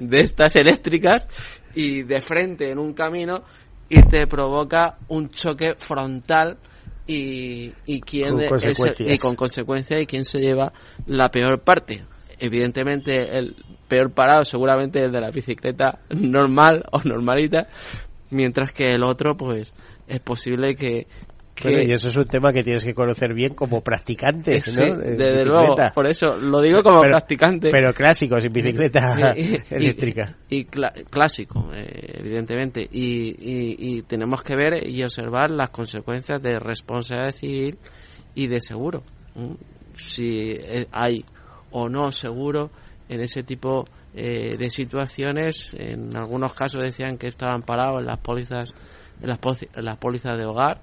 de 0.00 0.20
estas 0.20 0.56
eléctricas 0.56 1.28
y 1.74 2.02
de 2.02 2.20
frente 2.20 2.70
en 2.70 2.78
un 2.78 2.94
camino 2.94 3.42
y 3.88 4.02
te 4.02 4.26
provoca 4.26 4.96
un 5.08 5.30
choque 5.30 5.74
frontal 5.76 6.58
y, 7.06 7.72
y 7.86 8.00
quién 8.00 8.36
Con 8.48 8.58
es 8.62 9.00
y 9.00 9.18
con 9.18 9.34
consecuencias 9.34 10.02
y 10.02 10.06
quién 10.06 10.24
se 10.24 10.38
lleva 10.38 10.72
la 11.06 11.30
peor 11.30 11.60
parte. 11.60 12.04
Evidentemente 12.38 13.36
el 13.38 13.56
peor 13.88 14.12
parado 14.12 14.44
seguramente 14.44 15.02
el 15.02 15.10
de 15.12 15.20
la 15.20 15.30
bicicleta 15.30 15.98
normal 16.10 16.84
o 16.92 17.00
normalita, 17.04 17.66
mientras 18.30 18.72
que 18.72 18.92
el 18.94 19.02
otro 19.02 19.36
pues 19.36 19.72
es 20.06 20.20
posible 20.20 20.74
que, 20.76 21.06
que 21.54 21.70
Bueno, 21.70 21.82
y 21.88 21.92
eso 21.92 22.08
es 22.08 22.16
un 22.16 22.26
tema 22.26 22.52
que 22.52 22.62
tienes 22.62 22.84
que 22.84 22.94
conocer 22.94 23.34
bien 23.34 23.54
como 23.54 23.80
practicante, 23.82 24.60
Sí, 24.62 24.70
¿no? 24.76 24.96
desde 24.96 25.16
De 25.38 25.44
luego, 25.44 25.74
por 25.94 26.06
eso 26.06 26.36
lo 26.36 26.60
digo 26.60 26.82
como 26.82 27.00
Pero- 27.00 27.10
practicante. 27.12 27.68
Pero 27.70 27.92
clásico, 27.92 28.40
sin 28.40 28.52
bicicleta 28.52 29.32
Y- 29.36 29.54
y- 29.54 29.58
eléctrica. 29.74 30.36
Y, 30.48 30.64
clásico, 30.66 31.68
eh, 31.74 32.20
evidentemente. 32.20 32.88
Y, 32.92 33.30
y- 33.30 33.76
y 33.98 34.02
tenemos 34.02 34.42
que 34.42 34.54
ver 34.56 34.86
y 34.88 35.02
observar 35.02 35.50
las 35.50 35.70
consecuencias 35.70 36.40
de 36.40 36.58
responsabilidad 36.60 37.32
civil 37.32 37.78
y 38.36 38.46
de 38.46 38.60
seguro. 38.60 39.02
Si 39.96 40.52
eh, 40.52 40.86
hay 40.92 41.24
o 41.72 41.88
no 41.88 42.12
seguro 42.12 42.70
en 43.08 43.20
ese 43.20 43.42
tipo 43.42 43.84
eh, 44.14 44.56
de 44.58 44.70
situaciones. 44.70 45.74
En 45.78 46.16
algunos 46.16 46.54
casos 46.54 46.82
decían 46.82 47.18
que 47.18 47.28
estaban 47.28 47.62
parados 47.62 48.00
en 48.00 48.06
las 48.06 48.18
pólizas, 48.18 48.70
en 49.20 49.28
las, 49.28 49.38
en 49.74 49.84
las 49.84 49.98
pólizas 49.98 50.36
de 50.36 50.44
hogar. 50.44 50.80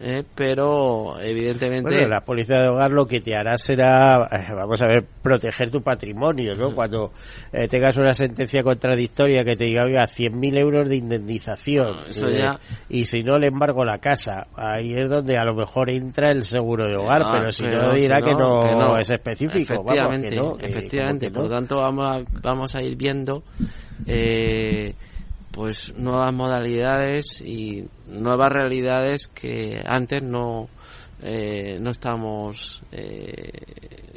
Eh, 0.00 0.24
pero 0.34 1.20
evidentemente 1.20 1.88
Bueno, 1.94 2.08
la 2.08 2.20
policía 2.20 2.56
de 2.60 2.68
hogar 2.68 2.90
lo 2.90 3.06
que 3.06 3.20
te 3.20 3.36
hará 3.36 3.56
será, 3.56 4.28
eh, 4.32 4.52
vamos 4.54 4.82
a 4.82 4.86
ver, 4.86 5.04
proteger 5.22 5.70
tu 5.70 5.82
patrimonio, 5.82 6.54
¿no? 6.54 6.74
Cuando 6.74 7.12
eh, 7.52 7.68
tengas 7.68 7.96
una 7.96 8.12
sentencia 8.12 8.62
contradictoria 8.62 9.44
que 9.44 9.56
te 9.56 9.64
diga, 9.66 9.84
oiga, 9.84 10.06
100.000 10.06 10.58
euros 10.58 10.88
de 10.88 10.96
indemnización, 10.96 11.86
Ah, 11.94 12.04
eso 12.08 12.28
eh, 12.28 12.38
ya- 12.38 12.58
y 12.88 13.04
si 13.04 13.22
no 13.22 13.38
le 13.38 13.48
embargo 13.48 13.84
la 13.84 13.98
casa, 13.98 14.46
ahí 14.56 14.94
es 14.94 15.08
donde 15.08 15.36
a 15.38 15.44
lo 15.44 15.54
mejor 15.54 15.90
entra 15.90 16.30
el 16.30 16.42
seguro 16.42 16.86
de 16.86 16.96
hogar, 16.96 17.22
Ah, 17.24 17.30
pero 17.38 17.52
si 17.52 17.62
pero 17.62 17.82
no 17.82 17.92
dirá 17.94 18.18
si 18.18 18.24
que, 18.24 18.34
no 18.34 18.60
que 18.60 18.74
no. 18.74 18.98
es 18.98 19.10
específico, 19.10 19.74
vamos, 19.84 19.86
Efectivamente, 19.94 20.28
que 20.30 20.36
no, 20.36 20.56
que- 20.56 20.66
efectivamente. 20.66 21.26
que 21.28 21.32
Por 21.32 21.44
lo 21.44 21.50
tanto, 21.50 21.76
vamos 21.78 22.04
a, 22.06 22.20
vamos 22.42 22.74
a 22.74 22.82
ir 22.82 22.96
viendo 22.96 23.42
eh, 24.06 24.92
pues 25.54 25.94
nuevas 25.96 26.34
modalidades 26.34 27.40
y 27.40 27.88
nuevas 28.08 28.50
realidades 28.50 29.28
que 29.28 29.80
antes 29.86 30.20
no 30.22 30.68
eh, 31.22 31.78
no 31.80 31.90
estamos 31.90 32.82
eh, 32.90 34.13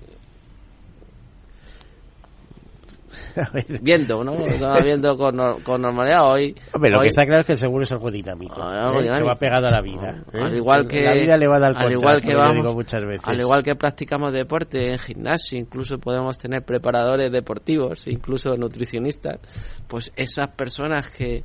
viendo, 3.81 4.23
¿no? 4.23 4.33
Estaba 4.43 4.79
viendo 4.79 5.17
con, 5.17 5.37
con 5.63 5.81
normalidad 5.81 6.31
hoy. 6.31 6.55
Hombre, 6.73 6.91
lo 6.91 6.99
hoy- 6.99 7.03
que 7.03 7.09
está 7.09 7.25
claro 7.25 7.41
es 7.41 7.45
que 7.47 7.53
el 7.53 7.57
seguro 7.57 7.83
es 7.83 7.91
algo 7.91 8.11
dinámico, 8.11 8.61
algo 8.61 8.99
¿eh? 8.99 9.03
dinámico. 9.03 9.25
que 9.25 9.29
va 9.33 9.35
pegado 9.35 9.67
a 9.67 9.71
la 9.71 9.81
vida. 9.81 10.23
¿eh? 10.33 10.39
Al 10.41 10.55
igual 10.55 10.87
que 10.87 11.01
la 11.01 11.13
vida 11.13 11.37
le 11.37 11.47
va 11.47 11.57
a 11.57 11.59
dar 11.59 11.73
al 11.75 11.91
igual 11.91 12.21
que 12.21 12.35
vamos, 12.35 12.55
digo 12.55 12.73
muchas 12.73 13.03
veces. 13.05 13.21
al 13.23 13.39
igual 13.39 13.63
que 13.63 13.75
practicamos 13.75 14.33
deporte 14.33 14.91
en 14.91 14.97
gimnasio, 14.97 15.57
incluso 15.57 15.97
podemos 15.99 16.37
tener 16.37 16.63
preparadores 16.63 17.31
deportivos, 17.31 18.07
incluso 18.07 18.55
nutricionistas, 18.55 19.39
pues 19.87 20.11
esas 20.15 20.49
personas 20.49 21.09
que 21.09 21.43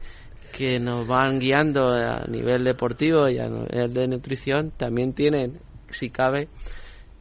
que 0.53 0.79
nos 0.79 1.07
van 1.07 1.39
guiando 1.39 1.93
a 1.93 2.25
nivel 2.29 2.65
deportivo 2.65 3.27
y 3.29 3.39
a 3.39 3.49
nivel 3.49 3.95
de 3.95 4.07
nutrición 4.07 4.71
también 4.77 5.15
tienen, 5.15 5.59
si 5.89 6.11
cabe, 6.11 6.49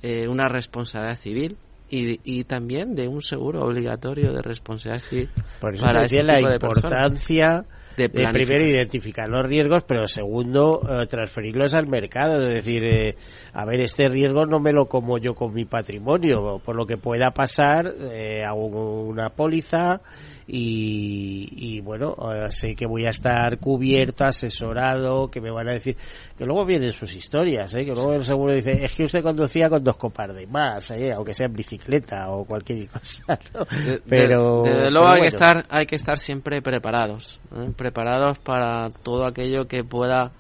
eh, 0.02 0.28
una 0.28 0.50
responsabilidad 0.50 1.16
civil 1.18 1.58
y, 1.92 2.20
y 2.24 2.44
también 2.46 2.96
de 2.96 3.08
un 3.08 3.22
seguro 3.22 3.66
obligatorio 3.66 4.34
de 4.34 4.42
responsabilidad 4.42 5.04
civil 5.08 5.30
Por 5.60 5.76
eso 5.76 5.86
para 5.86 6.04
ese 6.04 6.24
la 6.24 6.38
tipo 6.38 6.50
de 6.50 6.60
personas. 6.60 6.92
importancia 6.92 7.66
De 7.98 8.08
de, 8.08 8.10
primero 8.10 8.66
identificar 8.66 9.28
los 9.28 9.46
riesgos, 9.46 9.84
pero 9.86 10.08
segundo 10.08 10.82
eh, 10.90 11.06
transferirlos 11.08 11.74
al 11.74 11.88
mercado. 11.88 12.42
Es 12.42 12.54
decir, 12.54 12.84
eh, 12.86 13.16
a 13.54 13.66
ver, 13.66 13.82
este 13.82 14.08
riesgo 14.08 14.46
no 14.46 14.60
me 14.60 14.72
lo 14.72 14.86
como 14.86 15.18
yo 15.18 15.34
con 15.36 15.54
mi 15.54 15.66
patrimonio, 15.66 16.62
por 16.64 16.76
lo 16.76 16.86
que 16.86 16.98
pueda 16.98 17.32
pasar, 17.32 17.92
eh, 18.12 18.44
hago 18.46 19.04
una 19.04 19.30
póliza 19.30 20.02
y, 20.54 21.48
y, 21.78 21.80
bueno, 21.80 22.14
sé 22.50 22.76
que 22.76 22.86
voy 22.86 23.06
a 23.06 23.10
estar 23.12 23.58
cubierto, 23.58 24.26
asesorado, 24.26 25.30
que 25.30 25.40
me 25.40 25.50
van 25.50 25.70
a 25.70 25.74
decir, 25.74 25.96
que 26.38 26.46
luego 26.46 26.66
vienen 26.66 26.92
sus 26.92 27.16
historias, 27.16 27.74
¿eh? 27.76 27.86
que 27.86 27.94
luego 27.94 28.14
el 28.16 28.26
seguro 28.26 28.54
dice, 28.54 28.72
es 28.84 28.92
que 28.92 29.06
usted 29.06 29.22
conducía 29.24 29.70
con 29.70 29.82
dos 29.82 29.96
copas 29.96 30.36
de 30.36 30.48
más, 30.48 30.92
¿eh? 30.92 31.14
aunque 31.14 31.34
sea 31.34 31.46
en 31.46 31.54
bicicleta 31.54 32.30
o 32.32 32.44
cualquier 32.44 32.90
cosa, 32.90 33.40
¿no? 33.54 33.64
De- 33.66 34.02
pero 34.08 34.64
desde 34.64 34.92
luego 34.92 35.08
hay 35.08 35.22
que 35.22 35.28
estar 35.28 35.66
hay 35.70 35.86
que 35.86 35.96
estar 35.96 36.18
siempre 36.18 36.62
preparados 36.62 37.40
¿eh? 37.56 37.72
preparados 37.78 38.38
para 38.40 38.90
todo 38.90 39.26
aquello 39.26 39.68
que 39.70 39.84
pueda 39.86 40.32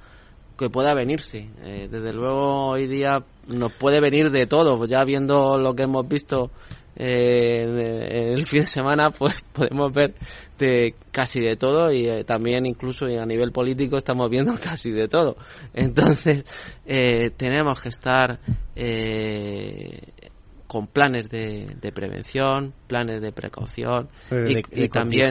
que 0.57 0.70
pueda 0.70 0.93
venirse 0.93 1.47
Eh, 1.64 1.88
desde 1.89 2.12
luego 2.14 2.68
hoy 2.72 2.88
día 2.88 3.20
nos 3.47 3.72
puede 3.74 4.01
venir 4.01 4.30
de 4.30 4.45
todo 4.45 4.86
ya 4.86 5.03
viendo 5.05 5.57
lo 5.57 5.74
que 5.74 5.84
hemos 5.84 6.07
visto 6.07 6.51
eh, 6.96 8.34
el 8.36 8.46
fin 8.48 8.62
de 8.62 8.68
semana 8.68 9.10
pues 9.12 9.36
podemos 9.54 9.92
ver 9.94 10.14
de 10.60 10.94
casi 11.12 11.39
de 11.42 11.56
todo 11.56 11.92
y 11.92 12.06
eh, 12.08 12.24
también 12.24 12.66
incluso 12.66 13.06
a 13.06 13.26
nivel 13.26 13.52
político 13.52 13.98
estamos 13.98 14.30
viendo 14.30 14.54
casi 14.64 14.92
de 14.92 15.08
todo. 15.08 15.36
Entonces 15.74 16.44
eh, 16.86 17.32
tenemos 17.36 17.82
que 17.82 17.89
estar 17.89 18.39
eh, 18.76 20.00
con 20.68 20.88
planes 20.88 21.30
de, 21.30 21.76
de 21.82 21.92
prevención, 21.92 22.74
planes 22.88 23.22
de 23.22 23.32
precaución 23.32 24.08
y, 24.50 24.54
de- 24.56 24.62
de 24.72 24.86
y 24.86 24.89
también 24.89 25.30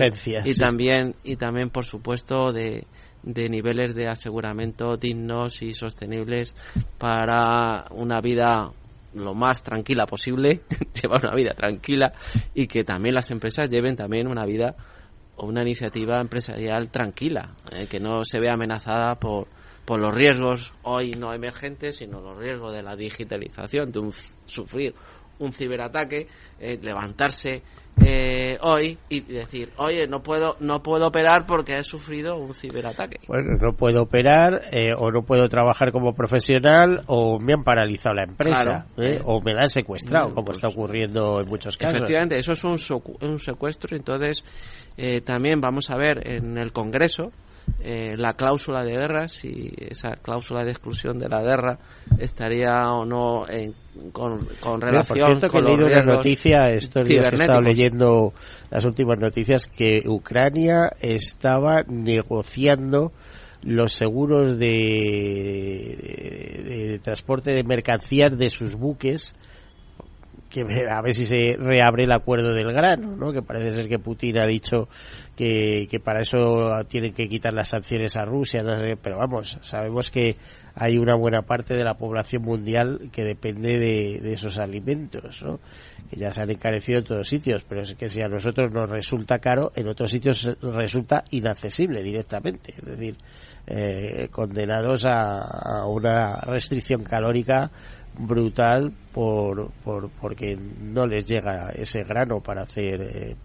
y 0.50 0.54
también 0.54 1.14
y 1.24 1.36
también 1.36 1.70
por 1.70 1.84
supuesto 1.86 2.52
de, 2.52 2.86
de 3.22 3.48
niveles 3.48 3.94
de 3.94 4.08
aseguramiento 4.08 4.96
dignos 4.96 5.62
y 5.62 5.72
sostenibles 5.72 6.54
para 6.98 7.86
una 7.92 8.20
vida 8.20 8.70
lo 9.14 9.34
más 9.34 9.62
tranquila 9.62 10.06
posible, 10.06 10.62
llevar 11.02 11.24
una 11.24 11.34
vida 11.34 11.54
tranquila 11.54 12.12
y 12.54 12.66
que 12.66 12.84
también 12.84 13.14
las 13.14 13.30
empresas 13.30 13.68
lleven 13.68 13.96
también 13.96 14.26
una 14.26 14.44
vida 14.44 14.76
o 15.36 15.46
una 15.46 15.62
iniciativa 15.62 16.20
empresarial 16.20 16.90
tranquila, 16.90 17.54
eh, 17.72 17.86
que 17.86 17.98
no 17.98 18.24
se 18.24 18.38
vea 18.38 18.54
amenazada 18.54 19.14
por, 19.16 19.48
por 19.84 19.98
los 19.98 20.14
riesgos 20.14 20.72
hoy 20.82 21.12
no 21.12 21.32
emergentes, 21.32 21.96
sino 21.96 22.20
los 22.20 22.36
riesgos 22.36 22.74
de 22.74 22.82
la 22.82 22.94
digitalización, 22.94 23.90
de 23.90 23.98
un, 24.00 24.12
sufrir 24.44 24.94
un 25.38 25.52
ciberataque, 25.52 26.28
eh, 26.58 26.78
levantarse 26.80 27.62
eh, 28.04 28.58
hoy 28.62 28.98
y 29.08 29.20
decir, 29.20 29.70
oye, 29.76 30.06
no 30.06 30.22
puedo, 30.22 30.56
no 30.60 30.82
puedo 30.82 31.08
operar 31.08 31.46
porque 31.46 31.74
he 31.74 31.84
sufrido 31.84 32.36
un 32.36 32.54
ciberataque. 32.54 33.18
Bueno, 33.26 33.56
no 33.60 33.72
puedo 33.74 34.02
operar 34.02 34.62
eh, 34.72 34.94
o 34.96 35.10
no 35.10 35.22
puedo 35.22 35.48
trabajar 35.48 35.92
como 35.92 36.12
profesional 36.14 37.02
o 37.06 37.38
me 37.38 37.52
han 37.54 37.62
paralizado 37.62 38.14
la 38.14 38.24
empresa 38.24 38.86
Claro. 38.94 39.10
¿eh? 39.10 39.20
o 39.24 39.40
me 39.40 39.52
la 39.54 39.62
han 39.62 39.70
secuestrado, 39.70 40.30
Mm, 40.30 40.34
como 40.34 40.44
pues, 40.46 40.58
está 40.58 40.68
ocurriendo 40.68 41.40
en 41.40 41.48
muchos 41.48 41.76
casos. 41.76 41.96
Efectivamente, 41.96 42.38
eso 42.38 42.52
es 42.52 42.64
un, 42.64 42.76
un 43.20 43.38
secuestro. 43.38 43.96
Entonces, 43.96 44.42
eh, 44.96 45.20
también 45.20 45.60
vamos 45.60 45.90
a 45.90 45.96
ver 45.96 46.26
en 46.26 46.58
el 46.58 46.72
Congreso 46.72 47.32
eh, 47.80 48.14
la 48.16 48.34
cláusula 48.34 48.82
de 48.84 48.92
guerra, 48.92 49.28
si 49.28 49.72
esa 49.78 50.12
cláusula 50.16 50.64
de 50.64 50.70
exclusión 50.72 51.18
de 51.18 51.28
la 51.28 51.42
guerra 51.42 51.78
estaría 52.18 52.92
o 52.92 53.04
no 53.04 53.48
en- 53.48 53.74
con, 54.12 54.38
con 54.60 54.76
Mira, 54.80 54.90
relación 54.90 55.06
por 55.06 55.16
cierto, 55.16 55.46
que 55.46 55.52
con 55.52 55.60
he 55.60 55.62
los 55.70 55.78
leído 55.78 55.86
una 56.02 56.14
noticia 56.14 56.64
estos 56.70 57.06
días 57.06 57.28
que 57.28 57.34
he 57.36 57.38
estado 57.38 57.60
leyendo 57.60 58.32
las 58.70 58.84
últimas 58.84 59.18
noticias 59.20 59.66
que 59.66 60.02
Ucrania 60.06 60.92
estaba 61.00 61.82
negociando 61.88 63.12
los 63.62 63.92
seguros 63.92 64.58
de, 64.58 65.96
de- 66.64 66.88
de 66.88 66.98
transporte 66.98 67.52
de 67.52 67.62
mercancías 67.64 68.36
de 68.36 68.48
sus 68.50 68.74
buques 68.76 69.34
que 70.50 70.62
a 70.90 71.00
ver 71.00 71.14
si 71.14 71.26
se 71.26 71.56
reabre 71.56 72.04
el 72.04 72.12
acuerdo 72.12 72.52
del 72.52 72.72
grano, 72.72 73.16
¿no? 73.16 73.32
Que 73.32 73.40
parece 73.40 73.76
ser 73.76 73.88
que 73.88 73.98
Putin 73.98 74.38
ha 74.38 74.46
dicho 74.46 74.88
que, 75.36 75.86
que 75.88 76.00
para 76.00 76.20
eso 76.20 76.70
tienen 76.88 77.14
que 77.14 77.28
quitar 77.28 77.54
las 77.54 77.68
sanciones 77.68 78.16
a 78.16 78.24
Rusia, 78.24 78.62
no 78.62 78.78
sé 78.78 78.98
pero 79.00 79.18
vamos, 79.18 79.58
sabemos 79.62 80.10
que 80.10 80.36
hay 80.74 80.98
una 80.98 81.14
buena 81.14 81.42
parte 81.42 81.74
de 81.74 81.84
la 81.84 81.94
población 81.94 82.42
mundial 82.42 83.10
que 83.12 83.24
depende 83.24 83.78
de, 83.78 84.20
de 84.20 84.32
esos 84.32 84.58
alimentos, 84.58 85.42
¿no? 85.42 85.60
Que 86.10 86.18
ya 86.18 86.32
se 86.32 86.42
han 86.42 86.50
encarecido 86.50 86.98
en 86.98 87.04
todos 87.04 87.28
sitios, 87.28 87.64
pero 87.68 87.82
es 87.82 87.94
que 87.94 88.08
si 88.08 88.20
a 88.20 88.28
nosotros 88.28 88.72
nos 88.72 88.90
resulta 88.90 89.38
caro, 89.38 89.70
en 89.76 89.88
otros 89.88 90.10
sitios 90.10 90.50
resulta 90.60 91.22
inaccesible 91.30 92.02
directamente, 92.02 92.74
es 92.76 92.84
decir, 92.84 93.16
eh, 93.66 94.28
condenados 94.32 95.06
a, 95.06 95.80
a 95.80 95.86
una 95.86 96.40
restricción 96.40 97.04
calórica 97.04 97.70
brutal 98.26 98.92
por, 99.12 99.70
por 99.84 100.10
porque 100.20 100.56
no 100.56 101.06
les 101.06 101.24
llega 101.24 101.70
ese 101.70 102.02
grano 102.02 102.40
para 102.40 102.62
hacer 102.62 103.00
eh, 103.00 103.36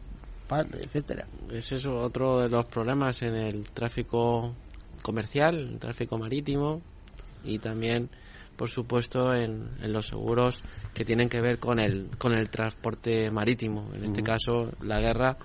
pan, 0.47 0.69
etcétera. 0.73 1.27
Es 1.51 1.71
eso 1.71 1.95
otro 1.95 2.41
de 2.41 2.49
los 2.49 2.65
problemas 2.65 3.21
en 3.21 3.35
el 3.35 3.69
tráfico 3.69 4.53
comercial, 5.01 5.55
el 5.55 5.79
tráfico 5.79 6.17
marítimo 6.17 6.81
y 7.43 7.59
también 7.59 8.09
por 8.55 8.69
supuesto, 8.69 9.33
en, 9.33 9.75
los 9.91 10.07
seguros 10.07 10.61
que 10.93 11.03
tienen 11.03 11.29
que 11.29 11.41
ver 11.41 11.59
con 11.59 11.79
el, 11.79 12.09
con 12.17 12.33
el 12.33 12.49
transporte 12.49 13.29
marítimo. 13.29 13.91
En 13.93 14.03
este 14.03 14.23
caso, 14.23 14.71
la 14.81 14.99
guerra 14.99 15.37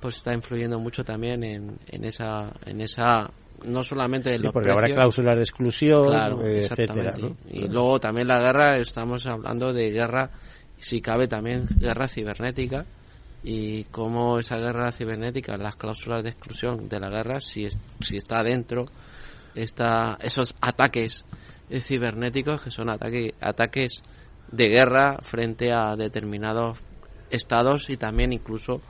pues 0.00 0.16
está 0.16 0.32
influyendo 0.32 0.78
mucho 0.78 1.04
también 1.04 1.44
en, 1.44 1.78
en 1.86 2.04
esa 2.04 2.52
en 2.66 2.80
esa 2.80 3.30
no 3.64 3.82
solamente 3.82 4.34
en 4.34 4.42
los 4.42 4.52
porque 4.52 4.70
habrá 4.70 4.94
cláusulas 4.94 5.36
de 5.36 5.42
exclusión 5.42 6.44
eh, 6.44 6.58
etcétera 6.58 7.14
y 7.50 7.68
luego 7.68 7.98
también 8.00 8.28
la 8.28 8.40
guerra 8.40 8.78
estamos 8.78 9.26
hablando 9.26 9.72
de 9.72 9.90
guerra 9.90 10.30
si 10.76 11.00
cabe 11.00 11.28
también 11.28 11.66
guerra 11.78 12.08
cibernética 12.08 12.84
y 13.44 13.84
cómo 13.84 14.38
esa 14.38 14.56
guerra 14.56 14.90
cibernética 14.92 15.56
las 15.56 15.76
cláusulas 15.76 16.22
de 16.22 16.30
exclusión 16.30 16.88
de 16.88 17.00
la 17.00 17.08
guerra 17.08 17.40
si 17.40 17.66
si 18.00 18.16
está 18.16 18.42
dentro 18.42 18.84
está 19.54 20.16
esos 20.20 20.54
ataques 20.60 21.24
cibernéticos 21.80 22.62
que 22.62 22.70
son 22.70 22.90
ataque, 22.90 23.34
ataques 23.40 24.02
de 24.50 24.68
guerra 24.68 25.18
frente 25.22 25.72
a 25.72 25.96
determinados 25.96 26.78
estados 27.30 27.88
y 27.88 27.96
también 27.96 28.32
incluso 28.32 28.82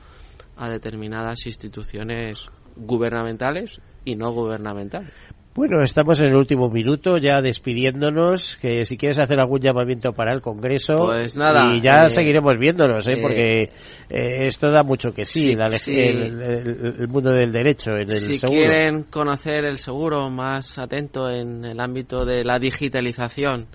a 0.57 0.69
determinadas 0.69 1.45
instituciones 1.45 2.47
gubernamentales 2.75 3.79
y 4.05 4.15
no 4.15 4.31
gubernamentales. 4.31 5.13
Bueno, 5.55 5.83
estamos 5.83 6.19
en 6.19 6.31
el 6.31 6.35
último 6.35 6.67
minuto, 6.67 7.19
ya 7.19 7.39
despidiéndonos. 7.39 8.55
Que 8.55 8.85
si 8.85 8.97
quieres 8.97 9.19
hacer 9.19 9.39
algún 9.39 9.59
llamamiento 9.59 10.11
para 10.11 10.33
el 10.33 10.41
Congreso, 10.41 10.95
pues 11.05 11.35
nada, 11.35 11.75
y 11.75 11.79
ya 11.79 12.05
eh, 12.05 12.09
seguiremos 12.09 12.57
viéndonos, 12.57 13.05
¿eh? 13.07 13.19
porque 13.21 13.69
eh, 14.09 14.47
esto 14.47 14.71
da 14.71 14.81
mucho 14.81 15.11
que 15.13 15.25
sí, 15.25 15.51
El, 15.51 17.07
mundo 17.07 17.31
del 17.31 17.51
derecho, 17.51 17.91
en 17.91 18.09
el 18.09 18.17
si 18.17 18.39
quieren 18.47 19.03
conocer 19.03 19.65
el 19.65 19.77
seguro 19.77 20.27
más 20.31 20.79
atento 20.79 21.29
en 21.29 21.63
el 21.65 21.79
ámbito 21.79 22.25
de 22.25 22.43
la 22.43 22.57
digitalización, 22.57 23.67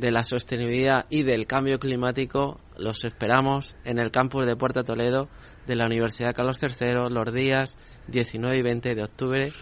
de 0.00 0.10
la 0.10 0.24
sostenibilidad 0.24 1.04
y 1.10 1.22
del 1.22 1.46
cambio 1.46 1.78
climático, 1.78 2.58
los 2.76 3.04
esperamos 3.04 3.76
en 3.84 4.00
el 4.00 4.10
campus 4.10 4.46
de 4.46 4.56
Puerta 4.56 4.82
Toledo 4.82 5.28
de 5.68 5.76
la 5.76 5.86
Universidad 5.86 6.34
Carlos 6.34 6.58
III 6.60 7.10
los 7.10 7.32
días 7.32 7.76
19 8.08 8.58
y 8.58 8.62
20 8.62 8.94
de 8.94 9.02
octubre 9.04 9.52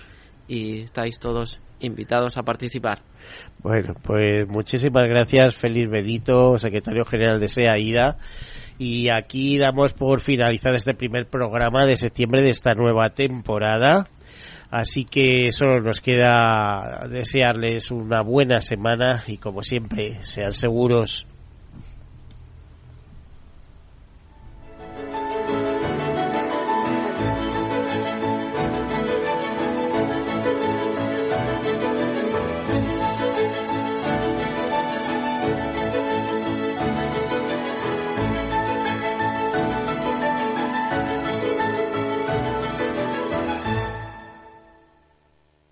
y 0.49 0.81
estáis 0.81 1.19
todos 1.19 1.61
invitados 1.81 2.37
a 2.37 2.43
participar. 2.43 3.01
Bueno, 3.63 3.95
pues 4.03 4.49
muchísimas 4.49 5.09
gracias, 5.09 5.55
Feliz 5.57 5.89
Bedito, 5.89 6.59
secretario 6.59 7.05
general 7.05 7.39
de 7.39 7.49
SEAIDA. 7.49 8.17
Y 8.79 9.09
aquí 9.09 9.59
damos 9.59 9.93
por 9.93 10.21
finalizado 10.21 10.77
este 10.77 10.95
primer 10.95 11.27
programa 11.27 11.85
de 11.85 11.97
septiembre 11.97 12.43
de 12.43 12.51
esta 12.51 12.75
nueva 12.75 13.11
temporada. 13.11 14.09
Así 14.71 15.05
que 15.05 15.51
solo 15.51 15.81
nos 15.81 16.01
queda 16.01 17.07
desearles 17.11 17.91
una 17.91 18.21
buena 18.23 18.61
semana 18.61 19.25
y 19.27 19.39
como 19.39 19.63
siempre, 19.63 20.23
sean 20.25 20.53
seguros. 20.53 21.27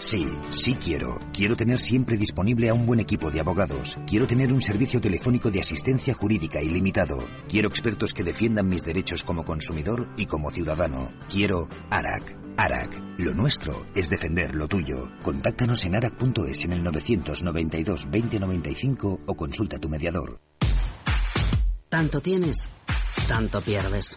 Sí, 0.00 0.26
sí 0.48 0.74
quiero. 0.76 1.18
Quiero 1.30 1.56
tener 1.56 1.78
siempre 1.78 2.16
disponible 2.16 2.70
a 2.70 2.74
un 2.74 2.86
buen 2.86 3.00
equipo 3.00 3.30
de 3.30 3.38
abogados. 3.38 3.98
Quiero 4.06 4.26
tener 4.26 4.50
un 4.50 4.62
servicio 4.62 4.98
telefónico 4.98 5.50
de 5.50 5.60
asistencia 5.60 6.14
jurídica 6.14 6.62
ilimitado. 6.62 7.18
Quiero 7.48 7.68
expertos 7.68 8.14
que 8.14 8.24
defiendan 8.24 8.66
mis 8.66 8.80
derechos 8.80 9.22
como 9.22 9.44
consumidor 9.44 10.08
y 10.16 10.24
como 10.24 10.50
ciudadano. 10.50 11.12
Quiero 11.28 11.68
ARAC. 11.90 12.34
ARAC. 12.56 12.98
Lo 13.18 13.34
nuestro 13.34 13.86
es 13.94 14.08
defender 14.08 14.54
lo 14.54 14.68
tuyo. 14.68 15.10
Contáctanos 15.22 15.84
en 15.84 15.94
arac.es 15.94 16.64
en 16.64 16.72
el 16.72 16.82
992 16.82 18.08
2095 18.10 19.20
o 19.26 19.34
consulta 19.36 19.76
a 19.76 19.80
tu 19.80 19.90
mediador. 19.90 20.40
Tanto 21.90 22.22
tienes, 22.22 22.70
tanto 23.28 23.60
pierdes. 23.60 24.16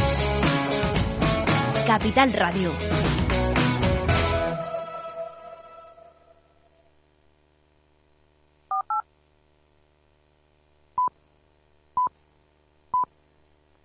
Capital 1.85 2.31
Radio. 2.33 3.30